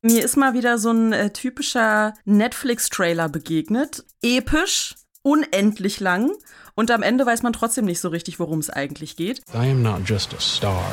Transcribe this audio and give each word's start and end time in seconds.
Mir 0.00 0.24
ist 0.24 0.36
mal 0.36 0.54
wieder 0.54 0.78
so 0.78 0.92
ein 0.92 1.12
äh, 1.12 1.30
typischer 1.30 2.14
Netflix-Trailer 2.24 3.28
begegnet. 3.28 4.04
Episch, 4.22 4.94
unendlich 5.22 5.98
lang. 5.98 6.30
Und 6.76 6.92
am 6.92 7.02
Ende 7.02 7.26
weiß 7.26 7.42
man 7.42 7.52
trotzdem 7.52 7.84
nicht 7.84 7.98
so 7.98 8.08
richtig, 8.08 8.38
worum 8.38 8.60
es 8.60 8.70
eigentlich 8.70 9.16
geht. 9.16 9.40
I 9.52 9.70
am 9.72 9.82
not 9.82 10.08
just 10.08 10.32
a 10.34 10.40
star. 10.40 10.84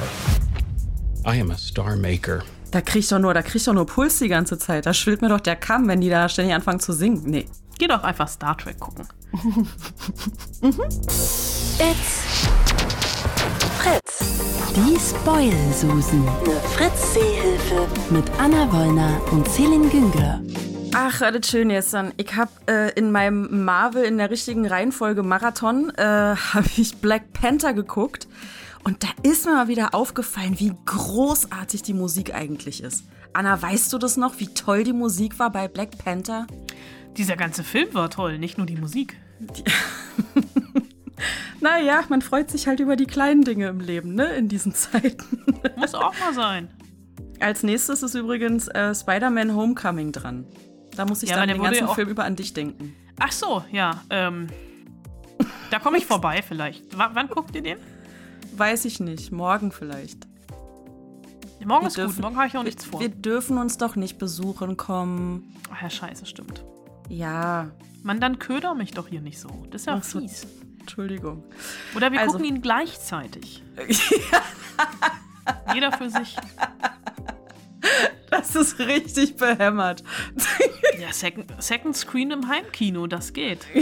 I 1.23 1.39
am 1.39 1.52
a 1.52 1.57
star 1.57 1.96
maker. 1.96 2.44
Da 2.71 2.81
krieg 2.81 3.04
ich 3.04 3.07
doch 3.10 3.20
nur, 3.20 3.36
da 3.36 3.44
krieg 3.44 3.57
ich 3.57 3.65
doch 3.65 3.73
nur 3.73 3.86
Puls 3.86 4.18
die 4.18 4.27
ganze 4.27 4.57
Zeit. 4.57 4.88
Da 4.88 4.93
schwillt 4.95 5.21
mir 5.21 5.29
doch 5.29 5.39
der 5.39 5.55
Kamm, 5.55 5.87
wenn 5.87 6.01
die 6.01 6.09
da 6.09 6.27
ständig 6.27 6.55
anfangen 6.55 6.79
zu 6.79 6.91
singen. 6.91 7.21
Nee. 7.25 7.45
Geh 7.77 7.85
doch 7.87 8.01
einfach 8.03 8.27
Star 8.27 8.57
Trek 8.57 8.79
gucken. 8.79 9.07
It's 11.77 12.64
Fritz. 13.86 14.73
Die 14.75 14.97
Spoil-Susen. 14.99 16.27
Eine 16.27 16.59
Fritz-Seehilfe. 16.73 17.88
Mit 18.09 18.25
Anna 18.39 18.73
Wollner 18.73 19.21
und 19.31 19.47
Celine 19.47 19.87
Güngler. 19.89 20.41
Ach, 20.96 21.21
alles 21.21 21.47
schön 21.47 21.69
jetzt 21.69 21.93
dann. 21.93 22.11
Ich 22.18 22.36
habe 22.36 22.50
äh, 22.68 22.91
in 22.97 23.11
meinem 23.11 23.63
Marvel 23.63 24.04
in 24.04 24.18
der 24.18 24.32
richtigen 24.32 24.65
Reihenfolge 24.65 25.21
Marathon 25.21 25.91
äh, 25.97 26.01
habe 26.04 26.68
ich 26.77 26.96
Black 26.97 27.32
Panther 27.33 27.74
geguckt 27.74 28.27
und 28.83 29.04
da 29.04 29.10
ist 29.21 29.46
mir 29.46 29.54
mal 29.54 29.68
wieder 29.68 29.93
aufgefallen, 29.93 30.60
wie 30.60 30.74
großartig 30.88 31.83
die 31.83 31.93
Musik 31.93 32.33
eigentlich 32.33 32.81
ist. 32.81 33.03
Anna, 33.33 33.61
weißt 33.61 33.94
du 33.94 33.99
das 33.99 34.17
noch, 34.17 34.39
wie 34.39 34.47
toll 34.47 34.83
die 34.83 34.94
Musik 34.94 35.38
war 35.38 35.52
bei 35.52 35.67
Black 35.67 35.95
Panther? 36.03 36.47
Dieser 37.17 37.36
ganze 37.36 37.63
Film 37.63 37.94
war 37.94 38.09
toll, 38.09 38.39
nicht 38.39 38.58
nur 38.58 38.66
die 38.66 38.77
Musik. 38.77 39.16
naja, 41.61 42.03
man 42.09 42.22
freut 42.22 42.50
sich 42.50 42.67
halt 42.67 42.80
über 42.80 42.95
die 42.95 43.05
kleinen 43.05 43.44
Dinge 43.44 43.67
im 43.67 43.80
Leben, 43.80 44.16
ne, 44.16 44.33
in 44.36 44.47
diesen 44.47 44.73
Zeiten. 44.73 45.44
Muss 45.75 45.94
auch 45.94 46.14
mal 46.19 46.33
sein. 46.33 46.69
Als 47.39 47.64
nächstes 47.64 48.03
ist 48.03 48.16
übrigens 48.16 48.67
äh, 48.69 48.94
Spider-Man 48.95 49.55
Homecoming 49.55 50.11
dran. 50.11 50.45
Da 50.95 51.05
muss 51.05 51.22
ich 51.23 51.30
ja, 51.30 51.36
dann 51.36 51.50
den 51.50 51.61
ganzen 51.61 51.89
Film 51.89 52.08
über 52.08 52.23
an 52.23 52.38
dich 52.38 52.53
denken. 52.53 52.95
Ach 53.19 53.31
so, 53.31 53.63
ja. 53.71 54.02
Ähm, 54.09 54.47
da 55.69 55.80
komme 55.80 55.97
ich 55.97 56.05
vorbei 56.08 56.41
vielleicht. 56.41 56.97
W 56.97 57.03
wann 57.11 57.27
guckt 57.27 57.53
ihr 57.55 57.61
den? 57.61 57.77
Weiß 58.55 58.86
ich 58.86 59.02
nicht. 59.02 59.33
Morgen 59.33 59.73
vielleicht. 59.73 60.25
Morgen 61.66 61.83
wir 61.83 61.88
ist 61.88 61.97
dürfen, 61.97 62.16
gut. 62.16 62.23
Morgen 62.23 62.38
habe 62.38 62.47
ich 62.47 62.58
auch 62.58 62.63
nichts 62.63 62.86
vor. 62.86 62.99
Wir 62.99 63.09
dürfen 63.09 63.58
uns 63.58 63.77
doch 63.77 63.95
nicht 63.95 64.17
besuchen 64.17 64.77
kommen. 64.77 65.55
Ach 65.73 65.81
ja, 65.81 65.89
scheiße, 65.89 66.25
stimmt. 66.25 66.63
Ja. 67.09 67.71
Mann, 68.03 68.21
dann 68.21 68.38
köder 68.39 68.75
mich 68.75 68.91
doch 68.91 69.08
hier 69.08 69.21
nicht 69.21 69.39
so. 69.39 69.49
Das 69.71 69.81
ist 69.81 69.88
ja 69.88 69.95
Ach 69.95 70.03
fies. 70.03 70.45
Entschuldigung. 70.86 71.44
Oder 71.95 72.11
wir 72.11 72.19
also, 72.19 72.33
gucken 72.33 72.45
ihn 72.45 72.61
gleichzeitig. 72.61 73.64
Jeder 75.73 75.92
für 75.92 76.11
sich. 76.11 76.36
Das 78.30 78.55
ist 78.55 78.80
richtig 78.80 79.36
behämmert. 79.36 80.03
Ja, 80.97 81.11
Second, 81.11 81.52
Second 81.59 81.97
Screen 81.97 82.31
im 82.31 82.47
Heimkino, 82.47 83.05
das 83.08 83.33
geht. 83.33 83.66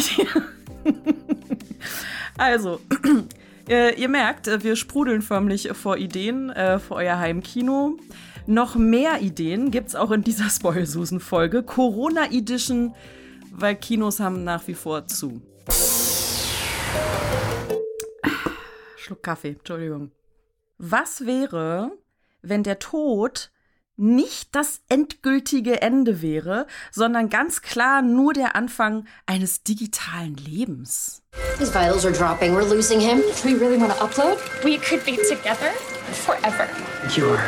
Also, 2.36 2.80
äh, 3.70 3.94
ihr 3.94 4.10
merkt, 4.10 4.48
äh, 4.48 4.64
wir 4.64 4.76
sprudeln 4.76 5.22
förmlich 5.22 5.70
vor 5.74 5.98
Ideen 5.98 6.50
äh, 6.50 6.80
für 6.80 6.96
euer 6.96 7.20
Heimkino. 7.20 8.00
Noch 8.48 8.74
mehr 8.74 9.22
Ideen 9.22 9.70
gibt 9.70 9.90
es 9.90 9.96
auch 9.96 10.10
in 10.10 10.24
dieser 10.24 10.50
Spoilsusen-Folge. 10.50 11.62
Corona 11.62 12.32
Edition, 12.32 12.96
weil 13.52 13.76
Kinos 13.76 14.20
haben 14.20 14.44
nach 14.44 14.68
wie 14.68 14.74
vor 14.74 15.06
zu. 15.06 15.44
Schluck 18.98 19.24
Kaffee, 19.24 19.50
Entschuldigung. 19.50 20.12
Was 20.78 21.26
wäre, 21.26 21.92
wenn 22.42 22.64
der 22.64 22.80
Tod 22.80 23.52
nicht 23.96 24.56
das 24.56 24.82
endgültige 24.90 25.82
Ende 25.82 26.22
wäre, 26.22 26.66
sondern 26.92 27.30
ganz 27.30 27.62
klar 27.62 28.02
nur 28.02 28.34
der 28.34 28.56
Anfang 28.56 29.06
eines 29.26 29.64
digitalen 29.64 30.36
Lebens. 30.36 31.22
His 31.60 31.70
vitals 31.70 32.06
are 32.06 32.14
dropping. 32.14 32.56
We're 32.56 32.68
losing 32.68 33.00
him. 33.00 33.20
Do 33.20 33.50
we 33.50 33.54
really 33.54 33.80
want 33.80 33.94
to 33.94 34.04
upload? 34.04 34.38
We 34.64 34.78
could 34.78 35.06
be 35.06 35.18
together 35.18 35.72
forever. 36.12 36.68
You're 37.16 37.40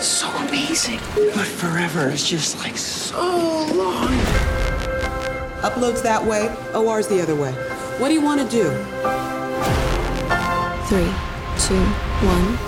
so 0.00 0.26
amazing. 0.48 1.00
But 1.34 1.46
forever 1.46 2.08
is 2.08 2.28
just 2.28 2.58
like 2.62 2.76
so 2.76 3.16
long. 3.74 4.12
Upload's 5.62 6.02
that 6.02 6.22
way, 6.24 6.50
OR's 6.74 7.08
the 7.08 7.22
other 7.22 7.34
way. 7.34 7.54
What 7.98 8.08
do 8.08 8.14
you 8.14 8.20
want 8.20 8.42
to 8.42 8.46
do? 8.46 8.68
Three, 10.86 11.10
two, 11.66 11.82
one. 12.26 12.58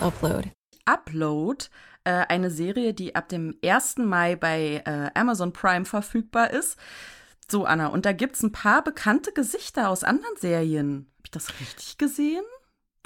Upload. 0.00 0.50
Upload 0.86 1.70
äh, 2.04 2.26
eine 2.28 2.50
Serie, 2.50 2.92
die 2.92 3.14
ab 3.14 3.30
dem 3.30 3.56
1. 3.64 3.96
Mai 3.96 4.36
bei 4.36 4.82
äh, 4.84 5.18
Amazon 5.18 5.54
Prime 5.54 5.86
verfügbar 5.86 6.50
ist. 6.50 6.76
So, 7.50 7.64
Anna, 7.64 7.86
und 7.86 8.04
da 8.04 8.12
gibt 8.12 8.36
es 8.36 8.42
ein 8.42 8.52
paar 8.52 8.84
bekannte 8.84 9.32
Gesichter 9.32 9.88
aus 9.88 10.04
anderen 10.04 10.36
Serien. 10.36 11.06
Habe 11.16 11.24
ich 11.24 11.30
das 11.30 11.48
richtig 11.58 11.96
gesehen? 11.96 12.44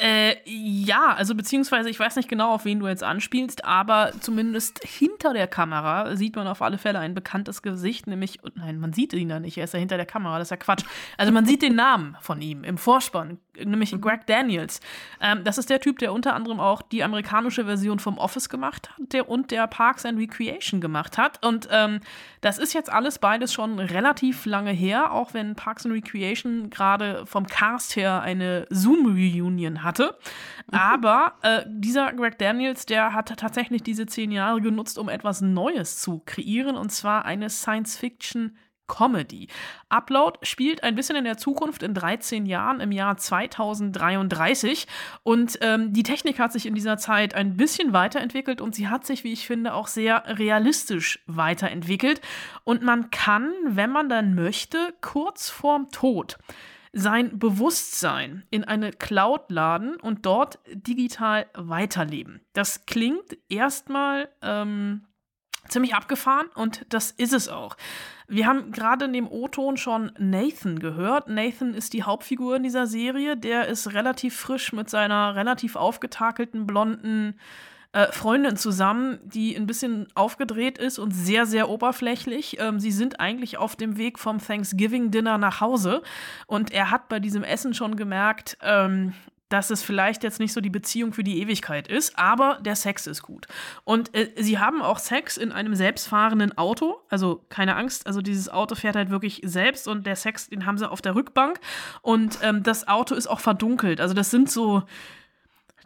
Äh, 0.03 0.35
ja, 0.47 1.15
also 1.15 1.37
beziehungsweise 1.37 1.89
ich 1.89 2.01
weiß 2.01 2.17
nicht 2.17 2.29
genau, 2.29 2.55
auf 2.55 2.65
wen 2.65 2.81
du 2.81 2.89
jetzt 2.89 3.05
anspielst, 3.05 3.65
aber 3.65 4.11
zumindest 4.19 4.81
hinter 4.83 5.33
der 5.33 5.47
Kamera 5.47 6.17
sieht 6.17 6.35
man 6.35 6.49
auf 6.49 6.61
alle 6.61 6.77
Fälle 6.77 6.99
ein 6.99 7.15
bekanntes 7.15 7.63
Gesicht, 7.63 8.09
nämlich, 8.09 8.41
nein, 8.57 8.81
man 8.81 8.93
sieht 8.93 9.13
ihn 9.13 9.31
ja 9.31 9.39
nicht, 9.39 9.59
er 9.59 9.63
ist 9.63 9.75
ja 9.75 9.79
hinter 9.79 9.99
der 9.99 10.07
Kamera, 10.07 10.41
das 10.41 10.47
ist 10.47 10.51
ja 10.51 10.57
Quatsch. 10.57 10.85
Also 11.19 11.31
man 11.31 11.47
sieht 11.47 11.63
den 11.63 11.77
Namen 11.77 12.17
von 12.21 12.43
ihm 12.43 12.65
im 12.65 12.79
Vorspann, 12.79 13.39
nämlich 13.57 13.93
mhm. 13.93 14.01
Greg 14.01 14.27
Daniels. 14.27 14.81
Ähm, 15.21 15.45
das 15.45 15.59
ist 15.59 15.71
der 15.71 15.81
Typ, 15.81 15.99
der 15.99 16.13
unter 16.13 16.35
anderem 16.35 16.61
auch 16.61 16.83
die 16.83 17.03
amerikanische 17.03 17.65
Version 17.65 17.99
vom 17.99 18.19
Office 18.19 18.49
gemacht 18.49 18.91
hat 18.91 19.13
der, 19.13 19.29
und 19.29 19.51
der 19.51 19.67
Parks 19.67 20.05
and 20.07 20.19
Recreation 20.19 20.81
gemacht 20.81 21.19
hat. 21.19 21.45
Und 21.45 21.69
ähm, 21.71 22.01
das 22.41 22.59
ist 22.59 22.73
jetzt 22.73 22.93
alles 22.93 23.19
beides 23.19 23.53
schon 23.53 23.79
relativ 23.79 24.47
lange 24.47 24.73
her, 24.73 25.13
auch 25.13 25.35
wenn 25.35 25.55
Parks 25.55 25.87
and 25.87 25.95
Recreation 25.95 26.71
gerade 26.71 27.27
vom 27.27 27.47
Cast 27.47 27.97
her 27.97 28.23
eine 28.23 28.67
Zoom-Reunion 28.71 29.83
hatte. 29.83 30.17
Mhm. 30.71 30.79
Aber 30.79 31.35
äh, 31.43 31.63
dieser 31.67 32.13
Greg 32.13 32.39
Daniels, 32.39 32.87
der 32.87 33.13
hat 33.13 33.37
tatsächlich 33.37 33.83
diese 33.83 34.07
zehn 34.07 34.33
Jahre 34.33 34.61
genutzt, 34.61 34.99
um 34.99 35.09
etwas 35.09 35.41
Neues 35.41 36.01
zu 36.01 36.23
kreieren, 36.25 36.77
und 36.77 36.91
zwar 36.91 37.25
eine 37.25 37.49
Science-Fiction- 37.49 38.53
Comedy. 38.87 39.49
Upload 39.89 40.39
spielt 40.43 40.83
ein 40.83 40.95
bisschen 40.95 41.17
in 41.17 41.25
der 41.25 41.39
Zukunft 41.39 41.83
in 41.83 41.95
13 41.95 42.47
Jahren 42.47 42.81
im 42.81 42.93
Jahr 42.93 43.17
2033 43.17 44.87
und 45.23 45.59
ähm, 45.61 45.93
die 45.93 46.03
Technik 46.03 46.39
hat 46.39 46.53
sich 46.53 46.67
in 46.67 46.75
dieser 46.75 46.99
Zeit 46.99 47.35
ein 47.35 47.57
bisschen 47.57 47.93
weiterentwickelt 47.93 48.61
und 48.61 48.75
sie 48.75 48.89
hat 48.89 49.07
sich, 49.07 49.25
wie 49.25 49.33
ich 49.33 49.47
finde, 49.47 49.75
auch 49.75 49.87
sehr 49.87 50.25
realistisch 50.39 51.21
weiterentwickelt 51.27 52.21
und 52.65 52.83
man 52.83 53.11
kann, 53.11 53.53
wenn 53.65 53.91
man 53.91 54.09
dann 54.09 54.35
möchte, 54.35 54.95
kurz 55.01 55.49
vorm 55.49 55.89
Tod 55.91 56.39
sein 56.93 57.39
Bewusstsein 57.39 58.45
in 58.51 58.65
eine 58.65 58.93
Cloud 58.93 59.51
laden 59.51 59.97
und 59.97 60.27
dort 60.27 60.59
digital 60.71 61.47
weiterleben. 61.55 62.43
Das 62.53 62.85
klingt 62.85 63.39
erstmal 63.49 64.29
ähm, 64.43 65.07
ziemlich 65.73 65.95
abgefahren 65.95 66.47
und 66.55 66.85
das 66.89 67.11
ist 67.11 67.33
es 67.33 67.49
auch. 67.49 67.77
Wir 68.29 68.47
haben 68.47 68.73
gerade 68.73 69.05
in 69.05 69.13
dem 69.13 69.29
O-Ton 69.31 69.77
schon 69.77 70.13
Nathan 70.19 70.79
gehört. 70.79 71.29
Nathan 71.29 71.75
ist 71.75 71.93
die 71.93 72.03
Hauptfigur 72.03 72.57
in 72.57 72.63
dieser 72.63 72.87
Serie. 72.87 73.37
Der 73.37 73.69
ist 73.69 73.93
relativ 73.93 74.37
frisch 74.37 74.73
mit 74.73 74.89
seiner 74.89 75.35
relativ 75.35 75.77
aufgetakelten 75.77 76.67
blonden 76.67 77.39
äh, 77.93 78.11
Freundin 78.11 78.57
zusammen, 78.57 79.19
die 79.23 79.55
ein 79.55 79.67
bisschen 79.67 80.07
aufgedreht 80.15 80.79
ist 80.79 80.99
und 80.99 81.11
sehr, 81.11 81.45
sehr 81.45 81.69
oberflächlich. 81.69 82.59
Ähm, 82.59 82.81
sie 82.81 82.91
sind 82.91 83.21
eigentlich 83.21 83.59
auf 83.59 83.77
dem 83.77 83.99
Weg 83.99 84.19
vom 84.19 84.39
Thanksgiving-Dinner 84.39 85.37
nach 85.37 85.61
Hause 85.61 86.03
und 86.47 86.73
er 86.73 86.91
hat 86.91 87.11
bei 87.11 87.21
diesem 87.21 87.45
Essen 87.45 87.75
schon 87.75 87.97
gemerkt, 87.97 88.57
ähm, 88.63 89.13
dass 89.53 89.71
es 89.71 89.83
vielleicht 89.83 90.23
jetzt 90.23 90.41
nicht 90.41 90.53
so 90.55 90.63
die 90.63 90.71
Beziehung 90.71 91.13
für 91.13 91.23
die 91.23 91.41
Ewigkeit 91.43 91.87
ist, 91.87 92.19
aber 92.19 92.59
der 92.65 92.75
Sex 92.75 93.07
ist 93.07 93.23
gut. 93.23 93.47
Und 93.85 94.15
äh, 94.15 94.31
sie 94.37 94.59
haben 94.59 94.81
auch 94.81 94.99
Sex 94.99 95.37
in 95.37 95.53
einem 95.53 95.75
selbstfahrenden 95.75 96.57
Auto. 96.57 96.97
Also 97.11 97.45
keine 97.51 97.77
Angst, 97.77 98.07
also 98.07 98.23
dieses 98.23 98.49
Auto 98.49 98.75
fährt 98.75 98.97
halt 98.97 99.11
wirklich 99.11 99.43
selbst 99.45 99.89
und 99.89 100.07
der 100.07 100.17
Sex, 100.17 100.49
den 100.49 100.65
haben 100.65 100.79
sie 100.79 100.91
auf 100.91 101.03
der 101.03 101.15
Rückbank. 101.15 101.61
Und 102.01 102.39
ähm, 102.43 102.63
das 102.63 102.89
Auto 102.89 103.15
ist 103.15 103.27
auch 103.27 103.41
verdunkelt. 103.41 104.01
Also 104.01 104.15
das 104.15 104.31
sind 104.31 104.51
so. 104.51 104.85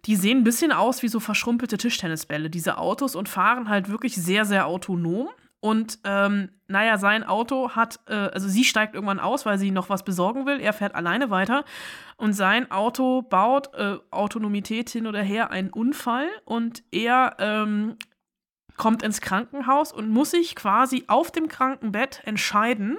Die 0.04 0.14
sehen 0.14 0.38
ein 0.38 0.44
bisschen 0.44 0.70
aus 0.70 1.02
wie 1.02 1.08
so 1.08 1.18
verschrumpelte 1.18 1.78
Tischtennisbälle, 1.78 2.48
diese 2.48 2.78
Autos, 2.78 3.16
und 3.16 3.28
fahren 3.28 3.68
halt 3.68 3.88
wirklich 3.88 4.14
sehr, 4.14 4.44
sehr 4.44 4.68
autonom. 4.68 5.28
Und 5.66 5.98
ähm, 6.04 6.50
naja, 6.68 6.96
sein 6.96 7.24
Auto 7.24 7.70
hat, 7.70 7.98
äh, 8.06 8.14
also 8.14 8.46
sie 8.46 8.62
steigt 8.62 8.94
irgendwann 8.94 9.18
aus, 9.18 9.46
weil 9.46 9.58
sie 9.58 9.72
noch 9.72 9.88
was 9.88 10.04
besorgen 10.04 10.46
will. 10.46 10.60
Er 10.60 10.72
fährt 10.72 10.94
alleine 10.94 11.28
weiter. 11.30 11.64
Und 12.16 12.34
sein 12.34 12.70
Auto 12.70 13.22
baut 13.22 13.74
äh, 13.74 13.96
Autonomität 14.12 14.90
hin 14.90 15.08
oder 15.08 15.22
her 15.22 15.50
einen 15.50 15.70
Unfall 15.70 16.28
und 16.44 16.84
er 16.92 17.34
ähm, 17.40 17.96
kommt 18.76 19.02
ins 19.02 19.20
Krankenhaus 19.20 19.92
und 19.92 20.08
muss 20.08 20.30
sich 20.30 20.54
quasi 20.54 21.02
auf 21.08 21.32
dem 21.32 21.48
Krankenbett 21.48 22.22
entscheiden, 22.24 22.98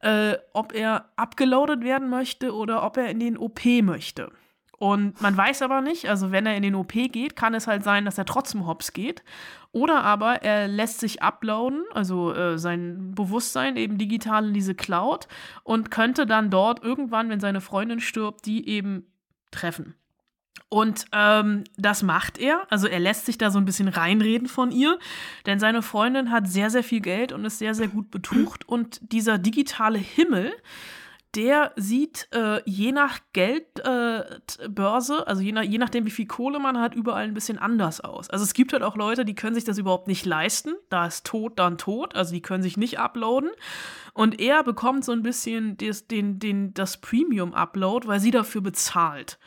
äh, 0.00 0.34
ob 0.52 0.74
er 0.74 1.06
abgeloadet 1.16 1.84
werden 1.84 2.10
möchte 2.10 2.54
oder 2.54 2.82
ob 2.82 2.98
er 2.98 3.08
in 3.08 3.18
den 3.18 3.38
OP 3.38 3.64
möchte. 3.82 4.30
Und 4.78 5.20
man 5.20 5.36
weiß 5.36 5.62
aber 5.62 5.80
nicht, 5.80 6.08
also 6.08 6.32
wenn 6.32 6.46
er 6.46 6.56
in 6.56 6.62
den 6.62 6.74
OP 6.74 6.92
geht, 6.92 7.36
kann 7.36 7.54
es 7.54 7.66
halt 7.66 7.84
sein, 7.84 8.04
dass 8.04 8.18
er 8.18 8.24
trotzdem 8.24 8.66
hops 8.66 8.92
geht. 8.92 9.22
Oder 9.72 10.02
aber 10.02 10.42
er 10.42 10.68
lässt 10.68 11.00
sich 11.00 11.22
uploaden, 11.22 11.84
also 11.92 12.32
äh, 12.32 12.58
sein 12.58 13.12
Bewusstsein 13.14 13.76
eben 13.76 13.98
digital 13.98 14.46
in 14.46 14.54
diese 14.54 14.74
Cloud 14.74 15.26
und 15.64 15.90
könnte 15.90 16.26
dann 16.26 16.50
dort 16.50 16.82
irgendwann, 16.82 17.28
wenn 17.28 17.40
seine 17.40 17.60
Freundin 17.60 18.00
stirbt, 18.00 18.46
die 18.46 18.68
eben 18.68 19.06
treffen. 19.50 19.94
Und 20.68 21.04
ähm, 21.12 21.64
das 21.76 22.02
macht 22.02 22.38
er. 22.38 22.66
Also 22.68 22.88
er 22.88 22.98
lässt 22.98 23.26
sich 23.26 23.38
da 23.38 23.50
so 23.50 23.58
ein 23.58 23.64
bisschen 23.64 23.88
reinreden 23.88 24.48
von 24.48 24.72
ihr, 24.72 24.98
denn 25.46 25.60
seine 25.60 25.82
Freundin 25.82 26.30
hat 26.30 26.48
sehr, 26.48 26.70
sehr 26.70 26.82
viel 26.82 27.00
Geld 27.00 27.32
und 27.32 27.44
ist 27.44 27.58
sehr, 27.58 27.74
sehr 27.74 27.88
gut 27.88 28.10
betucht. 28.10 28.68
Und 28.68 29.00
dieser 29.12 29.38
digitale 29.38 29.98
Himmel, 29.98 30.52
der 31.34 31.72
sieht 31.76 32.28
äh, 32.32 32.60
je 32.64 32.92
nach 32.92 33.18
Geldbörse, 33.32 35.14
äh, 35.18 35.24
also 35.26 35.42
je, 35.42 35.52
nach, 35.52 35.62
je 35.62 35.78
nachdem, 35.78 36.06
wie 36.06 36.10
viel 36.10 36.26
Kohle 36.26 36.58
man 36.58 36.78
hat, 36.78 36.94
überall 36.94 37.24
ein 37.24 37.34
bisschen 37.34 37.58
anders 37.58 38.00
aus. 38.00 38.30
Also 38.30 38.44
es 38.44 38.54
gibt 38.54 38.72
halt 38.72 38.82
auch 38.82 38.96
Leute, 38.96 39.24
die 39.24 39.34
können 39.34 39.54
sich 39.54 39.64
das 39.64 39.78
überhaupt 39.78 40.06
nicht 40.06 40.24
leisten. 40.26 40.74
Da 40.90 41.06
ist 41.06 41.26
tot, 41.26 41.58
dann 41.58 41.78
tot. 41.78 42.14
Also 42.14 42.32
die 42.32 42.42
können 42.42 42.62
sich 42.62 42.76
nicht 42.76 42.98
uploaden. 42.98 43.50
Und 44.12 44.40
er 44.40 44.62
bekommt 44.62 45.04
so 45.04 45.12
ein 45.12 45.22
bisschen 45.22 45.76
des, 45.76 46.06
den, 46.06 46.38
den, 46.38 46.72
das 46.74 47.00
Premium-Upload, 47.00 48.06
weil 48.06 48.20
sie 48.20 48.30
dafür 48.30 48.60
bezahlt. 48.60 49.38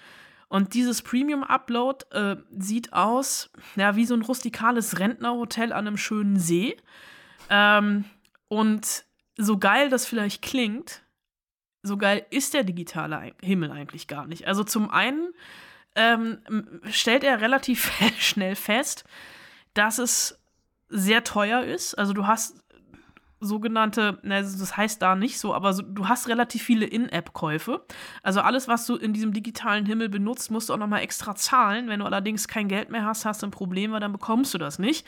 Und 0.50 0.74
dieses 0.74 1.02
Premium-Upload 1.02 2.06
äh, 2.12 2.36
sieht 2.58 2.94
aus, 2.94 3.50
ja, 3.76 3.96
wie 3.96 4.06
so 4.06 4.14
ein 4.14 4.22
rustikales 4.22 5.00
Rentnerhotel 5.00 5.74
an 5.74 5.88
einem 5.88 5.98
schönen 5.98 6.38
See. 6.38 6.78
Ähm, 7.50 8.06
und 8.48 9.06
so 9.38 9.58
geil 9.58 9.90
das 9.90 10.06
vielleicht 10.06 10.42
klingt, 10.42 11.04
so 11.84 11.98
geil 11.98 12.26
ist 12.30 12.54
der 12.54 12.64
digitale 12.64 13.34
Himmel 13.42 13.72
eigentlich 13.72 14.08
gar 14.08 14.28
nicht. 14.28 14.48
Also 14.48 14.64
zum 14.64 14.90
einen 14.90 15.34
ähm, 15.96 16.40
stellt 16.90 17.24
er 17.24 17.42
relativ 17.42 17.92
schnell 18.20 18.56
fest, 18.56 19.04
dass 19.74 19.98
es 20.00 20.40
sehr 20.90 21.24
teuer 21.24 21.64
ist. 21.64 21.96
Also 21.96 22.14
du 22.14 22.28
hast 22.28 22.64
sogenannte, 23.40 24.20
also 24.28 24.60
das 24.60 24.78
heißt 24.78 25.02
da 25.02 25.16
nicht 25.16 25.40
so, 25.40 25.54
aber 25.54 25.74
so, 25.74 25.84
du 25.84 26.08
hast 26.08 26.28
relativ 26.28 26.64
viele 26.64 26.86
In-App-Käufe. 26.86 27.86
Also 28.24 28.42
alles, 28.42 28.68
was 28.68 28.86
du 28.88 28.96
in 28.96 29.14
diesem 29.14 29.32
digitalen 29.32 29.86
Himmel 29.86 30.10
benutzt, 30.10 30.50
musst 30.50 30.70
du 30.70 30.74
auch 30.74 30.78
nochmal 30.78 31.02
extra 31.02 31.36
zahlen. 31.36 31.88
Wenn 31.88 32.00
du 32.00 32.06
allerdings 32.06 32.48
kein 32.48 32.68
Geld 32.68 32.90
mehr 32.90 33.06
hast, 33.06 33.26
hast 33.26 33.44
du 33.44 33.48
ein 33.48 33.52
Problem, 33.52 33.92
weil 33.92 34.00
dann 34.00 34.12
bekommst 34.12 34.54
du 34.54 34.58
das 34.58 34.80
nicht. 34.80 35.06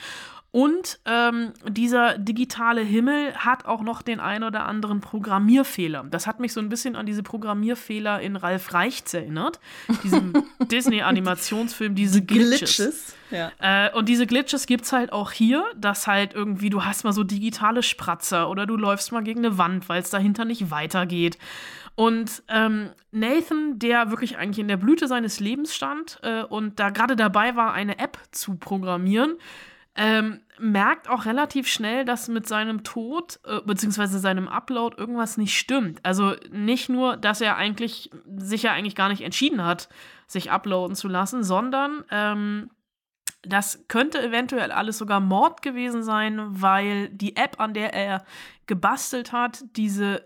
Und 0.51 0.99
ähm, 1.05 1.53
dieser 1.67 2.17
digitale 2.17 2.81
Himmel 2.81 3.35
hat 3.35 3.65
auch 3.65 3.83
noch 3.83 4.01
den 4.01 4.19
ein 4.19 4.43
oder 4.43 4.65
anderen 4.65 4.99
Programmierfehler. 4.99 6.05
Das 6.09 6.25
hat 6.25 6.39
mich 6.39 6.53
so 6.53 6.59
ein 6.59 6.69
bisschen 6.69 6.95
an 6.95 7.05
diese 7.05 7.21
Programmierfehler 7.21 8.19
in 8.21 8.35
Ralf 8.35 8.73
Reichts 8.73 9.13
erinnert. 9.13 9.59
Diesem 10.03 10.33
Disney-Animationsfilm, 10.71 11.93
diese 11.93 12.23
Glitches. 12.23 12.77
Glitches. 12.77 13.15
Ja. 13.29 13.51
Äh, 13.59 13.95
und 13.95 14.09
diese 14.09 14.25
Glitches 14.25 14.65
gibt 14.65 14.85
es 14.85 14.91
halt 14.91 15.13
auch 15.13 15.31
hier, 15.31 15.63
dass 15.77 16.07
halt 16.07 16.33
irgendwie, 16.33 16.71
du 16.71 16.83
hast 16.83 17.03
mal 17.03 17.13
so 17.13 17.23
digitale 17.23 17.83
Spratzer 17.83 18.49
oder 18.49 18.65
du 18.65 18.75
läufst 18.75 19.11
mal 19.11 19.21
gegen 19.21 19.45
eine 19.45 19.59
Wand, 19.59 19.87
weil 19.87 20.01
es 20.01 20.09
dahinter 20.09 20.45
nicht 20.45 20.71
weitergeht. 20.71 21.37
Und 21.93 22.43
ähm, 22.47 22.91
Nathan, 23.11 23.77
der 23.77 24.09
wirklich 24.09 24.37
eigentlich 24.37 24.59
in 24.59 24.67
der 24.69 24.77
Blüte 24.77 25.07
seines 25.07 25.39
Lebens 25.39 25.75
stand 25.75 26.17
äh, 26.23 26.43
und 26.43 26.79
da 26.79 26.91
gerade 26.91 27.15
dabei 27.15 27.55
war, 27.55 27.73
eine 27.73 27.99
App 27.99 28.17
zu 28.31 28.55
programmieren, 28.55 29.35
ähm, 29.99 30.39
merkt 30.57 31.09
auch 31.09 31.25
relativ 31.25 31.67
schnell, 31.67 32.05
dass 32.05 32.29
mit 32.29 32.47
seinem 32.47 32.83
Tod 32.83 33.41
äh, 33.43 33.59
beziehungsweise 33.65 34.19
seinem 34.19 34.47
Upload 34.47 34.95
irgendwas 34.97 35.35
nicht 35.35 35.57
stimmt. 35.57 35.99
Also 36.05 36.35
nicht 36.51 36.87
nur, 36.87 37.17
dass 37.17 37.41
er 37.41 37.57
eigentlich 37.57 38.09
sich 38.37 38.63
ja 38.63 38.71
eigentlich 38.71 38.95
gar 38.95 39.09
nicht 39.09 39.21
entschieden 39.21 39.65
hat, 39.65 39.89
sich 40.25 40.51
uploaden 40.51 40.95
zu 40.95 41.09
lassen, 41.09 41.43
sondern 41.43 42.05
ähm, 42.11 42.69
das 43.41 43.85
könnte 43.89 44.23
eventuell 44.23 44.71
alles 44.71 44.97
sogar 44.97 45.19
Mord 45.19 45.61
gewesen 45.61 46.01
sein, 46.01 46.39
weil 46.47 47.09
die 47.09 47.35
App, 47.35 47.59
an 47.59 47.73
der 47.73 47.93
er 47.93 48.23
gebastelt 48.67 49.33
hat, 49.33 49.65
diese 49.75 50.23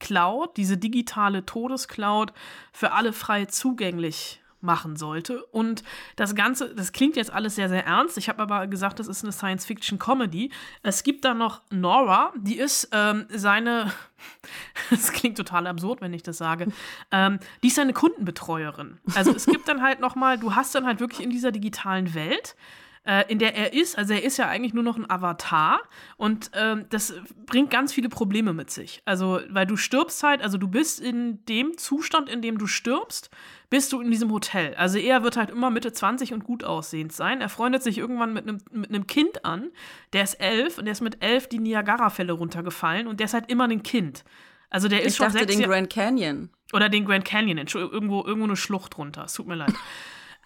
Cloud, 0.00 0.56
diese 0.56 0.78
digitale 0.78 1.44
Todescloud 1.44 2.32
für 2.72 2.92
alle 2.92 3.12
frei 3.12 3.44
zugänglich 3.44 4.40
machen 4.64 4.96
sollte. 4.96 5.44
Und 5.46 5.84
das 6.16 6.34
Ganze, 6.34 6.74
das 6.74 6.92
klingt 6.92 7.16
jetzt 7.16 7.32
alles 7.32 7.54
sehr, 7.54 7.68
sehr 7.68 7.86
ernst. 7.86 8.18
Ich 8.18 8.28
habe 8.28 8.42
aber 8.42 8.66
gesagt, 8.66 8.98
das 8.98 9.06
ist 9.06 9.22
eine 9.22 9.32
Science-Fiction-Comedy. 9.32 10.50
Es 10.82 11.02
gibt 11.02 11.24
da 11.24 11.34
noch 11.34 11.62
Nora, 11.70 12.32
die 12.36 12.58
ist 12.58 12.88
ähm, 12.92 13.26
seine, 13.28 13.92
das 14.90 15.12
klingt 15.12 15.36
total 15.36 15.66
absurd, 15.66 16.00
wenn 16.00 16.12
ich 16.12 16.22
das 16.22 16.38
sage, 16.38 16.68
ähm, 17.12 17.38
die 17.62 17.68
ist 17.68 17.76
seine 17.76 17.92
Kundenbetreuerin. 17.92 18.98
Also 19.14 19.32
es 19.32 19.46
gibt 19.46 19.68
dann 19.68 19.82
halt 19.82 20.00
nochmal, 20.00 20.38
du 20.38 20.54
hast 20.54 20.74
dann 20.74 20.86
halt 20.86 21.00
wirklich 21.00 21.22
in 21.22 21.30
dieser 21.30 21.52
digitalen 21.52 22.14
Welt, 22.14 22.56
äh, 23.04 23.24
in 23.30 23.38
der 23.38 23.54
er 23.54 23.72
ist. 23.72 23.96
Also 23.98 24.14
er 24.14 24.22
ist 24.22 24.36
ja 24.36 24.48
eigentlich 24.48 24.74
nur 24.74 24.82
noch 24.82 24.96
ein 24.96 25.08
Avatar 25.08 25.80
und 26.16 26.50
ähm, 26.54 26.86
das 26.90 27.14
bringt 27.46 27.70
ganz 27.70 27.92
viele 27.92 28.08
Probleme 28.08 28.52
mit 28.52 28.70
sich. 28.70 29.02
Also, 29.04 29.40
weil 29.50 29.66
du 29.66 29.76
stirbst 29.76 30.22
halt, 30.22 30.42
also 30.42 30.58
du 30.58 30.68
bist 30.68 31.00
in 31.00 31.44
dem 31.46 31.76
Zustand, 31.76 32.28
in 32.28 32.42
dem 32.42 32.58
du 32.58 32.66
stirbst, 32.66 33.30
bist 33.70 33.92
du 33.92 34.00
in 34.00 34.10
diesem 34.10 34.30
Hotel. 34.30 34.74
Also 34.76 34.98
er 34.98 35.22
wird 35.22 35.36
halt 35.36 35.50
immer 35.50 35.70
Mitte 35.70 35.92
20 35.92 36.32
und 36.32 36.44
gut 36.44 36.64
aussehend 36.64 37.12
sein. 37.12 37.40
Er 37.40 37.48
freundet 37.48 37.82
sich 37.82 37.98
irgendwann 37.98 38.32
mit 38.32 38.48
einem 38.48 38.60
mit 38.70 38.90
einem 38.90 39.06
Kind 39.06 39.44
an, 39.44 39.70
der 40.12 40.24
ist 40.24 40.34
elf 40.34 40.78
und 40.78 40.84
der 40.84 40.92
ist 40.92 41.00
mit 41.00 41.22
elf 41.22 41.48
die 41.48 41.58
Niagara-Fälle 41.58 42.32
runtergefallen 42.32 43.06
und 43.06 43.20
der 43.20 43.26
ist 43.26 43.34
halt 43.34 43.50
immer 43.50 43.64
ein 43.64 43.82
Kind. 43.82 44.24
Also 44.70 44.88
der 44.88 45.02
ist 45.02 45.12
ich 45.12 45.16
schon 45.16 45.32
dachte 45.32 45.46
den 45.46 45.62
Grand 45.62 45.90
Canyon. 45.90 46.50
Oder 46.72 46.88
den 46.88 47.04
Grand 47.04 47.24
Canyon, 47.24 47.58
irgendwo, 47.58 48.24
irgendwo 48.24 48.46
eine 48.46 48.56
Schlucht 48.56 48.98
runter. 48.98 49.24
Es 49.24 49.34
tut 49.34 49.46
mir 49.46 49.54
leid. 49.54 49.72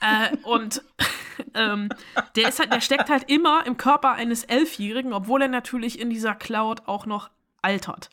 Äh, 0.01 0.37
und 0.43 0.83
ähm, 1.55 1.89
der, 2.37 2.49
ist 2.49 2.59
halt, 2.59 2.73
der 2.73 2.81
steckt 2.81 3.11
halt 3.11 3.31
immer 3.31 3.67
im 3.67 3.77
Körper 3.77 4.13
eines 4.13 4.45
Elfjährigen, 4.45 5.13
obwohl 5.13 5.43
er 5.43 5.49
natürlich 5.49 5.99
in 5.99 6.11
dieser 6.11 6.35
Cloud 6.35 6.87
auch 6.87 7.07
noch 7.07 7.31
altert. 7.63 8.11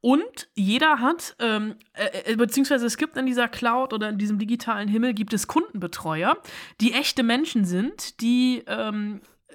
Und 0.00 0.48
jeder 0.54 1.00
hat, 1.00 1.34
ähm, 1.40 1.74
äh, 1.94 2.32
äh, 2.32 2.36
beziehungsweise 2.36 2.86
es 2.86 2.96
gibt 2.96 3.16
in 3.16 3.26
dieser 3.26 3.48
Cloud 3.48 3.92
oder 3.92 4.08
in 4.08 4.18
diesem 4.18 4.38
digitalen 4.38 4.88
Himmel 4.88 5.12
gibt 5.12 5.32
es 5.32 5.48
Kundenbetreuer, 5.48 6.36
die 6.80 6.92
echte 6.92 7.24
Menschen 7.24 7.64
sind, 7.64 8.20
die 8.20 8.62
ähm, 8.68 9.20
äh, 9.48 9.54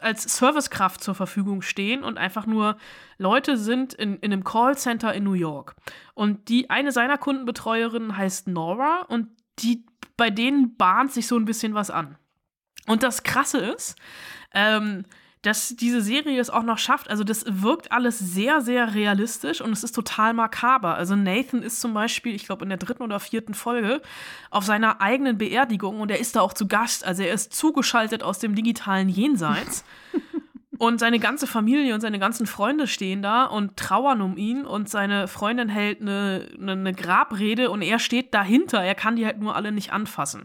als 0.00 0.24
Servicekraft 0.36 1.02
zur 1.02 1.14
Verfügung 1.14 1.62
stehen 1.62 2.04
und 2.04 2.18
einfach 2.18 2.44
nur 2.44 2.76
Leute 3.16 3.56
sind 3.56 3.94
in, 3.94 4.18
in 4.18 4.34
einem 4.34 4.44
Callcenter 4.44 5.14
in 5.14 5.24
New 5.24 5.32
York. 5.32 5.76
Und 6.12 6.50
die 6.50 6.68
eine 6.68 6.92
seiner 6.92 7.16
Kundenbetreuerinnen 7.16 8.18
heißt 8.18 8.48
Nora 8.48 9.06
und 9.08 9.28
die 9.60 9.86
bei 10.16 10.30
denen 10.30 10.76
bahnt 10.76 11.12
sich 11.12 11.26
so 11.26 11.36
ein 11.36 11.44
bisschen 11.44 11.74
was 11.74 11.90
an. 11.90 12.16
Und 12.86 13.02
das 13.02 13.22
Krasse 13.22 13.58
ist, 13.58 13.96
ähm, 14.52 15.04
dass 15.44 15.76
diese 15.76 16.00
Serie 16.00 16.40
es 16.40 16.48
auch 16.48 16.62
noch 16.62 16.78
schafft. 16.78 17.10
Also 17.10 17.22
das 17.22 17.44
wirkt 17.46 17.92
alles 17.92 18.18
sehr, 18.18 18.62
sehr 18.62 18.94
realistisch 18.94 19.60
und 19.60 19.72
es 19.72 19.84
ist 19.84 19.94
total 19.94 20.32
makaber. 20.32 20.94
Also 20.94 21.16
Nathan 21.16 21.62
ist 21.62 21.80
zum 21.80 21.92
Beispiel, 21.92 22.34
ich 22.34 22.46
glaube 22.46 22.64
in 22.64 22.70
der 22.70 22.78
dritten 22.78 23.02
oder 23.02 23.20
vierten 23.20 23.52
Folge, 23.52 24.00
auf 24.50 24.64
seiner 24.64 25.02
eigenen 25.02 25.36
Beerdigung 25.36 26.00
und 26.00 26.10
er 26.10 26.18
ist 26.18 26.36
da 26.36 26.40
auch 26.40 26.54
zu 26.54 26.66
Gast. 26.66 27.04
Also 27.04 27.22
er 27.22 27.34
ist 27.34 27.52
zugeschaltet 27.52 28.22
aus 28.22 28.38
dem 28.38 28.54
digitalen 28.54 29.08
Jenseits. 29.08 29.84
Und 30.84 30.98
seine 30.98 31.18
ganze 31.18 31.46
Familie 31.46 31.94
und 31.94 32.02
seine 32.02 32.18
ganzen 32.18 32.46
Freunde 32.46 32.86
stehen 32.86 33.22
da 33.22 33.44
und 33.44 33.78
trauern 33.78 34.20
um 34.20 34.36
ihn 34.36 34.66
und 34.66 34.90
seine 34.90 35.28
Freundin 35.28 35.70
hält 35.70 36.02
eine, 36.02 36.46
eine, 36.60 36.72
eine 36.72 36.92
Grabrede 36.92 37.70
und 37.70 37.80
er 37.80 37.98
steht 37.98 38.34
dahinter. 38.34 38.82
Er 38.82 38.94
kann 38.94 39.16
die 39.16 39.24
halt 39.24 39.40
nur 39.40 39.56
alle 39.56 39.72
nicht 39.72 39.94
anfassen. 39.94 40.44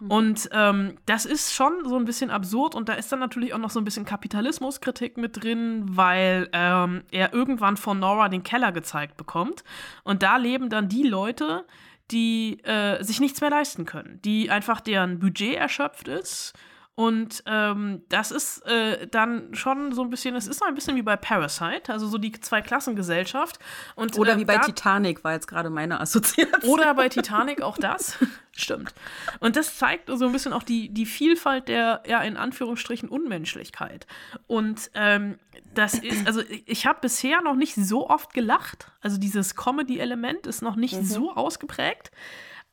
Mhm. 0.00 0.10
Und 0.10 0.50
ähm, 0.52 0.98
das 1.06 1.24
ist 1.24 1.54
schon 1.54 1.72
so 1.86 1.96
ein 1.96 2.04
bisschen 2.04 2.30
absurd 2.30 2.74
und 2.74 2.90
da 2.90 2.92
ist 2.92 3.10
dann 3.10 3.20
natürlich 3.20 3.54
auch 3.54 3.58
noch 3.58 3.70
so 3.70 3.80
ein 3.80 3.86
bisschen 3.86 4.04
Kapitalismuskritik 4.04 5.16
mit 5.16 5.42
drin, 5.42 5.84
weil 5.86 6.50
ähm, 6.52 7.00
er 7.10 7.32
irgendwann 7.32 7.78
von 7.78 8.00
Nora 8.00 8.28
den 8.28 8.42
Keller 8.42 8.72
gezeigt 8.72 9.16
bekommt. 9.16 9.64
Und 10.04 10.22
da 10.22 10.36
leben 10.36 10.68
dann 10.68 10.90
die 10.90 11.04
Leute, 11.04 11.64
die 12.10 12.62
äh, 12.64 13.02
sich 13.02 13.18
nichts 13.18 13.40
mehr 13.40 13.48
leisten 13.48 13.86
können, 13.86 14.20
die 14.26 14.50
einfach 14.50 14.82
deren 14.82 15.20
Budget 15.20 15.54
erschöpft 15.54 16.06
ist 16.06 16.52
und 16.94 17.42
ähm, 17.46 18.02
das 18.10 18.30
ist 18.30 18.58
äh, 18.66 19.06
dann 19.06 19.54
schon 19.54 19.92
so 19.92 20.02
ein 20.02 20.10
bisschen, 20.10 20.34
es 20.34 20.46
ist 20.46 20.58
so 20.58 20.66
ein 20.66 20.74
bisschen 20.74 20.96
wie 20.96 21.02
bei 21.02 21.16
Parasite, 21.16 21.92
also 21.92 22.06
so 22.06 22.18
die 22.18 22.32
Zweiklassengesellschaft. 22.32 23.58
Und, 23.94 24.18
oder 24.18 24.34
äh, 24.34 24.38
wie 24.38 24.44
bei 24.44 24.58
Titanic 24.58 25.24
war 25.24 25.32
jetzt 25.32 25.46
gerade 25.46 25.70
meine 25.70 26.00
Assoziation. 26.00 26.70
Oder 26.70 26.94
bei 26.94 27.08
Titanic 27.08 27.62
auch 27.62 27.78
das. 27.78 28.18
Stimmt. 28.52 28.92
Und 29.38 29.56
das 29.56 29.78
zeigt 29.78 30.10
so 30.10 30.26
ein 30.26 30.32
bisschen 30.32 30.52
auch 30.52 30.62
die, 30.62 30.90
die 30.92 31.06
Vielfalt 31.06 31.68
der, 31.68 32.02
ja, 32.06 32.20
in 32.20 32.36
Anführungsstrichen 32.36 33.08
Unmenschlichkeit. 33.08 34.06
Und 34.46 34.90
ähm, 34.94 35.38
das 35.72 35.94
ist, 35.94 36.26
also 36.26 36.42
ich 36.66 36.84
habe 36.84 36.98
bisher 37.00 37.40
noch 37.40 37.54
nicht 37.54 37.76
so 37.76 38.10
oft 38.10 38.34
gelacht. 38.34 38.92
Also 39.00 39.16
dieses 39.16 39.56
Comedy-Element 39.56 40.46
ist 40.46 40.60
noch 40.60 40.76
nicht 40.76 40.96
mhm. 40.96 41.04
so 41.04 41.32
ausgeprägt. 41.32 42.10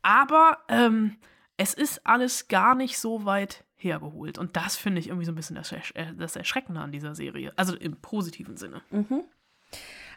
Aber 0.02 0.58
ähm, 0.68 1.16
es 1.56 1.74
ist 1.74 2.06
alles 2.06 2.50
gar 2.50 2.76
nicht 2.76 3.00
so 3.00 3.24
weit 3.24 3.64
hergeholt. 3.78 4.38
Und 4.38 4.56
das 4.56 4.76
finde 4.76 5.00
ich 5.00 5.08
irgendwie 5.08 5.26
so 5.26 5.32
ein 5.32 5.36
bisschen 5.36 5.56
das, 5.56 5.72
Ersch 5.72 5.92
äh, 5.96 6.14
das, 6.18 6.36
Erschreckende 6.36 6.82
an 6.82 6.92
dieser 6.92 7.16
Serie. 7.16 7.54
Also 7.56 7.76
im 7.76 7.96
positiven 7.98 8.58
Sinne. 8.58 8.82
Mhm. 8.90 9.24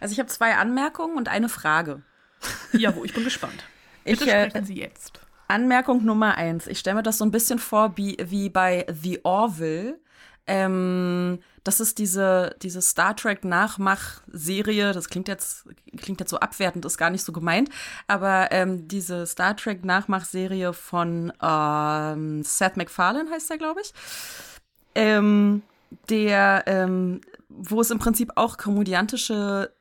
Also 0.00 0.12
ich 0.12 0.18
habe 0.18 0.28
zwei 0.28 0.56
Anmerkungen 0.56 1.16
und 1.16 1.28
eine 1.28 1.48
Frage. 1.48 2.02
Ja, 2.72 2.96
wo 2.96 3.04
ich 3.04 3.12
bin 3.12 3.24
gespannt. 3.24 3.64
Bitte 4.04 4.24
Ich, 4.24 4.30
äh, 4.30 4.48
sprechen 4.48 4.64
Sie 4.64 4.78
jetzt. 4.78 5.20
Anmerkung 5.48 6.04
Nummer 6.04 6.36
eins. 6.36 6.66
Ich 6.68 6.78
stelle 6.78 6.96
mir 6.96 7.02
das 7.02 7.18
so 7.18 7.24
ein 7.24 7.30
bisschen 7.30 7.58
vor 7.58 7.96
wie, 7.96 8.16
wie 8.22 8.48
bei 8.48 8.86
The 8.88 9.20
Orville. 9.24 9.98
Ähm, 10.46 11.40
das 11.64 11.80
ist 11.80 11.98
diese, 11.98 12.56
diese 12.62 12.80
Star 12.80 13.14
Trek 13.16 13.44
Nachmach-Serie. 13.44 14.92
Das 14.92 15.08
klingt 15.08 15.28
jetzt, 15.28 15.64
klingt 15.96 16.20
jetzt 16.20 16.30
so 16.30 16.38
abwertend, 16.38 16.84
ist 16.84 16.98
gar 16.98 17.10
nicht 17.10 17.24
so 17.24 17.32
gemeint. 17.32 17.68
Aber 18.06 18.48
ähm, 18.50 18.88
diese 18.88 19.26
Star 19.26 19.56
Trek 19.56 19.84
Nachmach-Serie 19.84 20.72
von 20.72 21.32
ähm, 21.42 22.42
Seth 22.44 22.76
MacFarlane 22.76 23.30
heißt 23.30 23.50
der, 23.50 23.58
glaube 23.58 23.80
ich. 23.82 23.92
Ähm, 24.94 25.62
der, 26.08 26.64
ähm, 26.66 27.20
wo 27.48 27.80
es 27.80 27.90
im 27.90 27.98
Prinzip 27.98 28.32
auch 28.36 28.56
komödiantische 28.56 29.72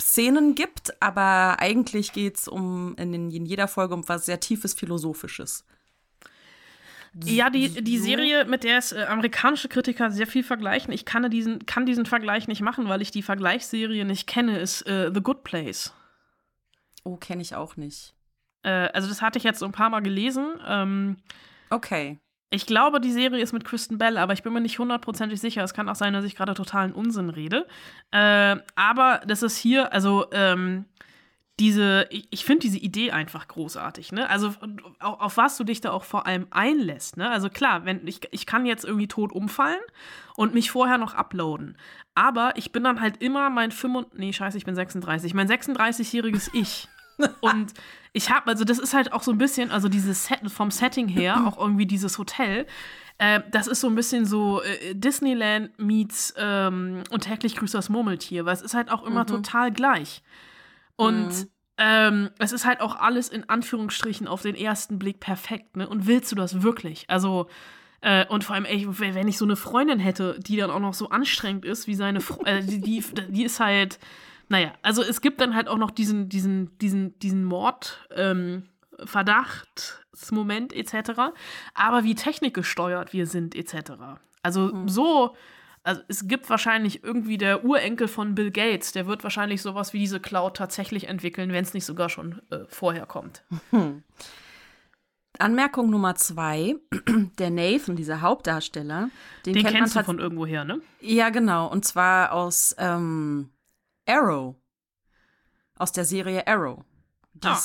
Szenen 0.00 0.54
gibt, 0.54 1.00
aber 1.02 1.56
eigentlich 1.58 2.12
geht's 2.12 2.48
um 2.48 2.94
in, 2.96 3.12
in 3.12 3.44
jeder 3.44 3.68
Folge 3.68 3.94
um 3.94 4.08
was 4.08 4.26
sehr 4.26 4.40
tiefes 4.40 4.74
Philosophisches. 4.74 5.64
Ja, 7.24 7.48
die, 7.50 7.68
die 7.82 7.98
Serie, 7.98 8.44
mit 8.44 8.64
der 8.64 8.78
es 8.78 8.92
äh, 8.92 9.04
amerikanische 9.04 9.68
Kritiker 9.68 10.10
sehr 10.10 10.26
viel 10.26 10.42
vergleichen, 10.42 10.92
ich 10.92 11.04
kann 11.04 11.30
diesen, 11.30 11.64
kann 11.64 11.86
diesen 11.86 12.06
Vergleich 12.06 12.48
nicht 12.48 12.60
machen, 12.60 12.88
weil 12.88 13.02
ich 13.02 13.10
die 13.12 13.22
Vergleichsserie 13.22 14.04
nicht 14.04 14.26
kenne, 14.26 14.58
ist 14.58 14.82
äh, 14.88 15.10
The 15.14 15.20
Good 15.20 15.44
Place. 15.44 15.94
Oh, 17.04 17.16
kenne 17.16 17.42
ich 17.42 17.54
auch 17.54 17.76
nicht. 17.76 18.14
Äh, 18.62 18.88
also, 18.92 19.08
das 19.08 19.22
hatte 19.22 19.38
ich 19.38 19.44
jetzt 19.44 19.58
so 19.60 19.66
ein 19.66 19.72
paar 19.72 19.90
Mal 19.90 20.00
gelesen. 20.00 20.54
Ähm, 20.66 21.16
Okay. 21.70 22.18
ich 22.50 22.66
glaube, 22.66 23.00
die 23.00 23.12
Serie 23.12 23.42
ist 23.42 23.52
mit 23.52 23.64
Kristen 23.64 23.98
Bell, 23.98 24.16
aber 24.16 24.32
ich 24.32 24.42
bin 24.42 24.52
mir 24.52 24.60
nicht 24.60 24.78
hundertprozentig 24.78 25.40
sicher. 25.40 25.62
Es 25.64 25.74
kann 25.74 25.88
auch 25.88 25.96
sein, 25.96 26.12
dass 26.14 26.24
ich 26.24 26.34
gerade 26.36 26.54
totalen 26.54 26.92
Unsinn 26.92 27.30
rede. 27.30 27.66
Äh, 28.10 28.56
aber 28.74 29.22
das 29.26 29.42
ist 29.42 29.56
hier, 29.56 29.92
also, 29.92 30.26
ähm, 30.32 30.84
diese, 31.60 32.06
ich, 32.10 32.26
ich 32.30 32.44
finde 32.44 32.62
diese 32.62 32.78
Idee 32.78 33.12
einfach 33.12 33.46
großartig, 33.46 34.10
ne? 34.10 34.28
Also 34.28 34.54
auf, 34.98 35.20
auf 35.20 35.36
was 35.36 35.56
du 35.56 35.64
dich 35.64 35.80
da 35.80 35.92
auch 35.92 36.04
vor 36.04 36.26
allem 36.26 36.48
einlässt, 36.50 37.16
ne? 37.16 37.30
Also 37.30 37.48
klar, 37.48 37.84
wenn 37.84 38.06
ich, 38.06 38.20
ich 38.32 38.46
kann 38.46 38.66
jetzt 38.66 38.84
irgendwie 38.84 39.06
tot 39.06 39.32
umfallen 39.32 39.80
und 40.36 40.52
mich 40.52 40.70
vorher 40.70 40.98
noch 40.98 41.14
uploaden. 41.14 41.76
Aber 42.16 42.56
ich 42.56 42.72
bin 42.72 42.82
dann 42.82 43.00
halt 43.00 43.22
immer 43.22 43.50
mein 43.50 43.70
35, 43.70 44.18
nee, 44.18 44.32
scheiße, 44.32 44.58
ich 44.58 44.64
bin 44.64 44.74
36, 44.74 45.34
mein 45.34 45.48
36-jähriges 45.48 46.50
Ich. 46.54 46.88
Und 47.40 47.72
ich 48.12 48.30
habe, 48.30 48.48
also 48.50 48.64
das 48.64 48.80
ist 48.80 48.92
halt 48.92 49.12
auch 49.12 49.22
so 49.22 49.30
ein 49.30 49.38
bisschen, 49.38 49.70
also 49.70 49.88
dieses 49.88 50.26
Set, 50.26 50.40
vom 50.50 50.72
Setting 50.72 51.06
her, 51.06 51.44
auch 51.46 51.56
irgendwie 51.58 51.86
dieses 51.86 52.18
Hotel, 52.18 52.66
äh, 53.18 53.40
das 53.52 53.68
ist 53.68 53.80
so 53.80 53.86
ein 53.86 53.94
bisschen 53.94 54.26
so 54.26 54.60
äh, 54.62 54.94
Disneyland 54.94 55.78
meets 55.78 56.34
ähm, 56.36 57.04
und 57.10 57.20
täglich 57.20 57.54
grüßt 57.54 57.74
das 57.74 57.88
Murmeltier, 57.88 58.44
weil 58.44 58.54
es 58.54 58.62
ist 58.62 58.74
halt 58.74 58.90
auch 58.90 59.04
immer 59.04 59.26
total 59.26 59.70
gleich. 59.70 60.22
Und 60.96 61.48
ähm, 61.76 62.30
es 62.38 62.52
ist 62.52 62.64
halt 62.64 62.80
auch 62.80 62.96
alles 62.96 63.28
in 63.28 63.48
Anführungsstrichen 63.48 64.28
auf 64.28 64.42
den 64.42 64.54
ersten 64.54 64.98
Blick 64.98 65.20
perfekt, 65.20 65.76
ne? 65.76 65.88
Und 65.88 66.06
willst 66.06 66.30
du 66.30 66.36
das 66.36 66.62
wirklich? 66.62 67.04
Also, 67.08 67.48
äh, 68.00 68.26
und 68.28 68.44
vor 68.44 68.54
allem, 68.54 68.64
ey, 68.64 68.86
wenn 68.88 69.26
ich 69.26 69.38
so 69.38 69.44
eine 69.44 69.56
Freundin 69.56 69.98
hätte, 69.98 70.38
die 70.38 70.56
dann 70.56 70.70
auch 70.70 70.80
noch 70.80 70.94
so 70.94 71.08
anstrengend 71.08 71.64
ist, 71.64 71.86
wie 71.86 71.94
seine 71.94 72.20
Fre 72.20 72.46
äh, 72.46 72.62
die, 72.62 72.80
die, 72.80 73.02
die 73.28 73.44
ist 73.44 73.58
halt, 73.58 73.98
naja, 74.48 74.72
also 74.82 75.02
es 75.02 75.20
gibt 75.20 75.40
dann 75.40 75.54
halt 75.54 75.68
auch 75.68 75.78
noch 75.78 75.90
diesen, 75.90 76.28
diesen, 76.28 76.78
diesen, 76.78 77.18
diesen 77.18 77.44
Mord, 77.44 78.06
ähm, 78.14 78.68
Verdachtsmoment 79.04 80.72
etc. 80.72 81.32
Aber 81.74 82.04
wie 82.04 82.14
technikgesteuert 82.14 83.12
wir 83.12 83.26
sind 83.26 83.56
etc. 83.56 83.92
Also 84.42 84.86
so, 84.86 85.34
also 85.84 86.00
es 86.08 86.26
gibt 86.26 86.48
wahrscheinlich 86.48 87.04
irgendwie 87.04 87.36
der 87.36 87.64
Urenkel 87.64 88.08
von 88.08 88.34
Bill 88.34 88.50
Gates, 88.50 88.92
der 88.92 89.06
wird 89.06 89.22
wahrscheinlich 89.22 89.60
sowas 89.62 89.92
wie 89.92 89.98
diese 89.98 90.18
Cloud 90.18 90.56
tatsächlich 90.56 91.08
entwickeln, 91.08 91.52
wenn 91.52 91.62
es 91.62 91.74
nicht 91.74 91.84
sogar 91.84 92.08
schon 92.08 92.40
äh, 92.50 92.60
vorher 92.68 93.04
kommt. 93.06 93.44
Anmerkung 95.38 95.90
Nummer 95.90 96.14
zwei. 96.14 96.76
Der 97.38 97.50
Nathan, 97.50 97.96
dieser 97.96 98.20
Hauptdarsteller, 98.20 99.10
den, 99.44 99.54
Den 99.54 99.62
kennt 99.64 99.76
kennst 99.76 99.94
du 99.94 99.98
man 99.98 100.04
von 100.06 100.18
irgendwoher, 100.20 100.64
ne? 100.64 100.80
Ja, 101.00 101.30
genau. 101.30 101.68
Und 101.70 101.84
zwar 101.84 102.32
aus 102.32 102.74
ähm, 102.78 103.50
Arrow. 104.06 104.54
Aus 105.76 105.90
der 105.90 106.04
Serie 106.04 106.46
Arrow. 106.46 106.84
Ah. 107.42 107.56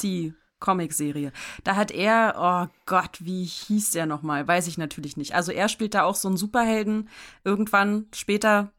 Comic-Serie. 0.60 1.32
Da 1.64 1.76
hat 1.76 1.92
er, 1.92 2.36
oh 2.38 2.74
Gott, 2.86 3.18
wie 3.20 3.44
hieß 3.44 3.92
der 3.92 4.06
nochmal? 4.06 4.48
Weiß 4.48 4.68
ich 4.68 4.78
natürlich 4.78 5.18
nicht. 5.18 5.36
Also 5.36 5.52
er 5.52 5.70
spielt 5.70 5.94
da 5.94 6.04
auch 6.04 6.16
so 6.16 6.28
einen 6.28 6.38
Superhelden 6.38 7.10
irgendwann 7.44 8.08
später 8.14 8.72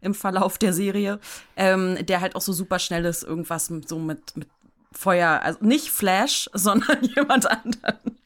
im 0.00 0.14
Verlauf 0.14 0.58
der 0.58 0.72
Serie, 0.72 1.18
ähm, 1.56 1.98
der 2.06 2.20
halt 2.20 2.36
auch 2.36 2.40
so 2.40 2.52
super 2.52 2.78
schnell 2.78 3.04
ist, 3.04 3.24
irgendwas 3.24 3.66
so 3.86 3.98
mit, 3.98 4.36
mit 4.36 4.48
Feuer, 4.92 5.40
also 5.42 5.64
nicht 5.64 5.90
Flash, 5.90 6.48
sondern 6.54 7.02
jemand 7.04 7.50
anderen. 7.50 8.18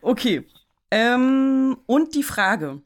Okay. 0.00 0.46
Ähm, 0.90 1.76
und 1.86 2.14
die 2.14 2.22
Frage. 2.22 2.80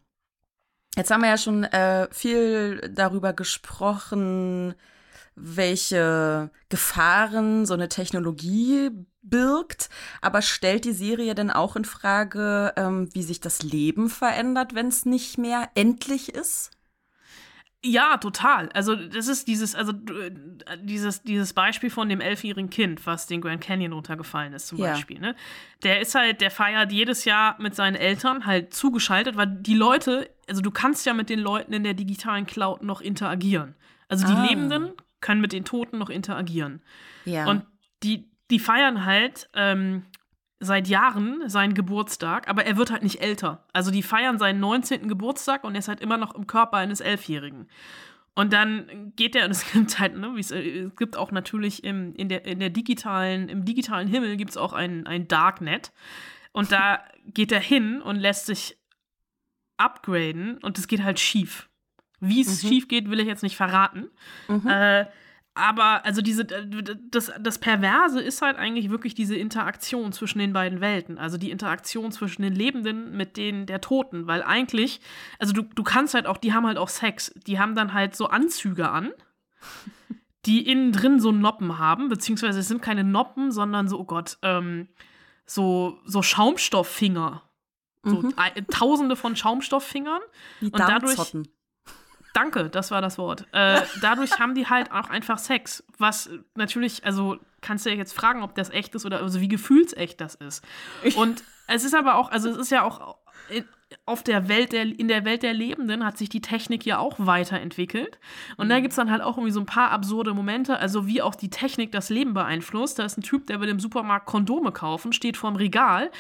Jetzt 0.97 1.11
haben 1.11 1.23
wir 1.23 1.31
ja 1.31 1.39
schon 1.39 1.65
äh, 1.65 2.09
viel 2.11 2.91
darüber 2.95 3.33
gesprochen, 3.33 4.75
welche 5.35 6.51
Gefahren 6.69 7.67
so 7.67 7.75
eine 7.75 7.89
Technologie 7.89 8.91
birgt. 9.23 9.89
Aber 10.21 10.43
stellt 10.43 10.85
die 10.85 10.93
Serie 10.93 11.35
denn 11.35 11.51
auch 11.51 11.77
in 11.77 11.85
Frage, 11.85 12.73
ähm, 12.77 13.09
wie 13.15 13.23
sich 13.23 13.41
das 13.41 13.63
Leben 13.63 14.09
verändert, 14.11 14.75
wenn 14.75 14.89
es 14.89 15.07
nicht 15.07 15.39
mehr 15.39 15.71
endlich 15.75 16.35
ist? 16.35 16.71
Ja, 17.85 18.17
total. 18.17 18.69
Also 18.75 18.95
das 18.95 19.27
ist 19.27 19.49
dieses, 19.49 19.75
also 19.75 19.91
äh, 19.93 20.31
dieses, 20.83 21.23
dieses 21.25 21.53
Beispiel 21.53 21.91
von 21.91 22.09
dem 22.09 22.21
elfjährigen 22.21 22.71
Kind, 22.71 23.05
was 23.09 23.27
den 23.27 23.41
Grand 23.41 23.61
Canyon 23.61 23.93
runtergefallen 23.93 24.53
ist, 24.53 24.69
zum 24.69 24.79
Ja. 24.79 24.93
Beispiel. 24.93 25.19
Ne? 25.19 25.35
Der 25.83 26.01
ist 26.01 26.15
halt, 26.15 26.41
der 26.41 26.53
feiert 26.53 26.93
jedes 26.93 27.25
Jahr 27.25 27.61
mit 27.61 27.75
seinen 27.75 27.97
Eltern 27.97 28.47
halt 28.47 28.73
zugeschaltet, 28.73 29.37
weil 29.37 29.49
die 29.49 29.75
Leute, 29.75 30.31
also 30.49 30.63
du 30.63 30.71
kannst 30.71 31.07
ja 31.07 31.13
mit 31.15 31.29
den 31.29 31.41
Leuten 31.41 31.73
in 31.73 31.83
der 31.83 31.95
digitalen 31.95 32.47
Cloud 32.47 32.83
noch 32.85 33.01
interagieren. 33.01 33.75
Also 34.09 34.27
die 34.29 34.33
Ah. 34.33 34.47
Lebenden 34.47 34.93
können 35.23 35.41
mit 35.41 35.53
den 35.53 35.65
Toten 35.65 35.99
noch 35.99 36.11
interagieren. 36.11 36.83
Ja. 37.25 37.49
Und 37.49 37.65
die, 38.03 38.31
die 38.51 38.59
feiern 38.59 39.07
halt 39.07 39.49
ähm, 39.55 40.05
seit 40.61 40.87
Jahren 40.89 41.49
seinen 41.49 41.75
Geburtstag, 41.75 42.49
aber 42.49 42.67
er 42.67 42.77
wird 42.77 42.91
halt 42.91 43.03
nicht 43.03 43.21
älter. 43.21 43.67
Also 43.73 43.91
die 43.91 44.03
feiern 44.03 44.39
seinen 44.39 44.61
19. 44.61 45.09
Geburtstag 45.09 45.65
und 45.65 45.75
er 45.75 45.81
ist 45.81 45.89
halt 45.89 46.01
immer 46.01 46.19
noch 46.19 46.35
im 46.35 46.47
Körper 46.47 46.77
eines 46.77 47.01
Elfjährigen. 47.01 47.69
Und 48.35 48.53
dann 48.53 49.13
geht 49.17 49.37
er, 49.37 49.45
und 49.45 49.51
es 49.53 49.71
gibt 49.73 49.99
halt, 49.99 50.17
ne, 50.17 50.35
wie 50.35 50.41
es, 50.41 50.51
äh, 50.51 50.85
es 50.85 50.97
gibt 50.97 51.17
auch 51.17 51.33
natürlich 51.33 51.85
im, 51.85 52.15
in, 52.15 52.29
der, 52.29 52.45
in 52.45 52.61
der 52.61 52.71
digitalen, 52.71 53.49
im 53.49 53.65
digitalen 53.65 54.09
Himmel 54.09 54.37
gibt 54.37 54.51
es 54.51 54.57
auch 54.57 54.73
ein, 54.73 55.07
ein 55.07 55.29
Darknet. 55.29 55.93
Und 56.53 56.73
da 56.73 57.03
geht 57.27 57.53
er 57.53 57.61
hin 57.61 58.01
und 58.01 58.17
lässt 58.17 58.47
sich 58.47 58.79
upgraden 59.77 60.59
und 60.59 60.79
es 60.79 60.87
geht 60.87 61.03
halt 61.03 61.19
schief. 61.19 61.69
Wie 62.25 62.41
es 62.41 62.61
schief 62.69 62.89
geht, 62.89 63.11
will 63.11 63.21
ich 63.21 63.27
jetzt 63.27 63.43
nicht 63.43 63.57
verraten. 63.57 64.09
Äh, 64.69 65.07
aber 65.55 66.05
also 66.07 66.23
diese, 66.23 66.47
das, 66.47 67.31
das 67.39 67.59
Perverse 67.59 68.19
ist 68.23 68.41
halt 68.41 68.57
eigentlich 68.57 68.89
wirklich 68.89 69.15
diese 69.15 69.37
Interaktion 69.37 70.13
zwischen 70.13 70.39
den 70.39 70.55
beiden 70.55 70.81
Welten. 70.81 71.19
Also 71.19 71.37
die 71.37 71.51
Interaktion 71.51 72.11
zwischen 72.11 72.41
den 72.41 72.55
Lebenden 72.55 73.15
mit 73.17 73.37
denen 73.37 73.67
der 73.67 73.83
Toten. 73.83 74.27
Weil 74.27 74.43
eigentlich, 74.43 75.01
also 75.39 75.53
du, 75.53 75.63
du 75.63 75.83
kannst 75.83 76.15
halt 76.15 76.27
auch, 76.27 76.39
die 76.39 76.55
haben 76.55 76.67
halt 76.67 76.79
auch 76.79 76.89
Sex. 76.89 77.35
Die 77.47 77.59
haben 77.59 77.75
dann 77.75 77.93
halt 77.93 78.17
so 78.17 78.29
Anzüge 78.29 78.89
an, 78.89 79.11
die 80.47 80.67
innen 80.67 80.93
drin 80.93 81.21
so 81.21 81.33
Noppen 81.33 81.79
haben. 81.79 82.09
Beziehungsweise 82.09 82.61
es 82.61 82.69
sind 82.69 82.81
keine 82.81 83.05
Noppen, 83.05 83.53
sondern 83.53 83.89
so, 83.89 83.99
oh 84.01 84.05
Gott, 84.05 84.39
ähm, 84.43 84.89
so, 85.45 85.99
so 86.07 86.23
Schaumstofffinger. 86.23 87.43
So 88.05 88.33
ein- 88.37 88.67
tausende 88.69 89.17
von 89.17 89.37
Schaumstofffingern. 89.37 90.23
Wie 90.61 90.67
und 90.67 90.79
dadurch-. 90.89 91.17
Danke, 92.33 92.71
das 92.71 92.91
war 92.91 93.03
das 93.03 93.19
Wort. 93.19 93.47
Äh, 93.53 93.81
dadurch 94.01 94.39
haben 94.39 94.55
die 94.55 94.67
halt 94.67 94.91
auch 94.93 95.11
einfach 95.11 95.39
Sex. 95.39 95.85
Was 95.99 96.31
natürlich, 96.55 97.05
also 97.05 97.37
kannst 97.61 97.87
du 97.87 97.91
ja 97.91 97.97
jetzt 97.97 98.13
fragen, 98.13 98.43
ob 98.43 98.55
das 98.55 98.71
echt 98.71 98.95
ist 98.95 99.07
oder 99.07 99.21
also 99.21 99.41
wie 99.41 99.49
gefühlsecht 99.49 100.21
das 100.21 100.35
ist. 100.35 100.65
Und 101.17 101.45
es 101.69 101.85
ist 101.85 101.95
aber 101.95 102.17
auch, 102.17 102.31
also 102.31 102.51
es 102.51 102.57
ist 102.57 102.71
ja 102.71 102.83
auch 102.83 103.17
in, 103.51 103.65
auf 104.07 104.23
der 104.23 104.49
Welt 104.49 104.73
der, 104.73 104.83
in 104.83 105.09
der 105.09 105.25
Welt 105.25 105.43
der 105.43 105.53
Lebenden 105.53 106.05
hat 106.05 106.17
sich 106.17 106.29
die 106.29 106.41
Technik 106.41 106.87
ja 106.87 106.99
auch 106.99 107.17
weiterentwickelt. 107.19 108.19
Und 108.57 108.69
da 108.69 108.81
gibt 108.81 108.93
es 108.93 108.97
dann 108.97 109.11
halt 109.11 109.23
auch 109.23 109.37
irgendwie 109.37 109.53
so 109.53 109.61
ein 109.61 109.67
paar 109.67 109.91
absurde 109.91 110.35
Momente, 110.35 110.79
also 110.79 111.07
wie 111.07 111.23
auch 111.23 111.35
die 111.35 111.51
Technik 111.51 111.93
das 111.93 112.09
Leben 112.09 112.35
beeinflusst. 112.35 112.99
Da 112.99 113.05
ist 113.05 113.19
ein 113.19 113.23
Typ, 113.23 113.47
der 113.47 113.61
will 113.61 113.69
im 113.69 113.81
Supermarkt 113.81 114.27
Kondome 114.27 114.73
kaufen, 114.73 115.13
steht 115.13 115.37
vorm 115.37 115.57
Regal. 115.57 116.11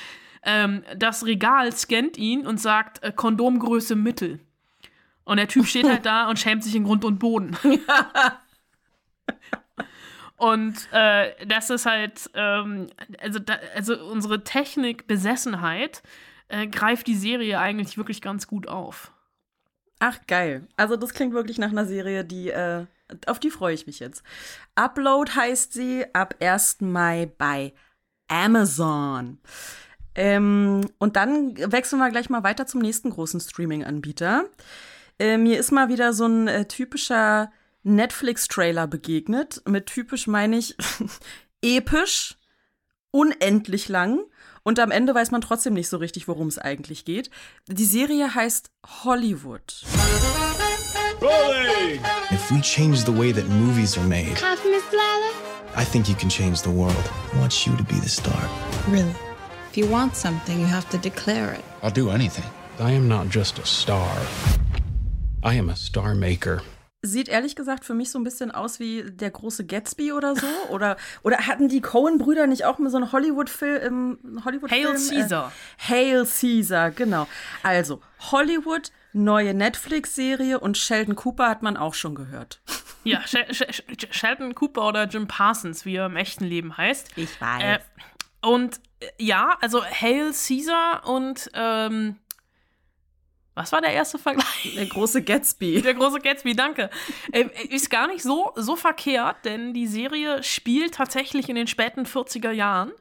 Ähm, 0.44 0.84
das 0.96 1.24
Regal 1.24 1.72
scannt 1.72 2.18
ihn 2.18 2.46
und 2.46 2.60
sagt 2.60 3.02
äh, 3.02 3.12
Kondomgröße 3.12 3.96
Mittel. 3.96 4.40
Und 5.24 5.36
der 5.36 5.48
Typ 5.48 5.66
steht 5.66 5.88
halt 5.88 6.06
da 6.06 6.28
und 6.28 6.38
schämt 6.38 6.64
sich 6.64 6.74
in 6.74 6.84
Grund 6.84 7.04
und 7.04 7.18
Boden. 7.18 7.56
und 10.36 10.74
äh, 10.92 11.46
das 11.46 11.70
ist 11.70 11.86
halt, 11.86 12.30
ähm, 12.34 12.88
also, 13.20 13.38
da, 13.38 13.58
also 13.74 14.02
unsere 14.04 14.42
Technikbesessenheit 14.42 16.02
äh, 16.48 16.66
greift 16.66 17.06
die 17.06 17.16
Serie 17.16 17.58
eigentlich 17.58 17.96
wirklich 17.96 18.20
ganz 18.20 18.46
gut 18.46 18.68
auf. 18.68 19.12
Ach, 20.00 20.18
geil. 20.26 20.66
Also 20.76 20.96
das 20.96 21.14
klingt 21.14 21.32
wirklich 21.32 21.58
nach 21.58 21.70
einer 21.70 21.86
Serie, 21.86 22.24
die 22.24 22.50
äh, 22.50 22.86
Auf 23.26 23.38
die 23.38 23.50
freue 23.50 23.74
ich 23.74 23.86
mich 23.86 24.00
jetzt. 24.00 24.24
Upload 24.74 25.30
heißt 25.30 25.72
sie 25.72 26.04
ab 26.12 26.34
1. 26.40 26.80
Mai 26.80 27.30
bei 27.38 27.72
Amazon. 28.26 29.38
Ähm, 30.14 30.80
und 30.98 31.16
dann 31.16 31.56
wechseln 31.70 32.00
wir 32.00 32.10
gleich 32.10 32.30
mal 32.30 32.42
weiter 32.42 32.66
zum 32.66 32.80
nächsten 32.80 33.10
großen 33.10 33.40
Streaming-Anbieter. 33.40 34.44
Äh, 35.22 35.38
mir 35.38 35.60
ist 35.60 35.70
mal 35.70 35.88
wieder 35.88 36.12
so 36.12 36.26
ein 36.26 36.48
äh, 36.48 36.64
typischer 36.66 37.52
Netflix-Trailer 37.84 38.88
begegnet. 38.88 39.62
Mit 39.68 39.86
typisch 39.86 40.26
meine 40.26 40.58
ich 40.58 40.74
episch, 41.62 42.34
unendlich 43.12 43.88
lang. 43.88 44.18
Und 44.64 44.80
am 44.80 44.90
Ende 44.90 45.14
weiß 45.14 45.30
man 45.30 45.40
trotzdem 45.40 45.74
nicht 45.74 45.88
so 45.88 45.98
richtig, 45.98 46.26
worum 46.26 46.48
es 46.48 46.58
eigentlich 46.58 47.04
geht. 47.04 47.30
Die 47.68 47.84
Serie 47.84 48.34
heißt 48.34 48.72
Hollywood. 49.04 49.84
Rolling! 51.20 52.00
If 52.32 52.50
we 52.50 52.60
change 52.60 53.04
the 53.04 53.16
way 53.16 53.32
that 53.32 53.48
movies 53.48 53.96
are 53.96 54.06
made, 54.06 54.34
Half 54.42 54.64
Miss 54.64 54.82
Lala? 54.90 55.80
I 55.80 55.84
think 55.84 56.08
you 56.08 56.16
can 56.16 56.28
change 56.28 56.62
the 56.62 56.70
world. 56.70 57.10
I 57.32 57.38
want 57.38 57.64
you 57.64 57.76
to 57.76 57.84
be 57.84 58.00
the 58.00 58.08
star. 58.08 58.48
Really? 58.88 59.14
If 59.70 59.76
you 59.76 59.86
want 59.86 60.16
something, 60.16 60.58
you 60.58 60.66
have 60.66 60.88
to 60.90 60.98
declare 60.98 61.52
it. 61.52 61.62
I'll 61.80 61.92
do 61.92 62.10
anything. 62.10 62.44
I 62.80 62.90
am 62.90 63.06
not 63.06 63.28
just 63.28 63.60
a 63.60 63.64
star. 63.64 64.10
I 65.44 65.58
am 65.58 65.68
a 65.68 65.76
star 65.76 66.14
maker. 66.14 66.62
Sieht 67.04 67.28
ehrlich 67.28 67.56
gesagt 67.56 67.84
für 67.84 67.94
mich 67.94 68.12
so 68.12 68.18
ein 68.20 68.22
bisschen 68.22 68.52
aus 68.52 68.78
wie 68.78 69.02
der 69.02 69.32
große 69.32 69.66
Gatsby 69.66 70.12
oder 70.12 70.36
so. 70.36 70.46
Oder, 70.70 70.96
oder 71.24 71.48
hatten 71.48 71.68
die 71.68 71.80
Cohen-Brüder 71.80 72.46
nicht 72.46 72.64
auch 72.64 72.78
mal 72.78 72.90
so 72.90 72.96
einen 72.96 73.10
Hollywood-Film? 73.10 74.40
Hollywood 74.44 74.70
Hail 74.70 74.92
Caesar. 74.92 75.48
Äh, 75.48 75.90
Hail 75.90 76.24
Caesar, 76.24 76.92
genau. 76.92 77.26
Also, 77.64 78.00
Hollywood, 78.30 78.92
neue 79.12 79.52
Netflix-Serie 79.52 80.60
und 80.60 80.78
Sheldon 80.78 81.16
Cooper 81.16 81.48
hat 81.48 81.62
man 81.62 81.76
auch 81.76 81.94
schon 81.94 82.14
gehört. 82.14 82.60
Ja, 83.02 83.20
Sh 83.26 83.46
Sh 83.50 83.82
Sheldon 84.12 84.54
Cooper 84.54 84.86
oder 84.86 85.08
Jim 85.08 85.26
Parsons, 85.26 85.84
wie 85.84 85.96
er 85.96 86.06
im 86.06 86.14
echten 86.14 86.44
Leben 86.44 86.76
heißt. 86.76 87.08
Ich 87.16 87.40
weiß. 87.40 87.62
Äh, 87.64 87.78
und 88.46 88.80
äh, 89.00 89.06
ja, 89.18 89.56
also 89.60 89.84
Hail 89.84 90.30
Caesar 90.30 91.04
und 91.08 91.50
ähm, 91.54 92.16
was 93.54 93.72
war 93.72 93.80
der 93.80 93.92
erste 93.92 94.18
Vergleich? 94.18 94.74
Der 94.74 94.86
große 94.86 95.22
Gatsby. 95.22 95.82
Der 95.82 95.94
große 95.94 96.20
Gatsby, 96.20 96.54
danke. 96.54 96.88
äh, 97.32 97.44
ist 97.68 97.90
gar 97.90 98.06
nicht 98.06 98.22
so, 98.22 98.52
so 98.56 98.76
verkehrt, 98.76 99.44
denn 99.44 99.74
die 99.74 99.86
Serie 99.86 100.42
spielt 100.42 100.94
tatsächlich 100.94 101.48
in 101.48 101.56
den 101.56 101.66
späten 101.66 102.06
40er 102.06 102.50
Jahren 102.50 102.92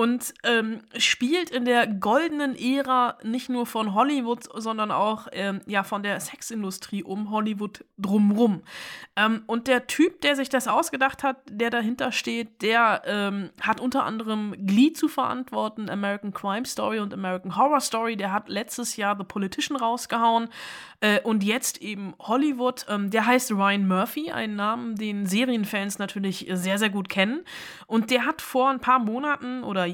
und 0.00 0.32
ähm, 0.44 0.80
spielt 0.96 1.50
in 1.50 1.66
der 1.66 1.86
goldenen 1.86 2.56
Ära 2.56 3.18
nicht 3.22 3.50
nur 3.50 3.66
von 3.66 3.92
Hollywood, 3.92 4.44
sondern 4.54 4.90
auch 4.90 5.28
ähm, 5.32 5.60
ja, 5.66 5.82
von 5.82 6.02
der 6.02 6.18
Sexindustrie 6.20 7.02
um 7.02 7.30
Hollywood 7.30 7.84
drumrum. 7.98 8.62
Ähm, 9.14 9.42
und 9.46 9.68
der 9.68 9.88
Typ, 9.88 10.22
der 10.22 10.36
sich 10.36 10.48
das 10.48 10.68
ausgedacht 10.68 11.22
hat, 11.22 11.36
der 11.50 11.68
dahinter 11.68 12.12
steht, 12.12 12.62
der 12.62 13.02
ähm, 13.04 13.50
hat 13.60 13.78
unter 13.78 14.04
anderem 14.04 14.54
Glee 14.66 14.94
zu 14.94 15.06
verantworten, 15.06 15.90
American 15.90 16.32
Crime 16.32 16.64
Story 16.64 16.98
und 17.00 17.12
American 17.12 17.56
Horror 17.56 17.82
Story. 17.82 18.16
Der 18.16 18.32
hat 18.32 18.48
letztes 18.48 18.96
Jahr 18.96 19.18
The 19.18 19.24
Politician 19.24 19.76
rausgehauen 19.76 20.48
äh, 21.00 21.20
und 21.20 21.44
jetzt 21.44 21.82
eben 21.82 22.14
Hollywood. 22.20 22.86
Ähm, 22.88 23.10
der 23.10 23.26
heißt 23.26 23.50
Ryan 23.50 23.86
Murphy, 23.86 24.30
einen 24.30 24.56
Namen, 24.56 24.96
den 24.96 25.26
Serienfans 25.26 25.98
natürlich 25.98 26.46
sehr, 26.52 26.78
sehr 26.78 26.88
gut 26.88 27.10
kennen. 27.10 27.42
Und 27.86 28.10
der 28.10 28.24
hat 28.24 28.40
vor 28.40 28.70
ein 28.70 28.80
paar 28.80 28.98
Monaten 28.98 29.62
oder 29.62 29.89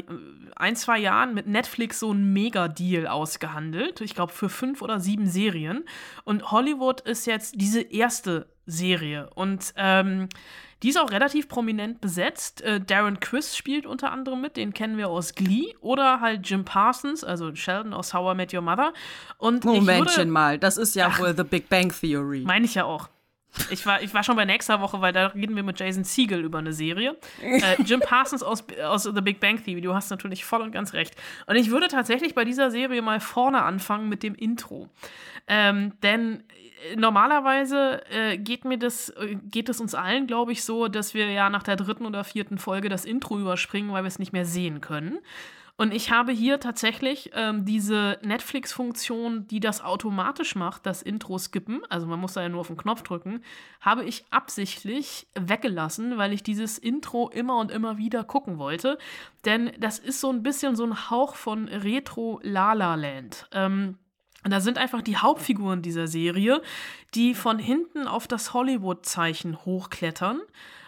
ein, 0.56 0.76
zwei 0.76 0.98
Jahren 0.98 1.34
mit 1.34 1.46
Netflix 1.46 2.00
so 2.00 2.10
einen 2.10 2.32
Mega-Deal 2.32 3.06
ausgehandelt. 3.06 4.00
Ich 4.00 4.14
glaube, 4.14 4.32
für 4.32 4.48
fünf 4.48 4.82
oder 4.82 5.00
sieben 5.00 5.26
Serien. 5.26 5.84
Und 6.24 6.50
Hollywood 6.50 7.00
ist 7.02 7.26
jetzt 7.26 7.54
diese 7.56 7.80
erste 7.80 8.48
Serie. 8.66 9.30
Und 9.34 9.72
ähm, 9.76 10.28
die 10.82 10.90
ist 10.90 10.98
auch 10.98 11.10
relativ 11.10 11.48
prominent 11.48 12.00
besetzt. 12.00 12.60
Äh, 12.62 12.80
Darren 12.80 13.20
Criss 13.20 13.56
spielt 13.56 13.86
unter 13.86 14.12
anderem 14.12 14.40
mit, 14.40 14.56
den 14.56 14.74
kennen 14.74 14.98
wir 14.98 15.08
aus 15.08 15.34
Glee. 15.34 15.74
Oder 15.80 16.20
halt 16.20 16.48
Jim 16.48 16.64
Parsons, 16.64 17.24
also 17.24 17.54
Sheldon 17.54 17.94
aus 17.94 18.12
How 18.12 18.34
I 18.34 18.36
Met 18.36 18.52
Your 18.52 18.62
Mother. 18.62 18.92
Und 19.38 19.64
Momentchen 19.64 20.16
würde, 20.16 20.30
mal, 20.30 20.58
das 20.58 20.76
ist 20.76 20.94
ja 20.94 21.08
ach, 21.08 21.20
wohl 21.20 21.34
The 21.36 21.44
Big 21.44 21.68
Bang 21.68 21.92
Theory. 21.92 22.42
Meine 22.44 22.66
ich 22.66 22.74
ja 22.74 22.84
auch. 22.84 23.08
Ich 23.70 23.84
war, 23.86 24.02
ich 24.02 24.12
war 24.14 24.22
schon 24.22 24.36
bei 24.36 24.44
nächster 24.44 24.80
Woche, 24.80 25.00
weil 25.00 25.12
da 25.12 25.28
reden 25.28 25.56
wir 25.56 25.62
mit 25.62 25.78
Jason 25.78 26.04
Siegel 26.04 26.44
über 26.44 26.58
eine 26.58 26.72
Serie. 26.72 27.16
Äh, 27.42 27.82
Jim 27.82 28.00
Parsons 28.00 28.42
aus, 28.42 28.64
aus 28.84 29.04
The 29.04 29.20
Big 29.20 29.40
Bang 29.40 29.62
Theory, 29.62 29.80
du 29.80 29.94
hast 29.94 30.10
natürlich 30.10 30.44
voll 30.44 30.62
und 30.62 30.72
ganz 30.72 30.92
recht. 30.92 31.14
Und 31.46 31.56
ich 31.56 31.70
würde 31.70 31.88
tatsächlich 31.88 32.34
bei 32.34 32.44
dieser 32.44 32.70
Serie 32.70 33.02
mal 33.02 33.20
vorne 33.20 33.62
anfangen 33.62 34.08
mit 34.08 34.22
dem 34.22 34.34
Intro. 34.34 34.88
Ähm, 35.48 35.92
denn 36.02 36.42
äh, 36.90 36.96
normalerweise 36.96 38.02
äh, 38.10 38.36
geht 38.36 38.64
mir 38.64 38.78
das, 38.78 39.10
äh, 39.10 39.36
geht 39.50 39.68
es 39.68 39.80
uns 39.80 39.94
allen, 39.94 40.26
glaube 40.26 40.52
ich, 40.52 40.64
so, 40.64 40.88
dass 40.88 41.14
wir 41.14 41.30
ja 41.30 41.50
nach 41.50 41.62
der 41.62 41.76
dritten 41.76 42.06
oder 42.06 42.24
vierten 42.24 42.58
Folge 42.58 42.88
das 42.88 43.04
Intro 43.04 43.38
überspringen, 43.38 43.92
weil 43.92 44.02
wir 44.02 44.08
es 44.08 44.18
nicht 44.18 44.32
mehr 44.32 44.44
sehen 44.44 44.80
können. 44.80 45.18
Und 45.78 45.92
ich 45.92 46.10
habe 46.10 46.32
hier 46.32 46.58
tatsächlich 46.58 47.30
ähm, 47.34 47.66
diese 47.66 48.18
Netflix-Funktion, 48.22 49.46
die 49.46 49.60
das 49.60 49.82
automatisch 49.82 50.54
macht, 50.54 50.86
das 50.86 51.02
Intro 51.02 51.38
skippen, 51.38 51.82
also 51.90 52.06
man 52.06 52.18
muss 52.18 52.32
da 52.32 52.42
ja 52.42 52.48
nur 52.48 52.60
auf 52.60 52.68
den 52.68 52.78
Knopf 52.78 53.02
drücken, 53.02 53.42
habe 53.80 54.04
ich 54.04 54.24
absichtlich 54.30 55.26
weggelassen, 55.34 56.16
weil 56.16 56.32
ich 56.32 56.42
dieses 56.42 56.78
Intro 56.78 57.28
immer 57.28 57.58
und 57.58 57.70
immer 57.70 57.98
wieder 57.98 58.24
gucken 58.24 58.58
wollte. 58.58 58.96
Denn 59.44 59.70
das 59.78 59.98
ist 59.98 60.20
so 60.20 60.30
ein 60.30 60.42
bisschen 60.42 60.76
so 60.76 60.84
ein 60.84 61.10
Hauch 61.10 61.34
von 61.34 61.68
Retro-Lala-Land. 61.68 63.48
Ähm, 63.52 63.98
und 64.44 64.52
da 64.52 64.60
sind 64.60 64.78
einfach 64.78 65.02
die 65.02 65.16
Hauptfiguren 65.16 65.82
dieser 65.82 66.06
Serie, 66.06 66.62
die 67.14 67.34
von 67.34 67.58
hinten 67.58 68.06
auf 68.06 68.26
das 68.28 68.54
Hollywood-Zeichen 68.54 69.64
hochklettern 69.64 70.40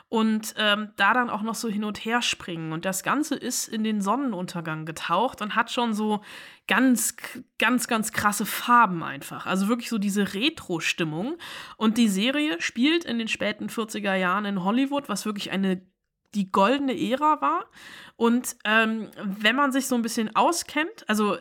und 0.08 0.54
ähm, 0.56 0.90
da 0.96 1.12
dann 1.12 1.28
auch 1.28 1.42
noch 1.42 1.54
so 1.54 1.68
hin 1.68 1.84
und 1.84 2.04
her 2.04 2.22
springen. 2.22 2.72
Und 2.72 2.84
das 2.84 3.02
Ganze 3.02 3.34
ist 3.34 3.68
in 3.68 3.84
den 3.84 4.00
Sonnenuntergang 4.00 4.86
getaucht 4.86 5.42
und 5.42 5.54
hat 5.54 5.70
schon 5.70 5.92
so 5.92 6.22
ganz, 6.66 7.14
ganz, 7.58 7.88
ganz 7.88 8.12
krasse 8.12 8.46
Farben 8.46 9.02
einfach. 9.02 9.44
Also 9.44 9.68
wirklich 9.68 9.90
so 9.90 9.98
diese 9.98 10.32
Retro-Stimmung. 10.32 11.36
Und 11.76 11.98
die 11.98 12.08
Serie 12.08 12.60
spielt 12.60 13.04
in 13.04 13.18
den 13.18 13.28
späten 13.28 13.68
40er 13.68 14.14
Jahren 14.14 14.46
in 14.46 14.64
Hollywood, 14.64 15.08
was 15.08 15.26
wirklich 15.26 15.50
eine 15.50 15.82
die 16.34 16.52
goldene 16.52 16.92
Ära 16.92 17.40
war. 17.40 17.64
Und 18.16 18.56
ähm, 18.64 19.08
wenn 19.22 19.56
man 19.56 19.72
sich 19.72 19.86
so 19.86 19.94
ein 19.94 20.02
bisschen 20.02 20.34
auskennt, 20.36 21.08
also 21.08 21.38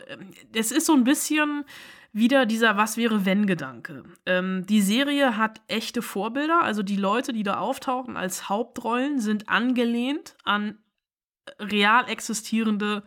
es 0.54 0.72
ist 0.72 0.86
so 0.86 0.94
ein 0.94 1.04
bisschen 1.04 1.64
wieder 2.12 2.46
dieser 2.46 2.76
Was 2.76 2.96
wäre 2.96 3.24
wenn 3.24 3.46
Gedanke. 3.46 4.04
Ähm, 4.26 4.66
die 4.66 4.80
Serie 4.80 5.36
hat 5.36 5.60
echte 5.68 6.02
Vorbilder, 6.02 6.62
also 6.62 6.82
die 6.82 6.96
Leute, 6.96 7.32
die 7.32 7.42
da 7.42 7.58
auftauchen 7.58 8.16
als 8.16 8.48
Hauptrollen, 8.48 9.20
sind 9.20 9.48
angelehnt 9.48 10.36
an 10.44 10.78
real 11.60 12.08
existierende 12.08 13.02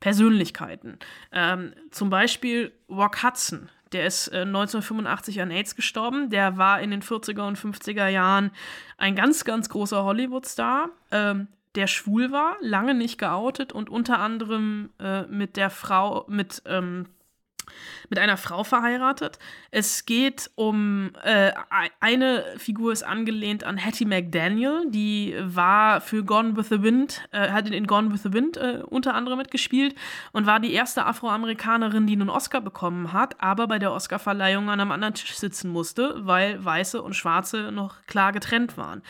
Persönlichkeiten. 0.00 0.98
Ähm, 1.32 1.74
zum 1.90 2.10
Beispiel 2.10 2.72
Rock 2.88 3.22
Hudson. 3.22 3.70
Der 3.92 4.06
ist 4.06 4.28
äh, 4.28 4.40
1985 4.40 5.40
an 5.40 5.50
AIDS 5.50 5.76
gestorben. 5.76 6.28
Der 6.30 6.58
war 6.58 6.80
in 6.80 6.90
den 6.90 7.02
40er 7.02 7.46
und 7.46 7.58
50er 7.58 8.08
Jahren 8.08 8.50
ein 8.98 9.14
ganz, 9.14 9.44
ganz 9.44 9.68
großer 9.68 10.04
Hollywood-Star. 10.04 10.90
Ähm, 11.10 11.48
der 11.76 11.86
schwul 11.86 12.32
war, 12.32 12.56
lange 12.60 12.94
nicht 12.94 13.18
geoutet 13.18 13.72
und 13.72 13.90
unter 13.90 14.18
anderem 14.18 14.90
äh, 14.98 15.22
mit 15.22 15.56
der 15.56 15.70
Frau, 15.70 16.24
mit 16.26 16.62
ähm, 16.66 17.06
mit 18.08 18.18
einer 18.18 18.36
Frau 18.36 18.64
verheiratet. 18.64 19.38
Es 19.70 20.06
geht 20.06 20.50
um 20.54 21.10
äh, 21.24 21.52
eine 22.00 22.44
Figur 22.56 22.92
ist 22.92 23.02
angelehnt 23.02 23.64
an 23.64 23.82
Hattie 23.84 24.04
McDaniel, 24.04 24.84
die 24.88 25.34
war 25.40 26.00
für 26.00 26.24
Gone 26.24 26.56
with 26.56 26.68
the 26.68 26.82
Wind, 26.82 27.22
äh, 27.32 27.50
hat 27.50 27.68
in 27.68 27.86
Gone 27.86 28.12
with 28.12 28.22
the 28.22 28.32
Wind 28.32 28.56
äh, 28.56 28.82
unter 28.86 29.14
anderem 29.14 29.38
mitgespielt 29.38 29.94
und 30.32 30.46
war 30.46 30.60
die 30.60 30.72
erste 30.72 31.06
Afroamerikanerin, 31.06 32.06
die 32.06 32.14
einen 32.14 32.30
Oscar 32.30 32.60
bekommen 32.60 33.12
hat, 33.12 33.40
aber 33.40 33.66
bei 33.66 33.78
der 33.78 33.92
Oscarverleihung 33.92 34.70
an 34.70 34.80
einem 34.80 34.92
anderen 34.92 35.14
Tisch 35.14 35.34
sitzen 35.36 35.70
musste, 35.70 36.14
weil 36.18 36.64
Weiße 36.64 37.02
und 37.02 37.14
Schwarze 37.14 37.72
noch 37.72 37.96
klar 38.06 38.32
getrennt 38.32 38.76
waren. 38.76 39.02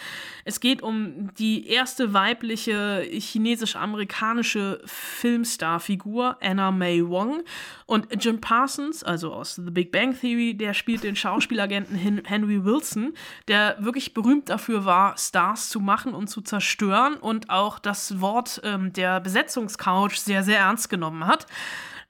Es 0.44 0.60
geht 0.60 0.82
um 0.82 1.34
die 1.34 1.68
erste 1.68 2.12
weibliche 2.12 3.02
chinesisch-amerikanische 3.10 4.80
Filmstar-Figur 4.84 6.36
Anna 6.40 6.70
May 6.70 7.06
Wong 7.06 7.42
und 7.86 8.08
Jim 8.24 8.40
Parsons, 8.46 9.02
also 9.02 9.32
aus 9.32 9.56
The 9.56 9.72
Big 9.72 9.90
Bang 9.90 10.16
Theory, 10.16 10.54
der 10.56 10.72
spielt 10.72 11.02
den 11.02 11.16
Schauspielagenten 11.16 11.96
Henry 11.96 12.64
Wilson, 12.64 13.12
der 13.48 13.76
wirklich 13.80 14.14
berühmt 14.14 14.48
dafür 14.48 14.84
war, 14.84 15.18
Stars 15.18 15.68
zu 15.68 15.80
machen 15.80 16.14
und 16.14 16.28
zu 16.28 16.42
zerstören 16.42 17.14
und 17.14 17.50
auch 17.50 17.80
das 17.80 18.20
Wort 18.20 18.60
ähm, 18.62 18.92
der 18.92 19.18
Besetzungscouch 19.18 20.20
sehr, 20.20 20.44
sehr 20.44 20.60
ernst 20.60 20.88
genommen 20.88 21.26
hat. 21.26 21.48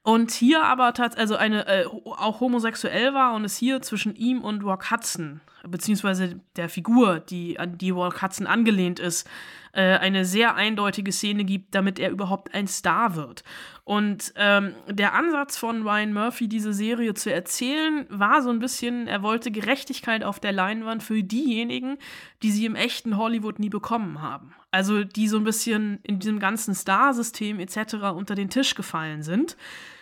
Und 0.03 0.29
hier 0.29 0.61
aber 0.61 0.93
tatsächlich, 0.93 1.21
also 1.21 1.37
eine, 1.37 1.65
äh, 1.65 1.85
auch 1.85 2.39
homosexuell 2.39 3.15
war 3.15 3.33
und 3.33 3.43
es 3.43 3.57
hier 3.57 3.81
zwischen 3.81 4.15
ihm 4.15 4.41
und 4.41 4.63
Rock 4.63 4.91
Hudson, 4.91 5.41
beziehungsweise 5.67 6.39
der 6.55 6.69
Figur, 6.69 7.19
die 7.19 7.59
an 7.59 7.77
die 7.77 7.89
Rock 7.89 8.21
Hudson 8.21 8.47
angelehnt 8.47 8.99
ist, 8.99 9.27
äh, 9.73 9.97
eine 9.97 10.25
sehr 10.25 10.55
eindeutige 10.55 11.11
Szene 11.11 11.43
gibt, 11.45 11.75
damit 11.75 11.99
er 11.99 12.09
überhaupt 12.09 12.53
ein 12.53 12.67
Star 12.67 13.15
wird. 13.15 13.43
Und 13.83 14.33
ähm, 14.35 14.73
der 14.89 15.13
Ansatz 15.13 15.57
von 15.57 15.83
Ryan 15.83 16.13
Murphy, 16.13 16.47
diese 16.47 16.73
Serie 16.73 17.13
zu 17.13 17.31
erzählen, 17.31 18.05
war 18.09 18.41
so 18.41 18.49
ein 18.49 18.59
bisschen, 18.59 19.07
er 19.07 19.21
wollte 19.21 19.51
Gerechtigkeit 19.51 20.23
auf 20.23 20.39
der 20.39 20.51
Leinwand 20.51 21.03
für 21.03 21.23
diejenigen, 21.23 21.97
die 22.43 22.51
sie 22.51 22.65
im 22.65 22.75
echten 22.75 23.17
Hollywood 23.17 23.59
nie 23.59 23.69
bekommen 23.69 24.21
haben. 24.21 24.53
Also 24.71 25.03
die 25.03 25.27
so 25.27 25.37
ein 25.37 25.43
bisschen 25.43 25.99
in 26.03 26.19
diesem 26.19 26.39
ganzen 26.39 26.75
Star-System 26.75 27.59
etc. 27.59 27.95
unter 28.15 28.35
den 28.35 28.49
Tisch 28.49 28.75
gefallen 28.75 29.23
sind 29.23 29.57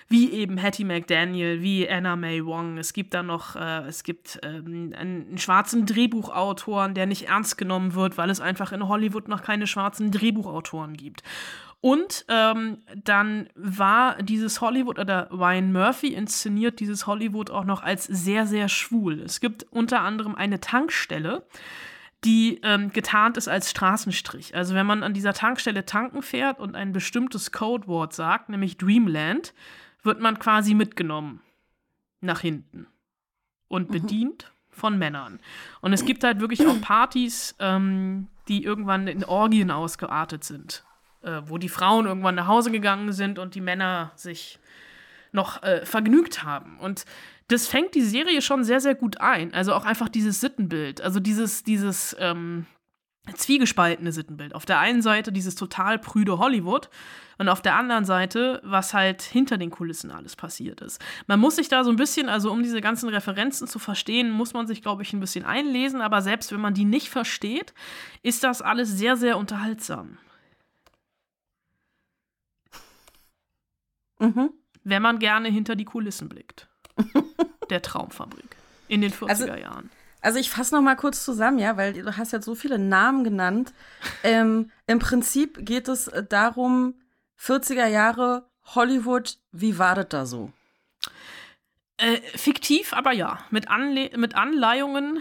wie 0.07 0.31
eben 0.31 0.61
Hattie 0.61 0.83
McDaniel, 0.83 1.61
wie 1.61 1.89
Anna 1.89 2.15
May 2.15 2.45
Wong. 2.45 2.77
Es 2.77 2.93
gibt 2.93 3.13
da 3.13 3.23
noch, 3.23 3.55
äh, 3.55 3.87
es 3.87 4.03
gibt 4.03 4.39
ähm, 4.43 4.93
einen, 4.93 4.93
einen, 4.93 5.37
schwarzen 5.37 5.85
Drehbuchautoren, 5.85 6.93
der 6.93 7.07
nicht 7.07 7.27
ernst 7.27 7.57
genommen 7.57 7.95
wird, 7.95 8.17
weil 8.17 8.29
es 8.29 8.39
einfach 8.39 8.71
in 8.71 8.87
Hollywood 8.87 9.27
noch 9.27 9.41
keine 9.41 9.65
schwarzen 9.65 10.11
Drehbuchautoren 10.11 10.95
gibt. 10.95 11.23
Und 11.81 12.25
ähm, 12.29 12.79
dann 13.03 13.49
war 13.55 14.21
dieses 14.21 14.61
Hollywood 14.61 14.97
oder 14.97 15.29
Ryan 15.31 15.71
Murphy 15.71 16.13
inszeniert 16.13 16.79
dieses 16.79 17.05
Hollywood 17.05 17.51
auch 17.51 17.65
noch 17.65 17.83
als 17.83 18.05
sehr, 18.05 18.47
sehr 18.47 18.69
schwul. 18.69 19.21
Es 19.21 19.39
gibt 19.39 19.67
unter 19.71 20.01
anderem 20.01 20.35
eine 20.35 20.59
Tankstelle, 20.59 21.45
die 22.23 22.59
ähm, 22.63 22.91
getarnt 22.91 23.37
ist 23.37 23.47
als 23.47 23.69
Straßenstrich. 23.69 24.55
Also 24.55 24.73
wenn 24.73 24.87
man 24.87 25.03
an 25.03 25.13
dieser 25.13 25.33
Tankstelle 25.33 25.85
tanken 25.85 26.23
fährt 26.23 26.59
und 26.59 26.75
ein 26.75 26.91
bestimmtes 26.91 27.51
Codewort 27.51 28.13
sagt, 28.13 28.49
nämlich 28.49 28.77
Dreamland, 28.77 29.53
wird 30.05 30.19
man 30.19 30.39
quasi 30.39 30.73
mitgenommen 30.73 31.41
nach 32.21 32.41
hinten 32.41 32.87
und 33.67 33.89
mhm. 33.89 33.93
bedient 33.93 34.43
mhm. 34.43 34.75
von 34.75 34.97
Männern. 34.97 35.39
Und 35.81 35.93
es 35.93 36.05
gibt 36.05 36.23
halt 36.23 36.39
wirklich 36.39 36.65
auch 36.65 36.79
Partys, 36.81 37.55
ähm, 37.59 38.27
die 38.47 38.63
irgendwann 38.63 39.07
in 39.07 39.23
Orgien 39.23 39.71
ausgeartet 39.71 40.43
sind, 40.43 40.83
äh, 41.21 41.41
wo 41.45 41.57
die 41.57 41.69
Frauen 41.69 42.05
irgendwann 42.05 42.35
nach 42.35 42.47
Hause 42.47 42.71
gegangen 42.71 43.11
sind 43.11 43.39
und 43.39 43.55
die 43.55 43.61
Männer 43.61 44.11
sich 44.15 44.59
noch 45.31 45.63
äh, 45.63 45.85
vergnügt 45.85 46.43
haben. 46.43 46.79
Und 46.79 47.05
das 47.47 47.67
fängt 47.67 47.93
die 47.93 48.01
Serie 48.01 48.41
schon 48.41 48.63
sehr, 48.63 48.79
sehr 48.79 48.95
gut 48.95 49.19
ein. 49.21 49.53
Also 49.53 49.73
auch 49.73 49.85
einfach 49.85 50.09
dieses 50.09 50.41
Sittenbild, 50.41 51.01
also 51.01 51.19
dieses, 51.19 51.63
dieses 51.63 52.15
ähm, 52.19 52.65
zwiegespaltene 53.33 54.11
Sittenbild. 54.11 54.53
Auf 54.53 54.65
der 54.65 54.79
einen 54.79 55.01
Seite 55.01 55.31
dieses 55.31 55.55
total 55.55 55.97
prüde 55.97 56.37
Hollywood 56.37 56.89
und 57.37 57.49
auf 57.49 57.61
der 57.61 57.75
anderen 57.75 58.05
Seite, 58.05 58.61
was 58.63 58.93
halt 58.93 59.21
hinter 59.21 59.57
den 59.57 59.71
Kulissen 59.71 60.11
alles 60.11 60.35
passiert 60.35 60.81
ist. 60.81 61.03
Man 61.27 61.39
muss 61.39 61.55
sich 61.55 61.67
da 61.67 61.83
so 61.83 61.89
ein 61.89 61.95
bisschen, 61.95 62.29
also 62.29 62.51
um 62.51 62.63
diese 62.63 62.81
ganzen 62.81 63.09
Referenzen 63.09 63.67
zu 63.67 63.79
verstehen, 63.79 64.31
muss 64.31 64.53
man 64.53 64.67
sich, 64.67 64.81
glaube 64.81 65.03
ich, 65.03 65.13
ein 65.13 65.19
bisschen 65.19 65.45
einlesen, 65.45 66.01
aber 66.01 66.21
selbst 66.21 66.51
wenn 66.51 66.61
man 66.61 66.73
die 66.73 66.85
nicht 66.85 67.09
versteht, 67.09 67.73
ist 68.21 68.43
das 68.43 68.61
alles 68.61 68.89
sehr, 68.89 69.17
sehr 69.17 69.37
unterhaltsam. 69.37 70.17
Mhm. 74.19 74.51
Wenn 74.83 75.01
man 75.01 75.19
gerne 75.19 75.49
hinter 75.49 75.75
die 75.75 75.85
Kulissen 75.85 76.29
blickt. 76.29 76.69
der 77.69 77.81
Traumfabrik. 77.81 78.55
In 78.87 79.01
den 79.01 79.11
40er 79.11 79.29
also, 79.29 79.47
Jahren. 79.47 79.89
Also 79.89 80.04
ich 80.39 80.49
fasse 80.49 80.73
noch 80.73 80.81
mal 80.81 80.95
kurz 80.95 81.23
zusammen, 81.23 81.59
ja, 81.59 81.77
weil 81.77 81.93
du 81.93 82.17
hast 82.17 82.31
jetzt 82.31 82.45
so 82.45 82.55
viele 82.55 82.79
Namen 82.79 83.23
genannt. 83.23 83.73
Ähm, 84.23 84.71
Im 84.87 84.97
Prinzip 84.97 85.63
geht 85.63 85.87
es 85.87 86.09
darum, 86.29 86.95
40er 87.39 87.85
Jahre 87.85 88.49
Hollywood, 88.73 89.37
wie 89.51 89.77
war 89.77 89.93
das 89.93 90.07
da 90.09 90.25
so? 90.25 90.51
Äh, 91.97 92.17
fiktiv, 92.35 92.93
aber 92.93 93.11
ja. 93.11 93.39
Mit, 93.51 93.69
Anle 93.69 94.09
mit 94.17 94.33
Anleihungen, 94.33 95.19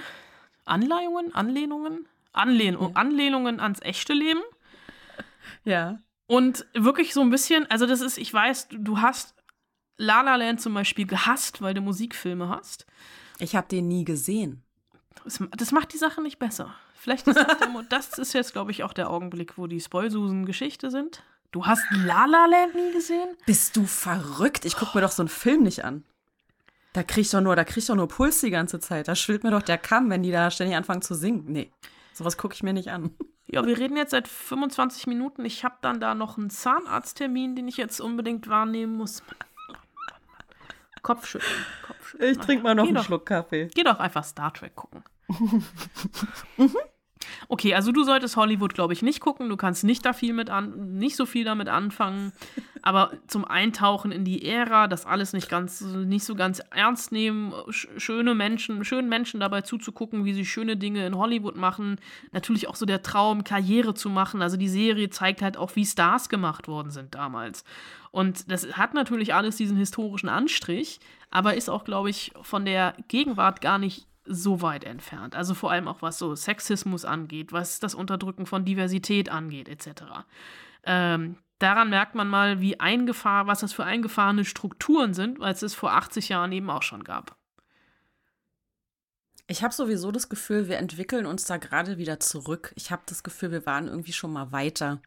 Anleihungen, 0.65 1.35
Anlehnungen, 1.35 2.07
Anlehn 2.33 2.75
ja. 2.81 2.91
Anlehnungen 2.95 3.61
ans 3.61 3.81
echte 3.83 4.15
Leben. 4.15 4.41
Ja. 5.67 5.99
Und 6.27 6.67
wirklich 6.75 7.15
so 7.15 7.21
ein 7.21 7.31
bisschen, 7.31 7.71
also 7.71 7.87
das 7.87 8.01
ist, 8.01 8.19
ich 8.19 8.33
weiß, 8.33 8.69
du 8.71 9.01
hast 9.01 9.35
La 9.97 10.23
La 10.23 10.37
Land 10.37 10.61
zum 10.61 10.75
Beispiel 10.75 11.07
gehasst, 11.07 11.63
weil 11.63 11.75
du 11.75 11.81
Musikfilme 11.81 12.49
hast. 12.49 12.87
Ich 13.39 13.55
habe 13.55 13.69
den 13.69 13.89
nie 13.89 14.05
gesehen. 14.05 14.64
Das, 15.23 15.73
macht 15.73 15.93
die 15.93 15.99
Sache 15.99 16.21
nicht 16.21 16.39
besser. 16.39 16.75
Vielleicht 16.95 17.27
ist 17.29 17.37
das, 17.37 17.59
der, 17.59 17.83
das 17.89 18.19
ist 18.19 18.33
jetzt, 18.33 18.53
glaube 18.53 18.71
ich, 18.71 18.83
auch 18.83 18.93
der 18.93 19.11
Augenblick, 19.11 19.57
wo 19.57 19.67
die 19.67 19.81
Spoilsusen-Geschichte 19.81 20.91
sind. 20.91 21.23
Du 21.51 21.67
hast 21.67 21.85
La 21.91 22.25
La 22.27 22.47
Land 22.47 22.75
nie 22.75 22.93
gesehen? 22.93 23.29
Bist 23.47 23.77
du 23.77 23.87
verrückt? 23.87 24.65
Ich 24.65 24.77
gucke 24.77 24.99
mir 24.99 25.03
doch 25.03 25.13
so 25.13 25.23
einen 25.23 25.29
Film 25.29 25.63
nicht 25.63 25.85
an. 25.85 26.05
Da 26.93 27.03
krieg 27.03 27.23
ich 27.23 27.31
doch 27.31 27.41
nur, 27.41 27.57
da 27.57 27.65
krieg 27.65 27.79
ich 27.79 27.87
doch 27.87 27.95
nur 27.95 28.09
Puls 28.09 28.41
die 28.41 28.51
ganze 28.51 28.81
Zeit. 28.81 29.09
Da 29.09 29.15
schwillt 29.15 29.45
mir 29.45 29.51
doch 29.51 29.63
der 29.63 29.79
Kamm, 29.79 30.11
wenn 30.11 30.23
die 30.23 30.33
da 30.33 30.51
ständig 30.51 30.77
anfangen 30.77 31.03
zu 31.03 31.15
singen. 31.15 31.45
Nee, 31.47 31.71
sowas 32.13 32.37
gucke 32.37 32.55
ich 32.55 32.63
mir 32.63 32.73
nicht 32.73 32.91
an. 32.91 33.11
Ja, 33.47 33.65
wir 33.65 33.79
reden 33.79 33.97
jetzt 33.97 34.11
seit 34.13 34.27
25 34.27 35.07
Minuten. 35.07 35.45
Ich 35.45 35.65
habe 35.65 35.77
dann 35.81 36.01
da 36.01 36.15
noch 36.15 36.39
einen 36.39 36.51
Zahnarzttermin, 36.51 37.55
den 37.55 37.69
ich 37.69 37.77
jetzt 37.77 38.01
unbedingt 38.01 38.49
wahrnehmen 38.49 38.97
muss. 38.97 39.23
Kopfschütteln. 41.05 41.67
Kopfschütteln. 41.87 42.33
Ich 42.33 42.39
trinke 42.39 42.65
mal 42.65 42.75
noch 42.75 42.85
einen 42.85 42.95
doch, 42.95 43.05
Schluck 43.05 43.27
Kaffee. 43.27 43.69
Geh 43.73 43.85
doch 43.85 44.01
einfach 44.01 44.25
Star 44.25 44.53
Trek 44.53 44.75
gucken. 44.75 45.05
mhm. 46.57 46.77
Okay, 47.49 47.75
also 47.75 47.93
du 47.93 48.05
solltest 48.05 48.37
Hollywood, 48.37 48.75
glaube 48.75 48.93
ich, 48.93 49.03
nicht 49.03 49.21
gucken. 49.21 49.49
Du 49.49 49.57
kannst 49.57 49.85
nicht 49.85 50.05
da 50.05 50.13
viel 50.13 50.33
mit 50.33 50.51
an, 50.51 50.99
nicht 50.99 51.17
so 51.17 51.27
viel 51.27 51.45
damit 51.45 51.69
anfangen. 51.69 52.33
Aber 52.83 53.13
zum 53.29 53.45
Eintauchen 53.45 54.13
in 54.13 54.25
die 54.25 54.45
Ära, 54.45 54.89
das 54.89 55.07
alles 55.07 55.33
nicht 55.33 55.49
ganz, 55.49 55.81
nicht 55.81 56.25
so 56.25 56.35
ganz 56.35 56.61
ernst 56.71 57.13
nehmen, 57.13 57.55
schöne 57.71 58.35
Menschen, 58.35 58.85
schönen 58.85 59.09
Menschen 59.09 59.41
dabei 59.41 59.63
zuzugucken, 59.63 60.27
wie 60.27 60.35
sie 60.35 60.45
schöne 60.45 60.77
Dinge 60.77 61.07
in 61.07 61.17
Hollywood 61.17 61.57
machen. 61.57 61.99
Natürlich 62.33 62.69
auch 62.69 62.77
so 62.77 62.85
der 62.85 63.03
Traum, 63.03 63.43
Karriere 63.43 63.95
zu 63.95 64.11
machen. 64.11 64.43
Also 64.43 64.59
die 64.59 64.69
Serie 64.69 65.09
zeigt 65.09 65.41
halt 65.41 65.57
auch, 65.57 65.75
wie 65.77 65.87
Stars 65.87 66.29
gemacht 66.29 66.69
worden 66.69 66.91
sind 66.91 67.15
damals. 67.15 67.65
Und 68.11 68.51
das 68.51 68.77
hat 68.77 68.95
natürlich 68.95 69.35
alles 69.35 69.57
diesen 69.57 69.77
historischen 69.77 70.29
Anstrich, 70.29 71.01
aber 71.31 71.55
ist 71.55 71.69
auch, 71.69 71.85
glaube 71.85 72.11
ich, 72.11 72.33
von 72.43 72.65
der 72.65 72.95
Gegenwart 73.09 73.61
gar 73.61 73.79
nicht 73.79 74.07
so 74.25 74.63
weit 74.63 74.85
entfernt. 74.85 75.35
Also 75.35 75.55
vor 75.55 75.71
allem 75.71 75.89
auch 75.89 76.03
was 76.03 76.19
so 76.19 76.35
Sexismus 76.35 77.05
angeht, 77.05 77.53
was 77.53 77.81
das 77.81 77.95
Unterdrücken 77.95 78.47
von 78.47 78.65
Diversität 78.65 79.29
angeht, 79.29 79.69
etc. 79.69 80.05
Ähm, 80.85 81.37
daran 81.59 81.91
merkt 81.91 82.15
man 82.15 82.29
mal, 82.29 82.61
wie 82.61 82.81
eingefahren, 82.81 83.47
was 83.47 83.61
das 83.61 83.73
für 83.73 83.85
eingefahrene 83.85 84.45
Strukturen 84.45 85.15
sind, 85.15 85.41
weil 85.41 85.53
es 85.53 85.63
es 85.63 85.75
vor 85.75 85.93
80 85.93 86.31
Jahren 86.31 86.53
eben 86.53 86.71
auch 86.71 86.83
schon 86.83 87.05
gab. 87.05 87.37
Ich 89.47 89.63
habe 89.63 89.75
sowieso 89.75 90.11
das 90.11 90.31
Gefühl, 90.31 90.69
wir 90.69 90.79
entwickeln 90.79 91.27
uns 91.27 91.45
da 91.45 91.59
gerade 91.59 91.99
wieder 91.99 92.19
zurück. 92.19 92.73
Ich 92.77 92.91
habe 92.91 93.03
das 93.07 93.23
Gefühl, 93.23 93.51
wir 93.51 93.67
waren 93.67 93.89
irgendwie 93.89 94.15
schon 94.15 94.33
mal 94.33 94.53
weiter, 94.53 95.03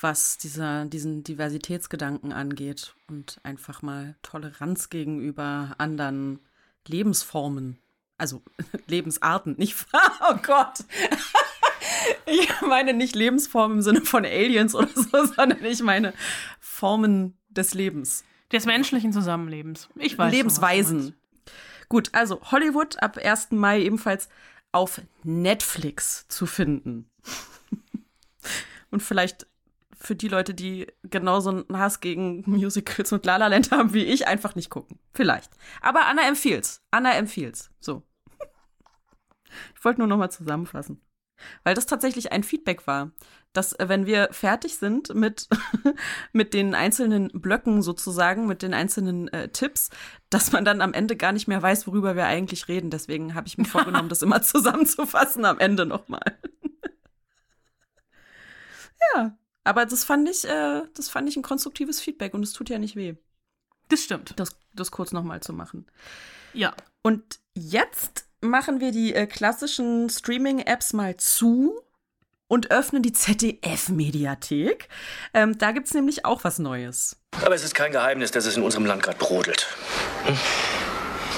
was 0.00 0.38
dieser, 0.38 0.84
diesen 0.84 1.24
Diversitätsgedanken 1.24 2.32
angeht 2.32 2.94
und 3.08 3.40
einfach 3.42 3.82
mal 3.82 4.14
Toleranz 4.22 4.88
gegenüber 4.88 5.74
anderen 5.78 6.38
Lebensformen 6.86 7.78
also 8.18 8.42
Lebensarten, 8.86 9.54
nicht? 9.58 9.76
Oh 10.28 10.36
Gott. 10.42 10.78
Ich 12.26 12.48
meine 12.62 12.92
nicht 12.94 13.14
Lebensform 13.14 13.72
im 13.72 13.82
Sinne 13.82 14.00
von 14.00 14.24
Aliens 14.24 14.74
oder 14.74 14.88
so, 14.94 15.24
sondern 15.24 15.64
ich 15.64 15.82
meine 15.82 16.12
Formen 16.60 17.36
des 17.48 17.74
Lebens. 17.74 18.24
Des 18.52 18.66
menschlichen 18.66 19.12
Zusammenlebens. 19.12 19.88
Ich 19.96 20.16
weiß. 20.18 20.32
Lebensweisen. 20.32 21.14
Gut, 21.88 22.10
also 22.12 22.40
Hollywood 22.50 23.00
ab 23.02 23.18
1. 23.18 23.52
Mai 23.52 23.82
ebenfalls 23.82 24.28
auf 24.72 25.00
Netflix 25.22 26.26
zu 26.28 26.46
finden. 26.46 27.08
Und 28.90 29.02
vielleicht 29.02 29.46
für 29.98 30.14
die 30.14 30.28
Leute, 30.28 30.54
die 30.54 30.86
genauso 31.04 31.50
einen 31.50 31.78
Hass 31.78 32.00
gegen 32.00 32.42
Musicals 32.46 33.12
und 33.12 33.24
La 33.26 33.36
La 33.36 33.48
Land 33.48 33.70
haben 33.70 33.92
wie 33.92 34.04
ich, 34.04 34.28
einfach 34.28 34.54
nicht 34.54 34.70
gucken. 34.70 34.98
Vielleicht. 35.12 35.50
Aber 35.80 36.06
Anna 36.06 36.26
empfiehlt 36.28 36.80
Anna 36.90 37.14
empfiehlt 37.14 37.70
So. 37.80 38.02
Ich 39.76 39.84
wollte 39.84 40.00
nur 40.00 40.08
noch 40.08 40.18
mal 40.18 40.30
zusammenfassen. 40.30 41.00
Weil 41.64 41.74
das 41.74 41.86
tatsächlich 41.86 42.32
ein 42.32 42.42
Feedback 42.42 42.86
war, 42.86 43.10
dass 43.52 43.72
äh, 43.74 43.88
wenn 43.88 44.06
wir 44.06 44.28
fertig 44.32 44.76
sind 44.76 45.14
mit, 45.14 45.48
mit 46.32 46.54
den 46.54 46.74
einzelnen 46.74 47.28
Blöcken 47.28 47.82
sozusagen, 47.82 48.46
mit 48.46 48.62
den 48.62 48.74
einzelnen 48.74 49.28
äh, 49.28 49.48
Tipps, 49.48 49.90
dass 50.30 50.52
man 50.52 50.64
dann 50.64 50.80
am 50.80 50.94
Ende 50.94 51.16
gar 51.16 51.32
nicht 51.32 51.48
mehr 51.48 51.62
weiß, 51.62 51.86
worüber 51.86 52.16
wir 52.16 52.26
eigentlich 52.26 52.68
reden. 52.68 52.90
Deswegen 52.90 53.34
habe 53.34 53.48
ich 53.48 53.58
mir 53.58 53.64
vorgenommen, 53.64 54.08
das 54.08 54.22
immer 54.22 54.42
zusammenzufassen 54.42 55.44
am 55.44 55.58
Ende 55.58 55.86
nochmal. 55.86 56.38
ja, 59.14 59.36
aber 59.64 59.86
das 59.86 60.04
fand 60.04 60.28
ich, 60.28 60.44
äh, 60.44 60.82
das 60.94 61.08
fand 61.08 61.28
ich 61.28 61.36
ein 61.36 61.42
konstruktives 61.42 62.00
Feedback 62.00 62.34
und 62.34 62.42
es 62.42 62.52
tut 62.52 62.70
ja 62.70 62.78
nicht 62.78 62.96
weh. 62.96 63.16
Das 63.88 64.02
stimmt. 64.02 64.38
Das, 64.38 64.56
das 64.74 64.90
kurz 64.90 65.12
nochmal 65.12 65.42
zu 65.42 65.52
machen. 65.52 65.86
Ja. 66.52 66.74
Und 67.02 67.40
jetzt 67.54 68.25
machen 68.48 68.80
wir 68.80 68.92
die 68.92 69.14
äh, 69.14 69.26
klassischen 69.26 70.08
Streaming-Apps 70.08 70.92
mal 70.92 71.16
zu 71.16 71.80
und 72.48 72.70
öffne 72.70 73.00
die 73.00 73.12
ZDF-Mediathek. 73.12 74.88
Ähm, 75.34 75.58
da 75.58 75.72
gibt 75.72 75.88
es 75.88 75.94
nämlich 75.94 76.24
auch 76.24 76.44
was 76.44 76.58
Neues. 76.58 77.16
Aber 77.44 77.54
es 77.54 77.64
ist 77.64 77.74
kein 77.74 77.92
Geheimnis, 77.92 78.30
dass 78.30 78.46
es 78.46 78.56
in 78.56 78.62
unserem 78.62 78.86
Land 78.86 79.02
gerade 79.02 79.18
brodelt. 79.18 79.66
Hm? 80.24 80.36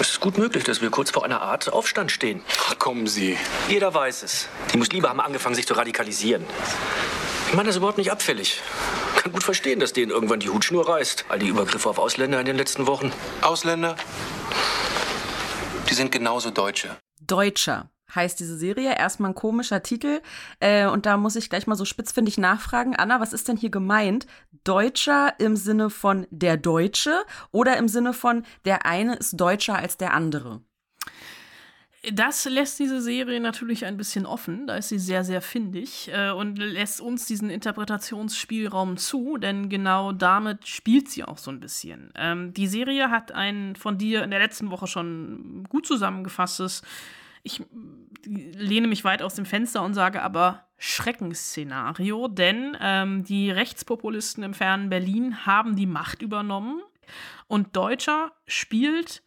Es 0.01 0.11
ist 0.11 0.21
gut 0.21 0.39
möglich, 0.39 0.63
dass 0.63 0.81
wir 0.81 0.91
kurz 0.91 1.11
vor 1.11 1.25
einer 1.25 1.41
Art 1.41 1.73
Aufstand 1.73 2.13
stehen. 2.13 2.43
Ach, 2.69 2.79
kommen 2.79 3.09
Sie. 3.09 3.37
Jeder 3.69 3.93
weiß 3.93 4.23
es. 4.23 4.49
Die 4.73 4.79
Muslime 4.79 5.09
haben 5.09 5.21
angefangen, 5.21 5.57
sich 5.57 5.67
zu 5.67 5.75
radikalisieren. 5.75 6.45
Ich 7.49 7.55
meine 7.55 7.67
das 7.67 7.75
ist 7.75 7.79
überhaupt 7.79 7.99
nicht 7.99 8.13
abfällig. 8.13 8.63
Ich 9.17 9.23
kann 9.23 9.33
gut 9.33 9.43
verstehen, 9.43 9.81
dass 9.81 9.93
denen 9.93 10.13
irgendwann 10.13 10.39
die 10.39 10.51
Hutschnur 10.51 10.89
reißt. 10.89 11.25
All 11.31 11.41
die 11.41 11.49
Übergriffe 11.49 11.89
auf 11.89 11.99
Ausländer 11.99 12.39
in 12.39 12.47
den 12.47 12.57
letzten 12.57 12.87
Wochen. 12.87 13.13
Ausländer? 13.41 13.97
Die 15.89 15.95
sind 15.95 16.13
genauso 16.13 16.51
Deutsche. 16.51 16.97
Deutscher 17.21 17.91
heißt 18.15 18.41
diese 18.41 18.57
Serie. 18.57 18.97
Erstmal 18.97 19.31
ein 19.31 19.35
komischer 19.35 19.83
Titel. 19.83 20.21
Äh, 20.61 20.87
und 20.87 21.07
da 21.07 21.17
muss 21.17 21.37
ich 21.37 21.51
gleich 21.51 21.67
mal 21.67 21.77
so 21.77 21.85
spitzfindig 21.85 22.39
nachfragen. 22.39 22.97
Anna, 22.97 23.21
was 23.21 23.33
ist 23.33 23.49
denn 23.49 23.57
hier 23.57 23.71
gemeint? 23.71 24.27
Deutscher 24.65 25.35
im 25.39 25.57
Sinne 25.57 25.91
von 25.91 26.27
der 26.31 26.57
Deutsche 26.57 27.23
oder 27.53 27.77
im 27.77 27.89
Sinne 27.89 28.13
von 28.13 28.45
der 28.65 28.87
eine 28.87 29.17
ist 29.17 29.41
deutscher 29.41 29.77
als 29.77 29.97
der 29.97 30.15
andere? 30.15 30.63
Das 32.13 32.45
lässt 32.45 32.79
diese 32.79 33.01
Serie 33.01 33.41
natürlich 33.41 33.85
ein 33.85 33.97
bisschen 33.97 34.25
offen, 34.25 34.69
da 34.69 34.77
ist 34.77 34.89
sie 34.89 35.01
sehr, 35.01 35.25
sehr 35.25 35.43
findig 35.43 36.09
äh, 36.13 36.31
und 36.31 36.57
lässt 36.57 37.01
uns 37.01 37.27
diesen 37.27 37.51
Interpretationsspielraum 37.51 38.97
zu, 38.97 39.37
denn 39.37 39.69
genau 39.69 40.13
damit 40.13 40.69
spielt 40.69 41.11
sie 41.11 41.25
auch 41.25 41.39
so 41.39 41.51
ein 41.51 41.59
bisschen. 41.59 42.13
Ähm, 42.15 42.55
die 42.55 42.69
Serie 42.69 43.11
hat 43.11 43.33
ein 43.33 43.75
von 43.75 43.99
dir 43.99 44.23
in 44.23 44.31
der 44.31 44.39
letzten 44.39 44.71
Woche 44.71 44.87
schon 44.87 45.65
gut 45.69 45.87
zusammengefasstes 45.87 46.83
ich 47.43 47.63
lehne 48.25 48.89
mich 48.89 49.05
weit 49.05 49.23
aus 49.23 49.35
dem 49.35 49.47
Fenster 49.47 49.83
und 49.83 49.95
sage 49.95 50.23
aber 50.23 50.67
Schreckensszenario, 50.77 52.29
denn 52.29 52.77
ähm, 52.81 53.25
die 53.25 53.51
Rechtspopulisten 53.51 54.43
im 54.45 54.55
fernen 54.55 54.91
Berlin 54.91 55.47
haben 55.47 55.77
die 55.77 55.87
Macht 55.87 56.23
übernommen 56.23 56.83
und 57.47 57.75
Deutscher 57.77 58.33
spielt 58.47 59.23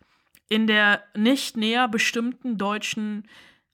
in 0.52 0.68
der 0.68 1.02
nicht 1.16 1.56
näher 1.56 1.88
bestimmten 1.88 2.58
deutschen 2.58 3.24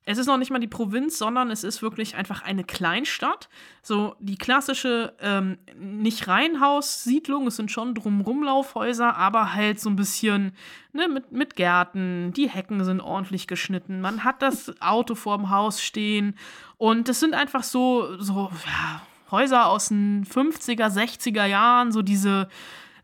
es 0.10 0.18
ist 0.18 0.28
noch 0.28 0.38
nicht 0.38 0.52
mal 0.52 0.60
die 0.60 0.68
Provinz, 0.68 1.18
sondern 1.18 1.52
es 1.52 1.66
ist 1.66 1.82
wirklich 1.82 2.16
einfach 2.16 2.42
eine 2.42 2.64
Kleinstadt. 2.64 3.50
So 3.82 4.16
die 4.20 4.38
klassische, 4.38 5.14
ähm, 5.20 5.58
nicht 5.78 6.30
Reihenhaus-Siedlung, 6.30 7.46
es 7.46 7.58
sind 7.58 7.72
schon 7.72 7.94
Drumrumlaufhäuser, 7.94 9.18
aber 9.18 9.54
halt 9.54 9.82
so 9.82 9.90
ein 9.90 9.98
bisschen 9.98 10.54
ne, 10.94 11.10
mit, 11.10 11.34
mit 11.34 11.58
Gärten. 11.58 12.32
Die 12.32 12.48
Hecken 12.48 12.86
sind 12.86 13.02
ordentlich 13.02 13.48
geschnitten. 13.48 14.00
Man 14.00 14.24
hat 14.24 14.42
das 14.42 14.74
Auto 14.82 15.14
vorm 15.14 15.50
Haus 15.50 15.82
stehen. 15.82 16.38
Und 16.78 17.10
es 17.10 17.20
sind 17.20 17.34
einfach 17.34 17.64
so, 17.64 18.18
so 18.18 18.50
ja, 18.66 19.02
Häuser 19.30 19.66
aus 19.66 19.90
den 19.90 20.24
50er, 20.26 20.88
60er 20.88 21.46
Jahren, 21.46 21.92
so 21.92 22.02
diese 22.02 22.48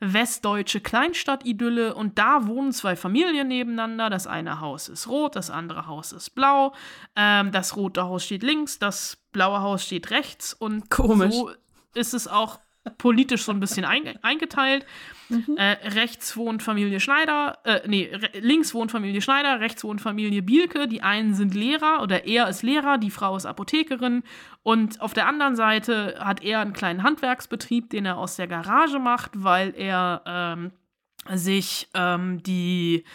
westdeutsche 0.06 0.82
Kleinstadt-Idylle 0.82 1.96
und 1.96 2.18
da 2.20 2.48
wohnen 2.48 2.72
zwei 2.72 2.96
Familien 2.96 3.48
nebeneinander. 3.48 4.10
Das 4.10 4.28
eine 4.28 4.60
Haus 4.60 4.90
ist 4.90 5.08
rot, 5.08 5.36
das 5.36 5.50
andere 5.50 5.88
Haus 5.88 6.12
ist 6.12 6.32
blau. 6.32 6.74
Ähm, 7.16 7.52
das 7.52 7.76
rote 7.76 8.04
Haus 8.04 8.26
steht 8.26 8.44
links, 8.44 8.80
das 8.80 9.18
blaue 9.32 9.62
Haus 9.62 9.86
steht 9.86 10.12
rechts 10.12 10.54
und 10.54 10.90
Komisch. 10.90 11.34
so 11.34 11.52
ist 11.94 12.14
es 12.14 12.28
auch 12.28 12.60
politisch 12.98 13.44
so 13.44 13.52
ein 13.52 13.60
bisschen 13.60 13.86
eingeteilt. 13.86 14.86
Mhm. 15.30 15.58
Äh, 15.58 15.78
rechts 15.90 16.36
wohnt 16.36 16.62
Familie 16.62 17.00
Schneider, 17.00 17.58
äh, 17.64 17.82
nee, 17.88 18.12
links 18.34 18.74
wohnt 18.74 18.92
Familie 18.92 19.22
Schneider, 19.22 19.60
rechts 19.60 19.84
wohnt 19.84 20.02
Familie 20.02 20.42
Bielke. 20.42 20.88
Die 20.88 21.02
einen 21.02 21.34
sind 21.34 21.56
Lehrer 21.56 22.02
oder 22.02 22.26
er 22.26 22.50
ist 22.50 22.62
Lehrer, 22.62 22.98
die 22.98 23.12
Frau 23.12 23.36
ist 23.36 23.46
Apothekerin. 23.46 24.24
Und 24.64 25.02
auf 25.02 25.14
der 25.14 25.28
anderen 25.28 25.56
Seite 25.56 26.16
hat 26.20 26.44
er 26.44 26.60
einen 26.60 26.74
kleinen 26.74 27.04
Handwerksbetrieb, 27.04 27.90
den 27.90 28.06
er 28.06 28.18
aus 28.18 28.36
der 28.36 28.48
Garage 28.48 29.00
macht, 29.00 29.32
weil 29.36 29.74
er 29.76 30.22
ähm, 30.26 30.72
sich 31.34 31.88
ähm, 31.94 32.44
die 32.44 33.06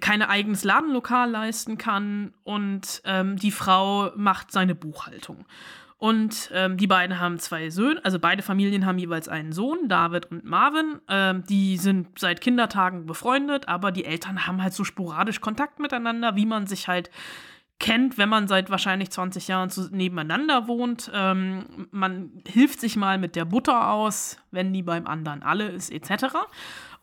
kein 0.00 0.22
eigenes 0.22 0.62
Ladenlokal 0.62 1.30
leisten 1.30 1.78
kann 1.78 2.32
und 2.44 3.02
ähm, 3.04 3.36
die 3.36 3.50
Frau 3.50 4.12
macht 4.14 4.52
seine 4.52 4.74
Buchhaltung. 4.74 5.44
Und 5.96 6.50
ähm, 6.52 6.76
die 6.76 6.86
beiden 6.86 7.20
haben 7.20 7.38
zwei 7.38 7.70
Söhne, 7.70 8.04
also 8.04 8.18
beide 8.18 8.42
Familien 8.42 8.84
haben 8.84 8.98
jeweils 8.98 9.28
einen 9.28 9.52
Sohn, 9.52 9.88
David 9.88 10.30
und 10.30 10.44
Marvin. 10.44 11.00
Ähm, 11.08 11.44
die 11.48 11.76
sind 11.78 12.18
seit 12.18 12.40
Kindertagen 12.40 13.06
befreundet, 13.06 13.68
aber 13.68 13.92
die 13.92 14.04
Eltern 14.04 14.46
haben 14.46 14.62
halt 14.62 14.74
so 14.74 14.84
sporadisch 14.84 15.40
Kontakt 15.40 15.78
miteinander, 15.78 16.36
wie 16.36 16.46
man 16.46 16.66
sich 16.66 16.88
halt 16.88 17.10
kennt, 17.80 18.18
wenn 18.18 18.28
man 18.28 18.48
seit 18.48 18.70
wahrscheinlich 18.70 19.10
20 19.10 19.48
Jahren 19.48 19.70
zu, 19.70 19.94
nebeneinander 19.94 20.68
wohnt. 20.68 21.10
Ähm, 21.12 21.88
man 21.90 22.42
hilft 22.46 22.80
sich 22.80 22.96
mal 22.96 23.18
mit 23.18 23.36
der 23.36 23.44
Butter 23.44 23.90
aus, 23.90 24.38
wenn 24.50 24.72
die 24.72 24.82
beim 24.82 25.06
anderen 25.06 25.42
alle 25.42 25.68
ist, 25.68 25.90
etc. 25.90 26.36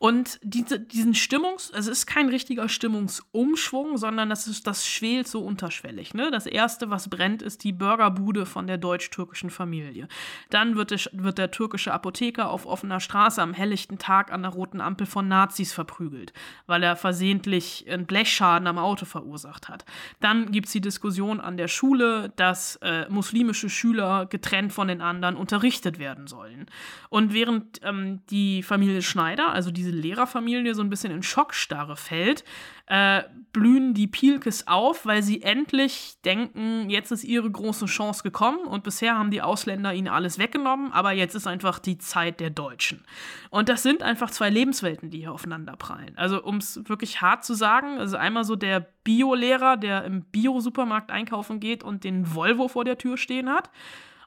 Und 0.02 0.40
diese, 0.42 0.80
diesen 0.80 1.14
Stimmungs-, 1.14 1.72
also 1.76 1.92
es 1.92 2.00
ist 2.00 2.06
kein 2.08 2.28
richtiger 2.28 2.68
Stimmungsumschwung, 2.68 3.98
sondern 3.98 4.32
das, 4.32 4.48
ist, 4.48 4.66
das 4.66 4.88
schwelt 4.88 5.28
so 5.28 5.42
unterschwellig. 5.42 6.16
Ne? 6.16 6.32
Das 6.32 6.48
erste, 6.48 6.90
was 6.90 7.08
brennt, 7.08 7.44
ist 7.44 7.64
die 7.64 7.72
Burgerbude 7.72 8.48
von 8.48 8.66
der 8.66 8.80
deutsch-türkischen 8.80 9.52
Familie. 9.52 10.08
Dann 10.50 10.76
wird, 10.76 10.92
es, 10.92 11.08
wird 11.14 11.38
der 11.38 11.52
türkische 11.52 11.94
Apotheker 11.94 12.50
auf 12.50 12.66
offener 12.66 13.00
Straße 13.00 13.40
am 13.44 13.54
helllichten 13.54 14.00
Tag 14.00 14.34
an 14.34 14.42
der 14.42 14.50
roten 14.50 14.82
Ampel 14.82 15.06
von 15.06 15.28
Nazis 15.28 15.72
verprügelt, 15.72 16.34
weil 16.66 16.82
er 16.82 16.96
versehentlich 16.96 17.86
einen 17.88 18.08
Blechschaden 18.08 18.66
am 18.66 18.80
Auto 18.80 19.06
verursacht 19.06 19.70
hat. 19.70 19.86
Dann 20.20 20.52
gibt 20.52 20.66
es 20.66 20.74
die 20.74 20.82
Diskussion 20.82 21.40
an 21.40 21.58
der 21.58 21.68
Schule, 21.68 22.34
dass 22.38 22.78
äh, 22.78 23.08
muslimische 23.10 23.70
Schüler 23.70 24.26
getrennt 24.26 24.74
von 24.74 24.88
den 24.88 25.02
anderen 25.02 25.36
unterrichtet 25.36 26.00
werden 26.00 26.26
sollen. 26.26 26.66
Und 27.10 27.36
während 27.36 27.82
ähm, 27.84 28.22
die 28.32 28.64
Familie 28.64 29.04
Schneider, 29.04 29.54
also 29.54 29.70
diese 29.70 29.90
diese 29.91 30.01
Lehrerfamilie 30.01 30.73
so 30.75 30.82
ein 30.82 30.89
bisschen 30.89 31.12
in 31.12 31.23
Schockstarre 31.23 31.95
fällt, 31.95 32.43
äh, 32.88 33.23
blühen 33.54 33.93
die 33.93 34.08
Pielkes 34.08 34.67
auf, 34.67 35.06
weil 35.06 35.23
sie 35.23 35.41
endlich 35.41 36.15
denken, 36.25 36.89
jetzt 36.89 37.12
ist 37.12 37.23
ihre 37.23 37.49
große 37.49 37.86
Chance 37.86 38.23
gekommen 38.23 38.65
und 38.65 38.84
bisher 38.84 39.17
haben 39.17 39.32
die 39.32 39.41
Ausländer 39.41 39.93
ihnen 39.93 40.08
alles 40.08 40.39
weggenommen, 40.39 40.91
aber 40.91 41.12
jetzt 41.12 41.36
ist 41.36 41.47
einfach 41.47 41.80
die 41.80 41.97
Zeit 41.97 42.39
der 42.39 42.49
Deutschen. 42.49 43.04
Und 43.49 43.69
das 43.69 43.84
sind 43.84 44.04
einfach 44.04 44.32
zwei 44.32 44.49
Lebenswelten, 44.49 45.10
die 45.10 45.19
hier 45.19 45.32
aufeinander 45.32 45.75
prallen. 45.75 46.17
Also 46.17 46.41
um 46.43 46.58
es 46.58 46.82
wirklich 46.88 47.21
hart 47.21 47.43
zu 47.43 47.54
sagen, 47.54 47.97
also 47.97 48.17
einmal 48.17 48.43
so 48.43 48.56
der 48.56 48.80
Bio-Lehrer, 49.04 49.77
der 49.77 50.06
im 50.06 50.23
Bio-Supermarkt 50.23 51.12
einkaufen 51.12 51.60
geht 51.60 51.84
und 51.84 52.04
den 52.04 52.34
Volvo 52.34 52.67
vor 52.67 52.86
der 52.86 52.97
Tür 52.97 53.17
stehen 53.17 53.49
hat. 53.49 53.69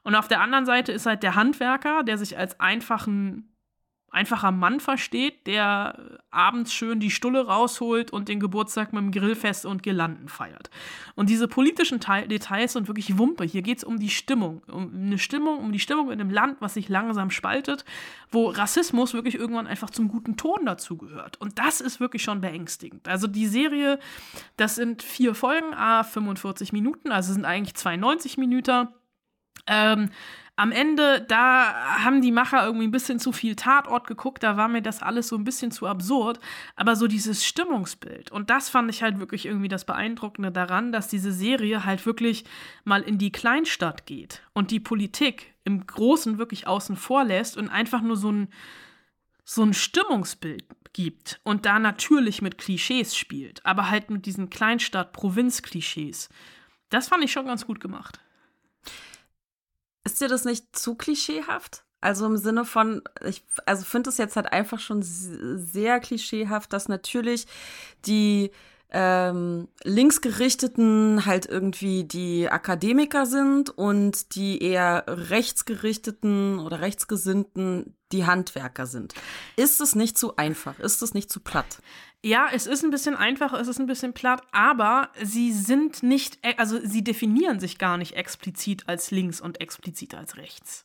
Und 0.03 0.13
auf 0.13 0.27
der 0.27 0.41
anderen 0.41 0.67
Seite 0.67 0.91
ist 0.91 1.07
halt 1.07 1.23
der 1.23 1.33
Handwerker, 1.33 2.03
der 2.03 2.19
sich 2.19 2.37
als 2.37 2.59
einfachen 2.59 3.54
einfacher 4.15 4.51
Mann 4.51 4.79
versteht, 4.79 5.45
der 5.45 6.19
abends 6.31 6.73
schön 6.73 6.99
die 6.99 7.11
Stulle 7.11 7.45
rausholt 7.45 8.11
und 8.11 8.29
den 8.29 8.39
Geburtstag 8.39 8.93
mit 8.93 9.03
dem 9.03 9.11
Grillfest 9.11 9.65
und 9.65 9.83
Girlanden 9.83 10.29
feiert. 10.29 10.69
Und 11.15 11.29
diese 11.29 11.47
politischen 11.47 11.99
Teil 11.99 12.27
Details 12.27 12.73
sind 12.73 12.87
wirklich 12.87 13.17
Wumpe. 13.17 13.43
Hier 13.43 13.61
geht 13.61 13.79
es 13.79 13.83
um 13.83 13.99
die 13.99 14.09
Stimmung. 14.09 14.63
Um 14.71 14.91
eine 14.93 15.19
Stimmung, 15.19 15.59
um 15.59 15.71
die 15.71 15.79
Stimmung 15.79 16.11
in 16.11 16.21
einem 16.21 16.29
Land, 16.29 16.57
was 16.61 16.75
sich 16.75 16.87
langsam 16.87 17.29
spaltet, 17.29 17.83
wo 18.31 18.47
Rassismus 18.49 19.13
wirklich 19.13 19.35
irgendwann 19.35 19.67
einfach 19.67 19.89
zum 19.89 20.07
guten 20.07 20.37
Ton 20.37 20.65
dazugehört. 20.65 21.39
Und 21.41 21.59
das 21.59 21.81
ist 21.81 21.99
wirklich 21.99 22.23
schon 22.23 22.39
beängstigend. 22.39 23.07
Also 23.07 23.27
die 23.27 23.47
Serie, 23.47 23.99
das 24.55 24.75
sind 24.75 25.03
vier 25.03 25.35
Folgen, 25.35 25.73
a 25.73 26.03
45 26.03 26.71
Minuten, 26.71 27.11
also 27.11 27.33
sind 27.33 27.45
eigentlich 27.45 27.75
92 27.75 28.37
Minuten. 28.37 28.87
Ähm, 29.67 30.09
am 30.57 30.71
Ende, 30.71 31.21
da 31.27 31.73
haben 32.03 32.21
die 32.21 32.31
Macher 32.31 32.65
irgendwie 32.65 32.87
ein 32.87 32.91
bisschen 32.91 33.19
zu 33.19 33.33
viel 33.33 33.57
Tatort 33.57 34.07
geguckt, 34.07 34.41
da 34.41 34.55
war 34.55 34.69
mir 34.69 34.81
das 34.81 35.01
alles 35.01 35.27
so 35.27 35.35
ein 35.35 35.43
bisschen 35.43 35.71
zu 35.71 35.85
absurd. 35.85 36.39
Aber 36.77 36.95
so 36.95 37.07
dieses 37.07 37.45
Stimmungsbild, 37.45 38.31
und 38.31 38.49
das 38.49 38.69
fand 38.69 38.89
ich 38.89 39.03
halt 39.03 39.19
wirklich 39.19 39.45
irgendwie 39.45 39.67
das 39.67 39.85
Beeindruckende 39.85 40.51
daran, 40.51 40.93
dass 40.93 41.09
diese 41.09 41.33
Serie 41.33 41.83
halt 41.83 42.05
wirklich 42.05 42.45
mal 42.85 43.01
in 43.01 43.17
die 43.17 43.33
Kleinstadt 43.33 44.05
geht 44.05 44.43
und 44.53 44.71
die 44.71 44.79
Politik 44.79 45.53
im 45.65 45.85
Großen 45.85 46.37
wirklich 46.37 46.67
außen 46.67 46.95
vor 46.95 47.25
lässt 47.25 47.57
und 47.57 47.67
einfach 47.67 48.01
nur 48.01 48.15
so 48.15 48.31
ein, 48.31 48.47
so 49.43 49.61
ein 49.61 49.73
Stimmungsbild 49.73 50.65
gibt 50.93 51.41
und 51.43 51.65
da 51.65 51.79
natürlich 51.79 52.41
mit 52.41 52.57
Klischees 52.57 53.17
spielt, 53.17 53.65
aber 53.65 53.89
halt 53.89 54.09
mit 54.09 54.25
diesen 54.25 54.49
Kleinstadt-Provinz-Klischees. 54.49 56.29
Das 56.89 57.09
fand 57.09 57.25
ich 57.25 57.33
schon 57.33 57.47
ganz 57.47 57.67
gut 57.67 57.81
gemacht. 57.81 58.21
Ist 60.05 60.21
dir 60.21 60.29
das 60.29 60.45
nicht 60.45 60.75
zu 60.77 60.95
klischeehaft? 60.95 61.83
Also 61.99 62.27
im 62.27 62.37
Sinne 62.37 62.65
von, 62.65 63.01
ich 63.25 63.43
also 63.65 63.83
finde 63.83 64.11
es 64.11 64.17
jetzt 64.17 64.35
halt 64.35 64.53
einfach 64.53 64.79
schon 64.79 65.01
sehr 65.01 65.99
klischeehaft, 65.99 66.71
dass 66.71 66.87
natürlich 66.87 67.47
die 68.05 68.51
ähm, 68.97 69.67
linksgerichteten 69.83 71.25
halt 71.25 71.47
irgendwie 71.47 72.05
die 72.05 72.49
Akademiker 72.49 73.25
sind 73.25 73.69
und 73.69 74.35
die 74.35 74.63
eher 74.63 75.03
rechtsgerichteten 75.07 76.59
oder 76.59 76.79
rechtsgesinnten 76.79 77.97
die 78.13 78.25
Handwerker 78.25 78.85
sind. 78.85 79.13
Ist 79.57 79.81
es 79.81 79.95
nicht 79.95 80.17
zu 80.17 80.37
einfach? 80.37 80.79
Ist 80.79 81.01
es 81.01 81.13
nicht 81.13 81.29
zu 81.29 81.41
platt? 81.41 81.79
Ja, 82.23 82.47
es 82.53 82.67
ist 82.67 82.85
ein 82.85 82.89
bisschen 82.89 83.15
einfacher, 83.15 83.59
es 83.59 83.67
ist 83.67 83.79
ein 83.79 83.85
bisschen 83.85 84.13
platt, 84.13 84.41
aber 84.53 85.09
sie 85.21 85.51
sind 85.51 86.01
nicht, 86.01 86.39
äh, 86.41 86.55
also 86.55 86.79
sie 86.81 87.03
definieren 87.03 87.59
sich 87.59 87.77
gar 87.77 87.97
nicht 87.97 88.13
explizit 88.13 88.87
als 88.87 89.11
links 89.11 89.41
und 89.41 89.59
explizit 89.59 90.15
als 90.15 90.37
rechts. 90.37 90.84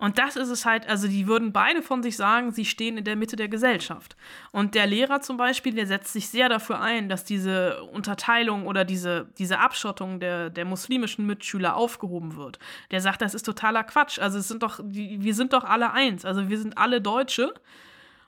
Und 0.00 0.16
das 0.16 0.36
ist 0.36 0.48
es 0.48 0.64
halt, 0.64 0.88
also 0.88 1.08
die 1.08 1.26
würden 1.26 1.52
beide 1.52 1.82
von 1.82 2.02
sich 2.02 2.16
sagen, 2.16 2.52
sie 2.52 2.64
stehen 2.64 2.96
in 2.96 3.04
der 3.04 3.16
Mitte 3.16 3.36
der 3.36 3.48
Gesellschaft. 3.48 4.16
Und 4.50 4.74
der 4.74 4.86
Lehrer 4.86 5.20
zum 5.20 5.36
Beispiel, 5.36 5.74
der 5.74 5.86
setzt 5.86 6.14
sich 6.14 6.30
sehr 6.30 6.48
dafür 6.48 6.80
ein, 6.80 7.10
dass 7.10 7.22
diese 7.22 7.82
Unterteilung 7.84 8.66
oder 8.66 8.86
diese, 8.86 9.28
diese 9.36 9.58
Abschottung 9.58 10.18
der, 10.18 10.48
der 10.48 10.64
muslimischen 10.64 11.26
Mitschüler 11.26 11.76
aufgehoben 11.76 12.36
wird. 12.36 12.58
Der 12.90 13.02
sagt, 13.02 13.20
das 13.20 13.34
ist 13.34 13.42
totaler 13.44 13.84
Quatsch. 13.84 14.18
Also 14.18 14.38
es 14.38 14.48
sind 14.48 14.62
doch, 14.62 14.80
wir 14.82 15.34
sind 15.34 15.52
doch 15.52 15.64
alle 15.64 15.92
eins. 15.92 16.24
Also 16.24 16.48
wir 16.48 16.58
sind 16.58 16.78
alle 16.78 17.02
Deutsche. 17.02 17.52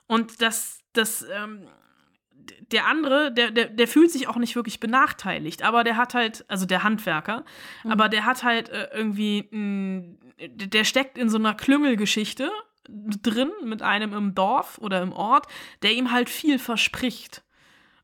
Und 0.05 0.43
das, 0.43 0.83
das, 0.93 1.25
ähm, 1.33 1.67
der 2.71 2.87
andere, 2.87 3.31
der, 3.33 3.51
der, 3.51 3.67
der 3.67 3.87
fühlt 3.87 4.11
sich 4.11 4.27
auch 4.27 4.37
nicht 4.37 4.55
wirklich 4.55 4.79
benachteiligt, 4.79 5.63
aber 5.63 5.83
der 5.83 5.97
hat 5.97 6.13
halt, 6.13 6.45
also 6.47 6.65
der 6.65 6.83
Handwerker, 6.83 7.45
mhm. 7.83 7.91
aber 7.91 8.09
der 8.09 8.25
hat 8.25 8.43
halt 8.43 8.69
äh, 8.69 8.89
irgendwie, 8.93 9.47
mh, 9.51 10.17
der 10.49 10.83
steckt 10.83 11.17
in 11.17 11.29
so 11.29 11.37
einer 11.37 11.53
Klüngelgeschichte 11.53 12.49
drin 12.89 13.51
mit 13.63 13.81
einem 13.81 14.13
im 14.13 14.35
Dorf 14.35 14.77
oder 14.79 15.01
im 15.01 15.13
Ort, 15.13 15.47
der 15.81 15.93
ihm 15.93 16.11
halt 16.11 16.29
viel 16.29 16.59
verspricht. 16.59 17.43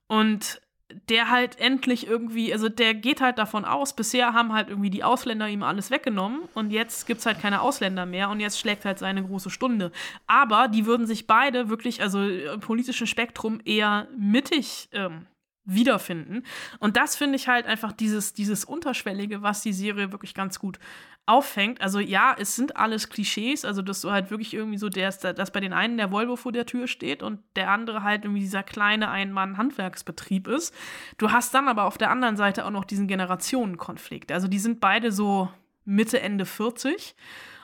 Und 0.08 0.62
der 1.10 1.30
halt 1.30 1.60
endlich 1.60 2.08
irgendwie, 2.08 2.52
also 2.52 2.69
der 2.69 2.93
geht 2.93 3.21
halt 3.21 3.38
davon 3.38 3.65
aus, 3.65 3.95
bisher 3.95 4.34
haben 4.34 4.54
halt 4.54 4.69
irgendwie 4.69 4.89
die 4.89 5.04
Ausländer 5.04 5.47
ihm 5.47 5.63
alles 5.63 5.91
weggenommen 5.91 6.41
und 6.56 6.71
jetzt 6.71 7.06
gibt 7.06 7.19
es 7.19 7.25
halt 7.25 7.39
keine 7.39 7.62
Ausländer 7.62 8.06
mehr 8.06 8.30
und 8.30 8.39
jetzt 8.39 8.60
schlägt 8.60 8.86
halt 8.86 8.99
seine 8.99 9.23
große 9.23 9.49
Stunde. 9.49 9.91
Aber 10.28 10.67
die 10.67 10.86
würden 10.86 11.06
sich 11.06 11.28
beide 11.28 11.69
wirklich, 11.69 12.02
also 12.02 12.21
im 12.21 12.60
politischen 12.60 13.08
Spektrum 13.08 13.60
eher 13.65 14.08
mittig 14.17 14.89
ähm, 14.91 15.28
wiederfinden. 15.73 16.43
Und 16.79 16.97
das 16.97 17.15
finde 17.15 17.36
ich 17.36 17.47
halt 17.47 17.65
einfach 17.65 17.91
dieses, 17.91 18.34
dieses 18.34 18.65
Unterschwellige, 18.65 19.41
was 19.41 19.62
die 19.62 19.73
Serie 19.73 20.12
wirklich 20.12 20.34
ganz 20.34 20.60
gut 20.60 20.79
auffängt. 21.25 21.79
Also 21.82 21.99
ja, 21.99 22.36
es 22.38 22.55
sind 22.55 22.75
alles 22.75 23.10
Klischees, 23.10 23.63
also 23.63 23.84
dass 23.84 24.01
du 24.01 24.12
halt 24.12 24.32
wirklich 24.32 24.53
irgendwie 24.53 24.79
so, 24.79 24.89
der, 24.89 25.12
dass 25.12 25.51
bei 25.51 25.60
den 25.60 25.73
einen 25.73 25.97
der 25.97 26.12
Volvo 26.12 26.36
vor 26.36 26.51
der 26.51 26.65
Tür 26.65 26.88
steht 26.88 27.21
und 27.21 27.39
der 27.55 27.69
andere 27.69 28.01
halt 28.03 28.25
irgendwie 28.25 28.41
dieser 28.41 28.63
kleine 28.63 29.12
Ein-Mann-Handwerksbetrieb 29.12 30.47
ist. 30.47 30.73
Du 31.17 31.32
hast 31.32 31.53
dann 31.53 31.67
aber 31.67 31.84
auf 31.84 31.99
der 31.99 32.10
anderen 32.10 32.36
Seite 32.36 32.65
auch 32.65 32.71
noch 32.71 32.84
diesen 32.84 33.08
Generationenkonflikt. 33.08 34.32
Also 34.32 34.47
die 34.47 34.58
sind 34.58 34.79
beide 34.79 35.12
so 35.12 35.49
Mitte, 35.86 36.19
Ende 36.19 36.45
40 36.45 37.15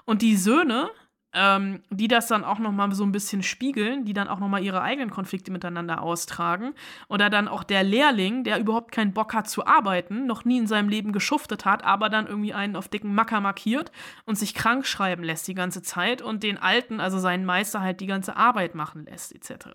und 0.06 0.22
die 0.22 0.36
Söhne 0.38 0.92
ähm, 1.36 1.82
die 1.90 2.08
das 2.08 2.28
dann 2.28 2.46
auch 2.46 2.60
noch 2.60 2.72
mal 2.72 2.92
so 2.94 3.04
ein 3.04 3.12
bisschen 3.12 3.44
spiegeln, 3.44 4.06
die 4.06 4.14
dann 4.14 4.30
auch 4.30 4.40
noch 4.40 4.48
mal 4.48 4.64
ihre 4.64 4.82
eigenen 4.82 5.10
Konflikte 5.10 5.52
miteinander 5.52 6.02
austragen. 6.02 6.74
Oder 7.10 7.30
dann 7.30 7.50
auch 7.50 7.64
der 7.64 7.84
Lehrling, 7.84 8.46
der 8.46 8.58
überhaupt 8.58 8.94
keinen 8.94 9.14
Bock 9.14 9.34
hat 9.34 9.50
zu 9.50 9.68
arbeiten, 9.68 10.26
noch 10.26 10.46
nie 10.46 10.58
in 10.58 10.68
seinem 10.68 10.88
Leben 10.88 11.12
geschuftet 11.12 11.66
hat, 11.66 11.84
aber 11.84 12.08
dann 12.08 12.26
irgendwie 12.26 12.54
einen 12.54 12.78
auf 12.78 12.88
dicken 12.88 13.14
Macker 13.14 13.42
markiert 13.42 13.92
und 14.26 14.38
sich 14.38 14.54
krank 14.54 14.88
schreiben 14.88 15.24
lässt 15.24 15.48
die 15.50 15.56
ganze 15.56 15.82
Zeit 15.82 16.22
und 16.22 16.42
den 16.42 16.58
Alten, 16.58 17.02
also 17.02 17.20
seinen 17.20 17.44
Meister, 17.44 17.82
halt 17.82 18.00
die 18.00 18.08
ganze 18.08 18.38
Arbeit 18.38 18.74
machen 18.74 19.06
lässt, 19.06 19.36
etc. 19.36 19.68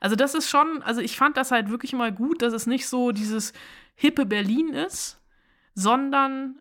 Also 0.00 0.14
das 0.14 0.34
ist 0.34 0.50
schon, 0.50 0.82
also 0.82 1.00
ich 1.00 1.16
fand 1.16 1.38
das 1.38 1.50
halt 1.50 1.70
wirklich 1.70 1.94
mal 1.94 2.12
gut, 2.12 2.42
dass 2.42 2.52
es 2.52 2.66
nicht 2.66 2.86
so 2.86 3.12
dieses 3.12 3.54
hippe 3.94 4.26
Berlin 4.26 4.74
ist, 4.74 5.18
sondern 5.74 6.60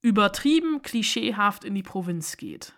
übertrieben 0.00 0.82
klischeehaft 0.82 1.64
in 1.64 1.76
die 1.76 1.84
Provinz 1.84 2.36
geht. 2.36 2.74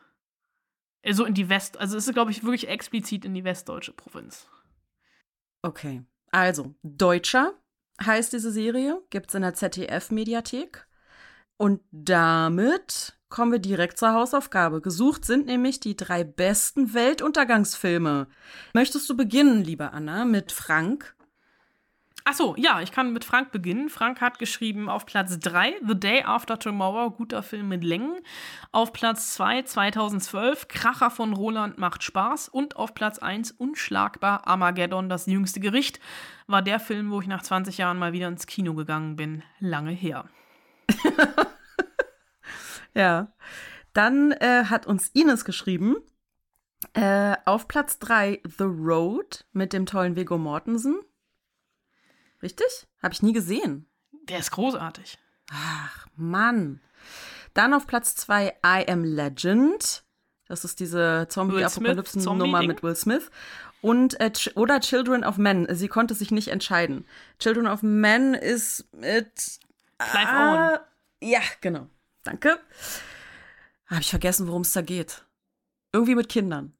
So 1.05 1.09
also 1.09 1.25
in 1.27 1.35
die 1.35 1.49
West, 1.51 1.79
also 1.79 1.99
es 1.99 2.09
ist, 2.09 2.14
glaube 2.14 2.31
ich, 2.31 2.43
wirklich 2.43 2.69
explizit 2.69 3.25
in 3.25 3.35
die 3.35 3.45
westdeutsche 3.45 3.93
Provinz. 3.93 4.49
Okay. 5.62 6.03
Also, 6.31 6.75
Deutscher 6.83 7.53
heißt 8.03 8.33
diese 8.33 8.51
Serie, 8.51 9.03
gibt 9.11 9.29
es 9.29 9.35
in 9.35 9.43
der 9.43 9.55
ZDF-Mediathek. 9.55 10.87
Und 11.57 11.83
damit 11.93 13.19
kommen 13.29 13.53
wir 13.53 13.59
direkt 13.59 13.99
zur 13.99 14.12
Hausaufgabe. 14.12 14.81
Gesucht 14.81 15.25
sind 15.25 15.47
nämlich 15.47 15.79
die 15.79 15.97
drei 15.97 16.25
besten 16.25 16.95
Weltuntergangsfilme. 16.95 18.27
Möchtest 18.73 19.09
du 19.09 19.17
beginnen, 19.17 19.62
liebe 19.62 19.93
Anna, 19.93 20.25
mit 20.25 20.53
Frank? 20.53 21.13
Achso, 22.27 22.55
ja, 22.57 22.81
ich 22.81 22.91
kann 22.91 23.13
mit 23.13 23.23
Frank 23.23 23.53
beginnen. 23.53 23.91
Frank 23.91 24.23
hat 24.23 24.39
geschrieben 24.39 24.89
auf 24.89 25.05
Platz 25.05 25.39
3 25.41 25.75
The 25.87 26.01
Day 26.01 26.23
After 26.23 26.59
Tomorrow, 26.59 27.11
guter 27.11 27.43
Film 27.43 27.69
mit 27.69 27.85
Längen. 27.85 28.19
Auf 28.73 28.95
Platz 28.95 29.35
2 29.35 29.65
2012 29.65 30.69
Kracher 30.69 31.11
von 31.11 31.35
Roland 31.35 31.77
macht 31.77 32.03
Spaß. 32.03 32.49
Und 32.49 32.77
auf 32.77 32.95
Platz 32.95 33.19
1 33.19 33.53
Unschlagbar 33.53 34.47
Armageddon, 34.47 35.11
das 35.11 35.27
jüngste 35.27 35.61
Gericht. 35.61 36.01
War 36.47 36.63
der 36.63 36.81
Film, 36.81 37.11
wo 37.11 37.21
ich 37.21 37.27
nach 37.27 37.43
20 37.43 37.77
Jahren 37.77 37.99
mal 37.99 38.15
wieder 38.15 38.29
ins 38.29 38.47
Kino 38.47 38.73
gegangen 38.73 39.17
bin. 39.17 39.43
Lange 39.61 39.93
her. 39.93 40.25
ja. 42.95 43.35
Dann 43.93 44.33
äh, 44.33 44.65
hat 44.65 44.87
uns 44.87 45.09
Ines 45.09 45.45
geschrieben. 45.45 45.97
Äh, 46.95 47.37
auf 47.45 47.69
Platz 47.69 47.99
3 47.99 48.41
The 48.45 48.65
Road 48.65 49.45
mit 49.53 49.75
dem 49.75 49.85
tollen 49.85 50.17
Viggo 50.17 50.39
Mortensen. 50.39 51.01
Richtig? 52.45 52.87
Habe 53.03 53.15
ich 53.15 53.23
nie 53.23 53.33
gesehen. 53.33 53.87
Der 54.29 54.39
ist 54.39 54.51
großartig. 54.51 55.19
Ach, 55.51 56.07
Mann. 56.15 56.81
Dann 57.55 57.73
auf 57.73 57.87
Platz 57.87 58.15
2 58.17 58.55
I 58.65 58.87
Am 58.87 59.03
Legend. 59.03 60.05
Das 60.47 60.63
ist 60.63 60.79
diese 60.79 61.27
Zombie-Apokalypsen-Nummer 61.31 62.63
mit 62.63 62.83
Will 62.83 62.95
Smith. 62.97 63.31
Und 63.81 64.21
äh, 64.21 64.31
oder 64.57 64.81
Children 64.81 65.25
of 65.25 65.39
Men. 65.39 65.67
Sie 65.75 65.89
konnte 65.89 66.15
sich 66.15 66.31
nicht 66.31 66.49
entscheiden. 66.49 67.07
Children 67.39 67.67
of 67.67 67.83
Men 67.83 68.35
ist 68.35 68.93
mit 68.93 69.59
Clive 69.99 70.29
ah, 70.29 70.71
Owen. 70.71 70.81
Ja, 71.23 71.41
genau. 71.63 71.87
Danke. 72.25 72.61
Habe 73.87 74.03
ich 74.03 74.11
vergessen, 74.11 74.49
worum 74.49 74.63
es 74.63 74.73
da 74.73 74.83
geht. 74.83 75.25
Irgendwie 75.93 76.15
mit 76.15 76.29
Kindern. 76.29 76.75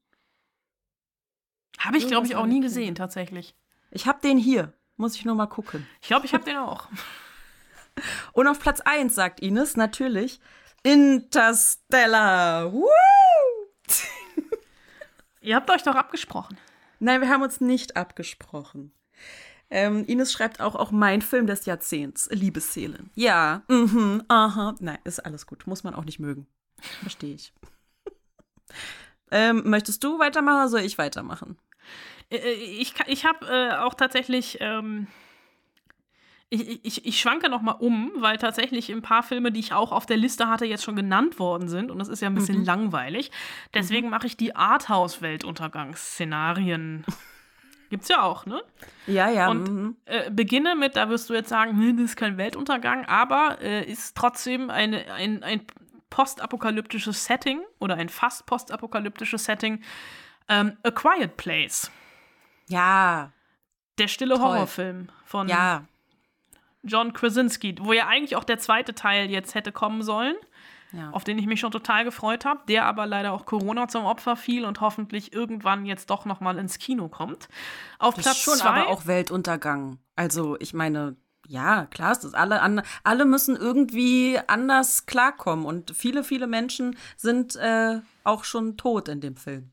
Habe 1.79 1.97
ich, 1.97 2.07
glaube 2.07 2.27
ich, 2.27 2.35
auch 2.35 2.45
nie 2.45 2.61
gesehen, 2.61 2.93
tatsächlich. 2.93 3.55
Ich 3.89 4.05
habe 4.05 4.19
den 4.21 4.37
hier. 4.37 4.73
Muss 4.97 5.15
ich 5.15 5.25
nur 5.25 5.35
mal 5.35 5.47
gucken. 5.47 5.85
Ich 6.01 6.07
glaube, 6.07 6.25
ich 6.25 6.33
habe 6.33 6.45
den 6.45 6.57
auch. 6.57 6.87
Und 8.33 8.47
auf 8.47 8.59
Platz 8.59 8.81
1 8.81 9.13
sagt 9.13 9.39
Ines 9.39 9.75
natürlich 9.75 10.39
Interstellar. 10.83 12.71
Woo! 12.71 12.85
Ihr 15.41 15.55
habt 15.55 15.69
euch 15.69 15.83
doch 15.83 15.95
abgesprochen. 15.95 16.57
Nein, 16.99 17.21
wir 17.21 17.29
haben 17.29 17.43
uns 17.43 17.61
nicht 17.61 17.97
abgesprochen. 17.97 18.91
Ähm, 19.69 20.05
Ines 20.05 20.31
schreibt 20.31 20.61
auch, 20.61 20.75
auch 20.75 20.91
mein 20.91 21.21
Film 21.21 21.47
des 21.47 21.65
Jahrzehnts, 21.65 22.29
Liebesseelen. 22.31 23.09
Ja, 23.15 23.63
mhm, 23.67 24.23
aha. 24.27 24.75
Nein, 24.79 24.99
ist 25.03 25.19
alles 25.19 25.47
gut. 25.47 25.67
Muss 25.67 25.83
man 25.83 25.95
auch 25.95 26.05
nicht 26.05 26.19
mögen. 26.19 26.47
Verstehe 27.01 27.35
ich. 27.35 27.53
ähm, 29.31 29.63
möchtest 29.65 30.03
du 30.03 30.19
weitermachen 30.19 30.57
oder 30.59 30.69
soll 30.69 30.81
ich 30.81 30.97
weitermachen? 30.97 31.57
Äh, 32.29 32.37
äh, 32.37 32.53
ich, 32.53 32.93
ich 33.07 33.25
habe 33.25 33.45
äh, 33.47 33.75
auch 33.77 33.93
tatsächlich. 33.93 34.57
Ähm, 34.61 35.07
ich, 36.49 36.85
ich, 36.85 37.05
ich 37.05 37.19
schwanke 37.19 37.49
noch 37.49 37.63
mal 37.63 37.71
um, 37.71 38.11
weil 38.17 38.37
tatsächlich 38.37 38.91
ein 38.91 39.01
paar 39.01 39.23
Filme, 39.23 39.51
die 39.51 39.59
ich 39.59 39.73
auch 39.73 39.91
auf 39.91 40.05
der 40.05 40.17
Liste 40.17 40.47
hatte, 40.47 40.65
jetzt 40.65 40.83
schon 40.83 40.95
genannt 40.95 41.39
worden 41.39 41.67
sind. 41.67 41.89
Und 41.89 41.97
das 41.97 42.07
ist 42.07 42.21
ja 42.21 42.29
ein 42.29 42.35
bisschen 42.35 42.59
mhm. 42.59 42.65
langweilig. 42.65 43.31
Deswegen 43.73 44.05
mhm. 44.07 44.11
mache 44.11 44.27
ich 44.27 44.37
die 44.37 44.55
Arthouse-Weltuntergangsszenarien. 44.55 47.03
Gibt's 47.89 48.09
ja 48.09 48.21
auch, 48.21 48.45
ne? 48.45 48.61
Ja, 49.07 49.27
ja. 49.29 49.49
Und 49.49 49.69
mhm. 49.69 49.95
äh, 50.05 50.29
beginne 50.29 50.75
mit, 50.75 50.95
da 50.95 51.09
wirst 51.09 51.27
du 51.29 51.33
jetzt 51.33 51.49
sagen, 51.49 51.77
hm, 51.77 51.97
das 51.97 52.11
ist 52.11 52.15
kein 52.15 52.37
Weltuntergang, 52.37 53.05
aber 53.05 53.57
äh, 53.61 53.83
ist 53.89 54.15
trotzdem 54.15 54.69
eine, 54.69 55.11
ein, 55.13 55.41
ein 55.43 55.61
postapokalyptisches 56.09 57.25
Setting 57.25 57.61
oder 57.79 57.95
ein 57.95 58.09
fast 58.09 58.45
postapokalyptisches 58.45 59.45
Setting. 59.45 59.81
Ähm, 60.47 60.77
A 60.83 60.91
Quiet 60.91 61.37
Place. 61.37 61.91
Ja. 62.67 63.31
Der 63.97 64.07
stille 64.07 64.35
Toll. 64.35 64.43
Horrorfilm 64.43 65.09
von 65.25 65.47
ja. 65.47 65.85
John 66.83 67.13
Krasinski, 67.13 67.75
wo 67.79 67.93
ja 67.93 68.07
eigentlich 68.07 68.35
auch 68.35 68.43
der 68.43 68.59
zweite 68.59 68.93
Teil 68.93 69.29
jetzt 69.29 69.55
hätte 69.55 69.71
kommen 69.71 70.03
sollen. 70.03 70.35
Ja. 70.91 71.09
auf 71.09 71.25
den 71.25 71.37
ich 71.37 71.45
mich 71.45 71.59
schon 71.59 71.71
total 71.71 72.05
gefreut 72.05 72.45
habe, 72.45 72.61
der 72.69 72.85
aber 72.85 73.05
leider 73.05 73.33
auch 73.33 73.45
Corona 73.45 73.89
zum 73.89 74.05
Opfer 74.05 74.37
fiel 74.37 74.63
und 74.63 74.79
hoffentlich 74.79 75.33
irgendwann 75.33 75.85
jetzt 75.85 76.09
doch 76.09 76.23
noch 76.23 76.39
mal 76.39 76.57
ins 76.57 76.79
Kino 76.79 77.09
kommt. 77.09 77.49
Auf 77.99 78.15
das 78.15 78.23
Platz 78.23 78.37
ist 78.37 78.43
schon 78.43 78.57
zwei, 78.59 78.69
aber 78.69 78.87
auch 78.87 79.05
Weltuntergang. 79.05 79.99
Also 80.15 80.55
ich 80.61 80.73
meine, 80.73 81.17
ja, 81.47 81.85
klar 81.87 82.13
ist 82.13 82.23
das. 82.23 82.33
Alle, 82.33 82.61
an, 82.61 82.81
alle 83.03 83.25
müssen 83.25 83.57
irgendwie 83.57 84.39
anders 84.47 85.05
klarkommen 85.05 85.65
und 85.65 85.91
viele, 85.93 86.23
viele 86.23 86.47
Menschen 86.47 86.97
sind 87.17 87.57
äh, 87.57 87.99
auch 88.23 88.45
schon 88.45 88.77
tot 88.77 89.09
in 89.09 89.19
dem 89.19 89.35
Film. 89.35 89.71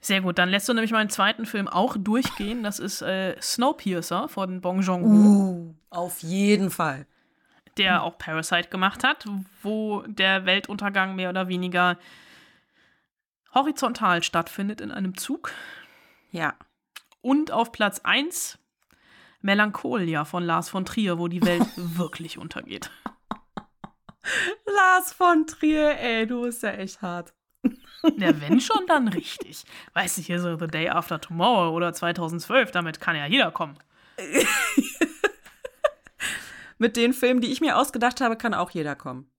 Sehr 0.00 0.20
gut, 0.20 0.38
dann 0.38 0.48
lässt 0.48 0.68
du 0.68 0.74
nämlich 0.74 0.92
meinen 0.92 1.10
zweiten 1.10 1.46
Film 1.46 1.68
auch 1.68 1.96
durchgehen. 1.98 2.62
Das 2.62 2.78
ist 2.78 3.02
äh, 3.02 3.40
Snowpiercer 3.40 4.28
von 4.28 4.60
Bong 4.60 4.82
Joon-ho. 4.82 5.06
Uh, 5.08 5.74
auf 5.90 6.22
jeden 6.22 6.70
Fall. 6.70 7.06
Der 7.76 8.02
auch 8.02 8.18
Parasite 8.18 8.68
gemacht 8.68 9.02
hat, 9.04 9.26
wo 9.62 10.02
der 10.06 10.46
Weltuntergang 10.46 11.16
mehr 11.16 11.30
oder 11.30 11.48
weniger 11.48 11.98
horizontal 13.54 14.22
stattfindet 14.22 14.80
in 14.80 14.90
einem 14.90 15.16
Zug. 15.16 15.52
Ja. 16.30 16.54
Und 17.20 17.50
auf 17.50 17.72
Platz 17.72 18.00
1 18.00 18.58
Melancholia 19.44 20.24
von 20.24 20.42
Lars 20.42 20.70
von 20.70 20.84
Trier, 20.84 21.18
wo 21.18 21.28
die 21.28 21.44
Welt 21.44 21.66
wirklich 21.76 22.38
untergeht. 22.38 22.90
Lars 24.66 25.12
von 25.12 25.46
Trier, 25.46 25.98
ey, 25.98 26.26
du 26.26 26.42
bist 26.42 26.62
ja 26.62 26.70
echt 26.70 27.02
hart. 27.02 27.34
Ja, 28.18 28.40
wenn 28.40 28.60
schon, 28.60 28.86
dann 28.86 29.08
richtig. 29.08 29.64
Weißt 29.94 30.18
du, 30.18 30.22
hier 30.22 30.40
so 30.40 30.58
The 30.58 30.66
Day 30.66 30.88
After 30.88 31.20
Tomorrow 31.20 31.74
oder 31.74 31.92
2012, 31.92 32.70
damit 32.70 33.00
kann 33.00 33.16
ja 33.16 33.26
jeder 33.26 33.50
kommen. 33.50 33.78
Mit 36.78 36.96
den 36.96 37.12
Filmen, 37.12 37.40
die 37.40 37.52
ich 37.52 37.60
mir 37.60 37.78
ausgedacht 37.78 38.20
habe, 38.20 38.36
kann 38.36 38.54
auch 38.54 38.70
jeder 38.70 38.96
kommen. 38.96 39.30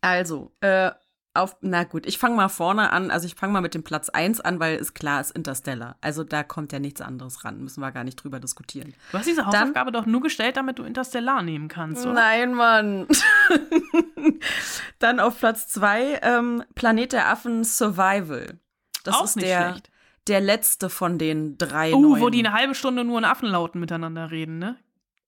Also, 0.00 0.52
äh, 0.60 0.92
auf, 1.36 1.56
na 1.60 1.84
gut, 1.84 2.06
ich 2.06 2.18
fange 2.18 2.34
mal 2.36 2.48
vorne 2.48 2.90
an. 2.92 3.10
Also 3.10 3.26
ich 3.26 3.34
fange 3.34 3.52
mal 3.52 3.60
mit 3.60 3.74
dem 3.74 3.82
Platz 3.82 4.08
1 4.08 4.40
an, 4.40 4.58
weil 4.60 4.76
ist 4.76 4.94
klar, 4.94 5.20
ist 5.20 5.30
Interstellar. 5.32 5.96
Also 6.00 6.24
da 6.24 6.42
kommt 6.42 6.72
ja 6.72 6.78
nichts 6.78 7.00
anderes 7.00 7.44
ran. 7.44 7.62
Müssen 7.62 7.80
wir 7.80 7.92
gar 7.92 8.04
nicht 8.04 8.16
drüber 8.16 8.40
diskutieren. 8.40 8.94
Du 9.12 9.18
hast 9.18 9.26
diese 9.26 9.46
Hausaufgabe 9.46 9.92
Dann, 9.92 10.02
doch 10.02 10.06
nur 10.06 10.20
gestellt, 10.22 10.56
damit 10.56 10.78
du 10.78 10.82
Interstellar 10.84 11.42
nehmen 11.42 11.68
kannst, 11.68 12.04
oder? 12.04 12.14
Nein, 12.14 12.54
Mann. 12.54 13.06
Dann 14.98 15.20
auf 15.20 15.38
Platz 15.38 15.68
2 15.68 16.20
ähm, 16.22 16.64
Planet 16.74 17.12
der 17.12 17.28
Affen 17.28 17.64
Survival. 17.64 18.58
Das 19.04 19.14
Auch 19.14 19.24
ist 19.24 19.36
nicht 19.36 19.46
der, 19.48 19.70
schlecht. 19.70 19.90
der 20.26 20.40
letzte 20.40 20.90
von 20.90 21.18
den 21.18 21.58
drei 21.58 21.92
Oh, 21.94 22.00
neuen. 22.00 22.22
wo 22.22 22.28
die 22.30 22.44
eine 22.44 22.52
halbe 22.56 22.74
Stunde 22.74 23.04
nur 23.04 23.18
in 23.18 23.24
Affenlauten 23.24 23.80
miteinander 23.80 24.30
reden, 24.30 24.58
ne? 24.58 24.76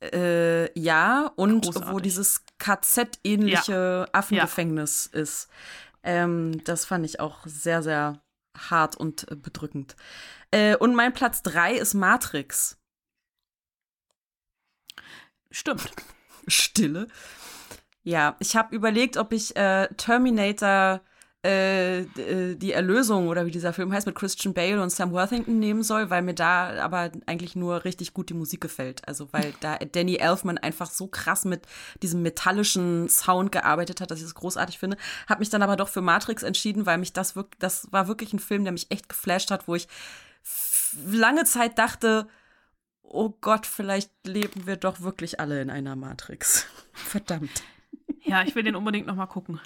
Äh, 0.01 0.79
ja, 0.79 1.29
und 1.35 1.65
Großartig. 1.65 1.93
wo 1.93 1.99
dieses 1.99 2.45
KZ-ähnliche 2.59 4.07
Affengefängnis 4.13 5.07
ist. 5.07 5.49
Ähm, 6.03 6.63
das 6.65 6.85
fand 6.85 7.05
ich 7.05 7.21
auch 7.21 7.39
sehr, 7.45 7.83
sehr 7.83 8.23
hart 8.57 8.97
und 8.97 9.31
äh, 9.31 9.37
bedrückend. 9.37 9.97
Äh, 10.51 10.77
und 10.77 10.95
mein 10.95 11.13
Platz 11.13 11.43
3 11.43 11.75
ist 11.75 11.95
Matrix. 11.95 12.79
Stimmt. 15.51 15.91
Stille. 16.49 17.09
Ja, 18.03 18.37
ich 18.39 18.57
habe 18.57 18.75
überlegt, 18.75 19.17
ob 19.17 19.33
ich 19.33 19.57
äh, 19.57 19.89
Terminator 19.97 21.03
äh, 21.45 22.01
äh, 22.01 22.57
die 22.57 22.73
Erlösung 22.73 23.29
oder 23.29 23.47
wie 23.47 23.53
dieser 23.53 23.73
Film 23.73 23.93
heißt 23.93 24.07
mit 24.07 24.17
Christian 24.17 24.55
Bale 24.55 24.83
und 24.83 24.91
Sam 24.91 25.13
Worthington 25.13 25.61
nehmen 25.61 25.85
soll, 25.85 26.11
weil 26.11 26.23
mir 26.23 26.35
da 26.35 26.83
aber 26.83 27.13
eigentlich 27.27 27.55
nur 27.55 27.85
richtig 27.85 28.13
gut 28.13 28.29
die 28.31 28.35
Musik 28.35 28.61
gefällt. 28.61 29.07
Also 29.07 29.33
weil 29.33 29.55
da 29.61 29.77
Danny 29.77 30.17
Elfman 30.17 30.59
einfach 30.59 30.91
so 30.91 31.07
krass 31.07 31.45
mit 31.45 31.63
diesem 32.03 32.23
metallischen 32.23 33.09
Sound 33.09 33.53
gearbeitet 33.53 34.01
hat, 34.01 34.11
dass 34.11 34.19
ich 34.19 34.25
es 34.25 34.35
großartig 34.35 34.81
finde. 34.81 34.97
Habe 35.29 35.39
mich 35.39 35.49
dann 35.49 35.63
aber 35.63 35.77
doch 35.77 35.89
für 35.89 36.01
Matrix 36.01 36.43
entschieden, 36.43 36.87
weil 36.87 36.99
mich 36.99 37.13
das 37.13 37.37
wirklich, 37.37 37.59
das 37.61 37.93
war 37.93 38.09
wirklich 38.09 38.33
ein 38.33 38.41
Film, 38.41 38.65
der 38.65 38.73
mich 38.73 38.91
echt 38.91 39.09
geflasht 39.09 39.53
hat, 39.53 39.69
wo 39.69 39.77
ich 39.77 39.87
lange 41.07 41.45
Zeit 41.45 41.79
dachte, 41.79 42.27
oh 43.03 43.31
Gott, 43.41 43.65
vielleicht 43.67 44.11
leben 44.27 44.67
wir 44.67 44.77
doch 44.77 45.03
wirklich 45.03 45.39
alle 45.39 45.63
in 45.63 45.71
einer 45.71 45.95
Matrix. 45.95 46.67
Verdammt. 46.93 47.63
Ja, 48.23 48.43
ich 48.43 48.57
will 48.57 48.65
den 48.65 48.75
unbedingt 48.75 49.07
noch 49.07 49.15
mal 49.15 49.27
gucken. 49.27 49.61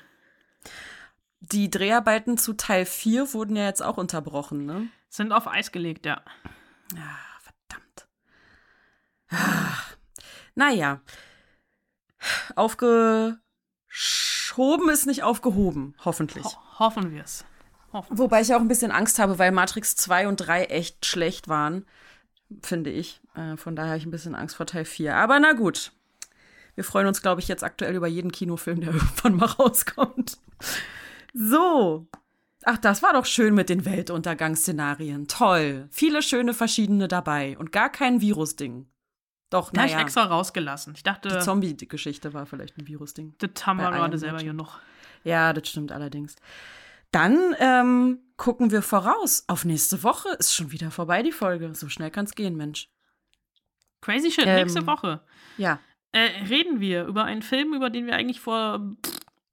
Die 1.50 1.70
Dreharbeiten 1.70 2.38
zu 2.38 2.52
Teil 2.52 2.86
4 2.86 3.34
wurden 3.34 3.56
ja 3.56 3.64
jetzt 3.64 3.82
auch 3.82 3.96
unterbrochen, 3.96 4.64
ne? 4.64 4.86
Sind 5.08 5.32
auf 5.32 5.48
Eis 5.48 5.72
gelegt, 5.72 6.06
ja. 6.06 6.22
verdammt. 7.40 8.06
Ah, 9.30 9.74
naja. 10.54 11.00
Aufgeschoben 12.54 13.40
ist 14.88 15.06
nicht 15.06 15.24
aufgehoben, 15.24 15.96
hoffentlich. 16.04 16.44
Ho 16.44 16.78
hoffen 16.78 17.10
wir 17.10 17.24
es. 17.24 17.44
Wobei 17.90 18.40
ich 18.40 18.54
auch 18.54 18.60
ein 18.60 18.68
bisschen 18.68 18.92
Angst 18.92 19.18
habe, 19.18 19.40
weil 19.40 19.50
Matrix 19.50 19.96
2 19.96 20.28
und 20.28 20.36
3 20.36 20.66
echt 20.66 21.04
schlecht 21.04 21.48
waren, 21.48 21.84
finde 22.62 22.90
ich. 22.90 23.20
Äh, 23.34 23.56
von 23.56 23.74
daher 23.74 23.90
habe 23.90 23.98
ich 23.98 24.06
ein 24.06 24.12
bisschen 24.12 24.36
Angst 24.36 24.56
vor 24.56 24.66
Teil 24.66 24.84
4. 24.84 25.16
Aber 25.16 25.40
na 25.40 25.52
gut. 25.54 25.92
Wir 26.74 26.84
freuen 26.84 27.06
uns, 27.06 27.20
glaube 27.20 27.40
ich, 27.42 27.48
jetzt 27.48 27.64
aktuell 27.64 27.94
über 27.94 28.06
jeden 28.06 28.32
Kinofilm, 28.32 28.80
der 28.80 28.92
irgendwann 28.94 29.34
mal 29.34 29.46
rauskommt. 29.46 30.38
So. 31.32 32.06
Ach, 32.64 32.78
das 32.78 33.02
war 33.02 33.12
doch 33.12 33.26
schön 33.26 33.54
mit 33.54 33.68
den 33.68 33.84
Weltuntergangsszenarien. 33.84 35.26
Toll. 35.28 35.88
Viele 35.90 36.22
schöne 36.22 36.54
verschiedene 36.54 37.08
dabei 37.08 37.58
und 37.58 37.72
gar 37.72 37.90
kein 37.90 38.20
Virus-Ding. 38.20 38.86
Doch, 39.50 39.70
Na, 39.74 39.84
ich 39.84 39.92
naja. 39.92 40.02
extra 40.04 40.24
rausgelassen. 40.24 40.94
Ich 40.96 41.02
dachte, 41.02 41.28
Die 41.28 41.38
Zombie-Geschichte 41.40 42.32
war 42.32 42.46
vielleicht 42.46 42.78
ein 42.78 42.86
Virus-Ding. 42.86 43.34
das 43.38 43.66
haben 43.66 43.78
wir 43.78 43.90
gerade 43.90 44.16
selber 44.16 44.36
Menschen. 44.36 44.56
genug. 44.56 44.80
Ja, 45.24 45.52
das 45.52 45.68
stimmt 45.68 45.92
allerdings. 45.92 46.36
Dann 47.10 47.54
ähm, 47.58 48.20
gucken 48.38 48.70
wir 48.70 48.80
voraus. 48.80 49.44
Auf 49.48 49.64
nächste 49.64 50.02
Woche 50.02 50.30
ist 50.38 50.54
schon 50.54 50.72
wieder 50.72 50.90
vorbei, 50.90 51.22
die 51.22 51.32
Folge. 51.32 51.74
So 51.74 51.88
schnell 51.90 52.10
kann's 52.10 52.34
gehen, 52.34 52.56
Mensch. 52.56 52.88
Crazy 54.00 54.30
Shit, 54.30 54.46
Ähm, 54.46 54.56
nächste 54.62 54.86
Woche. 54.86 55.20
Ja. 55.58 55.78
Äh, 56.12 56.44
reden 56.48 56.80
wir 56.80 57.04
über 57.04 57.24
einen 57.24 57.42
Film, 57.42 57.74
über 57.74 57.90
den 57.90 58.06
wir 58.06 58.14
eigentlich 58.16 58.40
vor 58.40 58.80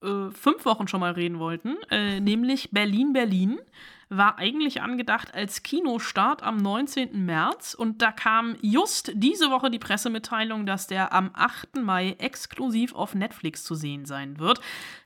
äh, 0.04 0.32
fünf 0.32 0.66
Wochen 0.66 0.88
schon 0.88 1.00
mal 1.00 1.12
reden 1.12 1.40
wollten, 1.40 1.78
äh, 1.90 2.20
nämlich 2.20 2.70
Berlin, 2.72 3.14
Berlin. 3.14 3.60
War 4.10 4.40
eigentlich 4.40 4.82
angedacht 4.82 5.36
als 5.36 5.62
Kinostart 5.62 6.42
am 6.42 6.58
19. 6.58 7.26
März 7.26 7.76
und 7.76 8.02
da 8.02 8.12
kam 8.12 8.56
just 8.62 9.12
diese 9.14 9.52
Woche 9.52 9.70
die 9.70 9.78
Pressemitteilung, 9.78 10.66
dass 10.66 10.88
der 10.88 11.14
am 11.14 11.30
8. 11.34 11.76
Mai 11.76 12.16
exklusiv 12.18 12.96
auf 12.96 13.14
Netflix 13.14 13.64
zu 13.64 13.76
sehen 13.76 14.06
sein 14.06 14.40
wird. 14.40 14.62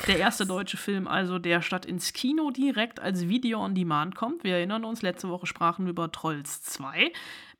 Der 0.07 0.19
erste 0.19 0.45
deutsche 0.45 0.77
Film 0.77 1.07
also, 1.07 1.37
der 1.37 1.61
statt 1.61 1.85
ins 1.85 2.13
Kino 2.13 2.49
direkt 2.49 3.01
als 3.01 3.27
Video 3.27 3.59
on 3.63 3.75
Demand 3.75 4.15
kommt. 4.15 4.43
Wir 4.45 4.55
erinnern 4.55 4.85
uns, 4.85 5.01
letzte 5.01 5.27
Woche 5.27 5.47
sprachen 5.47 5.85
wir 5.85 5.91
über 5.91 6.11
Trolls 6.11 6.61
2. 6.63 7.11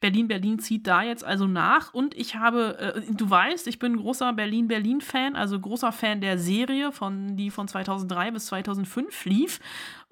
Berlin, 0.04 0.28
Berlin 0.28 0.60
zieht 0.60 0.86
da 0.86 1.02
jetzt 1.02 1.24
also 1.24 1.48
nach 1.48 1.94
und 1.94 2.14
ich 2.14 2.36
habe, 2.36 2.78
äh, 2.78 3.14
du 3.14 3.30
weißt, 3.30 3.68
ich 3.68 3.80
bin 3.80 3.94
ein 3.94 3.98
großer 4.00 4.34
Berlin-Berlin-Fan, 4.34 5.38
also 5.38 5.58
großer 5.58 5.94
Fan 5.94 6.20
der 6.20 6.38
Serie, 6.38 6.92
von, 6.92 7.38
die 7.38 7.50
von 7.50 7.70
2003 7.70 8.32
bis 8.32 8.48
2005 8.48 9.24
lief. 9.24 9.62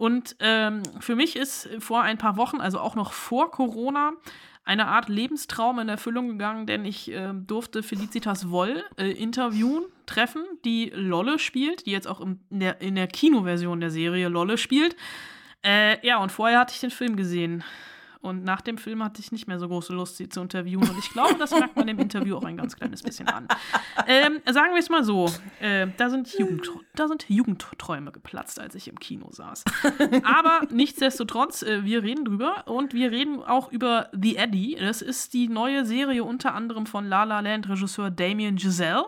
Und 0.02 0.36
ähm, 0.40 0.82
für 1.00 1.16
mich 1.16 1.36
ist 1.36 1.70
vor 1.78 2.02
ein 2.02 2.18
paar 2.18 2.36
Wochen, 2.36 2.60
also 2.60 2.80
auch 2.80 2.96
noch 2.96 3.14
vor 3.14 3.52
Corona, 3.52 4.14
eine 4.64 4.88
Art 4.88 5.10
Lebenstraum 5.10 5.78
in 5.78 5.90
Erfüllung 5.90 6.28
gegangen, 6.28 6.66
denn 6.66 6.86
ich 6.86 7.12
äh, 7.12 7.34
durfte 7.36 7.84
Felicitas 7.84 8.50
Woll 8.50 8.84
äh, 8.98 9.12
interviewen, 9.12 9.84
treffen, 10.08 10.42
die 10.66 10.92
Lolle 10.96 11.38
spielt, 11.38 11.86
die 11.86 11.92
jetzt 11.92 12.08
auch 12.08 12.20
im, 12.20 12.40
in, 12.50 12.62
der, 12.62 12.82
in 12.82 12.96
der 12.96 13.06
Kinoversion 13.06 13.80
der 13.80 13.92
Serie 13.92 14.28
Lolle 14.28 14.58
spielt. 14.58 14.96
Äh, 15.64 16.04
ja, 16.04 16.18
und 16.18 16.32
vorher 16.32 16.62
hatte 16.62 16.74
ich 16.74 16.80
den 16.80 16.90
Film 16.90 17.16
gesehen. 17.16 17.64
Und 18.22 18.44
nach 18.44 18.62
dem 18.62 18.78
Film 18.78 19.04
hatte 19.04 19.20
ich 19.20 19.32
nicht 19.32 19.48
mehr 19.48 19.58
so 19.58 19.68
große 19.68 19.94
Lust, 19.94 20.18
sie 20.18 20.30
zu 20.30 20.42
interviewen. 20.42 20.88
Und 20.88 20.98
ich 21.00 21.10
glaube, 21.10 21.36
das 21.40 21.52
merkt 21.52 21.76
man 21.76 21.88
im 21.88 21.98
Interview 21.98 22.38
auch 22.38 22.44
ein 22.44 22.56
ganz 22.56 22.76
kleines 22.76 23.02
bisschen 23.02 23.28
an. 23.28 23.48
Ähm, 24.08 24.42
sagen 24.50 24.74
wir 24.74 24.80
es 24.80 24.90
mal 24.90 25.04
so: 25.04 25.28
äh, 25.60 25.88
da, 25.98 26.10
sind 26.10 26.32
Jugend, 26.38 26.70
da 26.94 27.08
sind 27.08 27.26
Jugendträume 27.30 28.12
geplatzt, 28.12 28.60
als 28.60 28.76
ich 28.76 28.88
im 28.88 29.00
Kino 29.00 29.30
saß. 29.32 29.64
Aber 30.24 30.62
nichtsdestotrotz, 30.70 31.64
äh, 31.64 31.84
wir 31.84 32.04
reden 32.04 32.26
drüber. 32.26 32.68
Und 32.68 32.94
wir 32.94 33.12
reden 33.12 33.42
auch 33.42 33.72
über 33.72 34.10
The 34.14 34.38
Eddie. 34.38 34.76
Das 34.80 35.02
ist 35.02 35.34
die 35.34 35.48
neue 35.48 35.86
Serie 35.86 36.24
unter 36.24 36.54
anderem 36.54 36.86
von 36.86 37.06
La 37.06 37.24
La 37.24 37.40
Land 37.40 37.70
Regisseur 37.70 38.12
Damien 38.12 38.56
Giselle. 38.56 39.06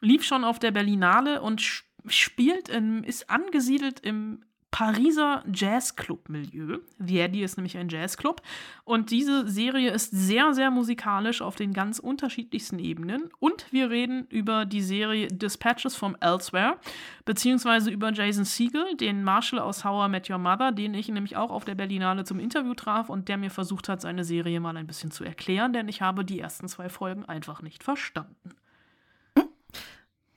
Lief 0.00 0.24
schon 0.24 0.44
auf 0.44 0.58
der 0.58 0.70
Berlinale 0.70 1.42
und 1.42 1.60
spielt, 2.06 2.68
in, 2.68 3.04
ist 3.04 3.28
angesiedelt 3.28 4.00
im 4.00 4.42
Pariser 4.76 5.42
Jazzclub-Milieu. 5.50 6.80
Verdi 6.98 7.42
ist 7.42 7.56
nämlich 7.56 7.78
ein 7.78 7.88
Jazzclub. 7.88 8.42
Und 8.84 9.10
diese 9.10 9.48
Serie 9.48 9.90
ist 9.90 10.10
sehr, 10.10 10.52
sehr 10.52 10.70
musikalisch 10.70 11.40
auf 11.40 11.56
den 11.56 11.72
ganz 11.72 11.98
unterschiedlichsten 11.98 12.78
Ebenen. 12.78 13.30
Und 13.38 13.72
wir 13.72 13.88
reden 13.88 14.26
über 14.28 14.66
die 14.66 14.82
Serie 14.82 15.28
Dispatches 15.28 15.96
from 15.96 16.14
Elsewhere, 16.20 16.76
beziehungsweise 17.24 17.90
über 17.90 18.12
Jason 18.12 18.44
Siegel, 18.44 18.94
den 18.98 19.24
Marshall 19.24 19.60
aus 19.60 19.82
How 19.82 20.08
I 20.08 20.10
Met 20.10 20.28
Your 20.28 20.36
Mother, 20.36 20.72
den 20.72 20.92
ich 20.92 21.08
nämlich 21.08 21.38
auch 21.38 21.50
auf 21.50 21.64
der 21.64 21.74
Berlinale 21.74 22.24
zum 22.24 22.38
Interview 22.38 22.74
traf 22.74 23.08
und 23.08 23.30
der 23.30 23.38
mir 23.38 23.50
versucht 23.50 23.88
hat, 23.88 24.02
seine 24.02 24.24
Serie 24.24 24.60
mal 24.60 24.76
ein 24.76 24.86
bisschen 24.86 25.10
zu 25.10 25.24
erklären, 25.24 25.72
denn 25.72 25.88
ich 25.88 26.02
habe 26.02 26.22
die 26.22 26.38
ersten 26.38 26.68
zwei 26.68 26.90
Folgen 26.90 27.24
einfach 27.24 27.62
nicht 27.62 27.82
verstanden. 27.82 28.50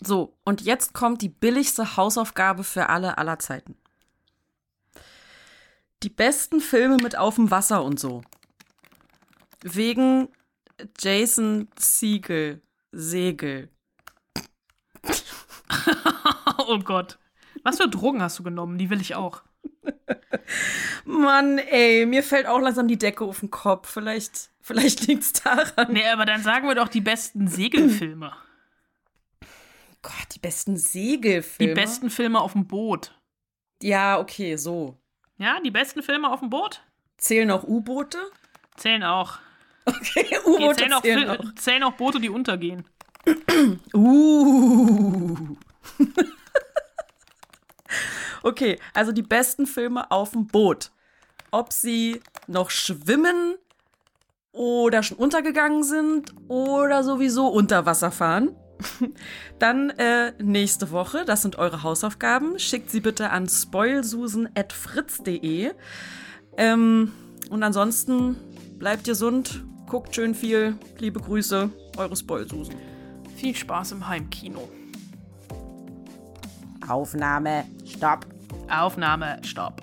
So, 0.01 0.37
und 0.45 0.61
jetzt 0.61 0.93
kommt 0.93 1.21
die 1.21 1.27
billigste 1.27 1.97
Hausaufgabe 1.97 2.63
für 2.63 2.87
alle 2.87 3.17
aller 3.17 3.37
Zeiten. 3.37 3.75
Die 6.03 6.09
besten 6.09 6.61
Filme 6.61 6.97
mit 6.97 7.17
auf 7.17 7.35
dem 7.35 7.51
Wasser 7.51 7.83
und 7.83 7.99
so. 7.99 8.21
Wegen 9.61 10.29
Jason 10.99 11.67
Siegel. 11.77 12.61
Segel. 12.91 13.69
oh 16.57 16.79
Gott. 16.79 17.19
Was 17.63 17.77
für 17.77 17.89
Drogen 17.89 18.21
hast 18.21 18.39
du 18.39 18.43
genommen? 18.43 18.77
Die 18.77 18.89
will 18.89 19.01
ich 19.01 19.15
auch. 19.15 19.43
Mann, 21.05 21.57
ey, 21.57 22.05
mir 22.05 22.23
fällt 22.23 22.47
auch 22.47 22.59
langsam 22.59 22.87
die 22.87 22.97
Decke 22.97 23.25
auf 23.25 23.41
den 23.41 23.51
Kopf. 23.51 23.89
Vielleicht, 23.89 24.51
vielleicht 24.61 25.07
liegt's 25.07 25.33
daran. 25.33 25.91
Nee, 25.91 26.07
aber 26.07 26.25
dann 26.25 26.41
sagen 26.43 26.67
wir 26.67 26.75
doch 26.75 26.87
die 26.87 27.01
besten 27.01 27.47
Segelfilme. 27.47 28.31
Gott, 30.01 30.13
die 30.33 30.39
besten 30.39 30.77
Segelfilme. 30.77 31.73
Die 31.73 31.79
besten 31.79 32.09
Filme 32.09 32.39
auf 32.39 32.53
dem 32.53 32.67
Boot. 32.67 33.19
Ja, 33.81 34.19
okay, 34.19 34.55
so. 34.55 34.97
Ja, 35.39 35.59
die 35.63 35.71
besten 35.71 36.03
Filme 36.03 36.29
auf 36.29 36.41
dem 36.41 36.49
Boot? 36.49 36.81
Zählen 37.17 37.49
auch 37.49 37.63
U-Boote? 37.63 38.19
Zählen 38.75 39.03
auch. 39.03 39.39
Okay, 39.85 40.27
U-Boote 40.45 40.75
zählen, 40.75 40.93
auch, 40.93 41.01
zählen 41.01 41.29
Fil- 41.37 41.55
zählen 41.55 41.83
auch 41.83 41.93
Boote, 41.93 42.19
die 42.19 42.29
untergehen. 42.29 42.85
Uh. 43.93 45.55
okay, 48.43 48.79
also 48.93 49.11
die 49.11 49.21
besten 49.21 49.67
Filme 49.67 50.09
auf 50.11 50.31
dem 50.31 50.47
Boot. 50.47 50.91
Ob 51.51 51.73
sie 51.73 52.21
noch 52.47 52.69
schwimmen 52.69 53.55
oder 54.51 55.03
schon 55.03 55.17
untergegangen 55.17 55.83
sind 55.83 56.33
oder 56.47 57.03
sowieso 57.03 57.47
unter 57.47 57.85
Wasser 57.85 58.11
fahren. 58.11 58.55
Dann 59.59 59.89
äh, 59.91 60.33
nächste 60.41 60.89
Woche, 60.91 61.23
das 61.25 61.41
sind 61.41 61.57
eure 61.57 61.83
Hausaufgaben. 61.83 62.57
Schickt 62.59 62.89
sie 62.89 63.01
bitte 63.01 63.29
an 63.29 63.47
spoilsusen.fritz.de. 63.47 65.71
Ähm, 66.57 67.11
und 67.49 67.63
ansonsten 67.63 68.35
bleibt 68.77 69.05
gesund, 69.05 69.63
guckt 69.87 70.13
schön 70.15 70.35
viel. 70.35 70.75
Liebe 70.97 71.19
Grüße, 71.19 71.69
eure 71.97 72.15
Spoilsusen. 72.15 72.75
Viel 73.35 73.55
Spaß 73.55 73.93
im 73.93 74.07
Heimkino. 74.07 74.69
Aufnahme, 76.87 77.65
stopp. 77.85 78.27
Aufnahme, 78.69 79.39
stopp. 79.43 79.81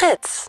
Fritz. 0.00 0.48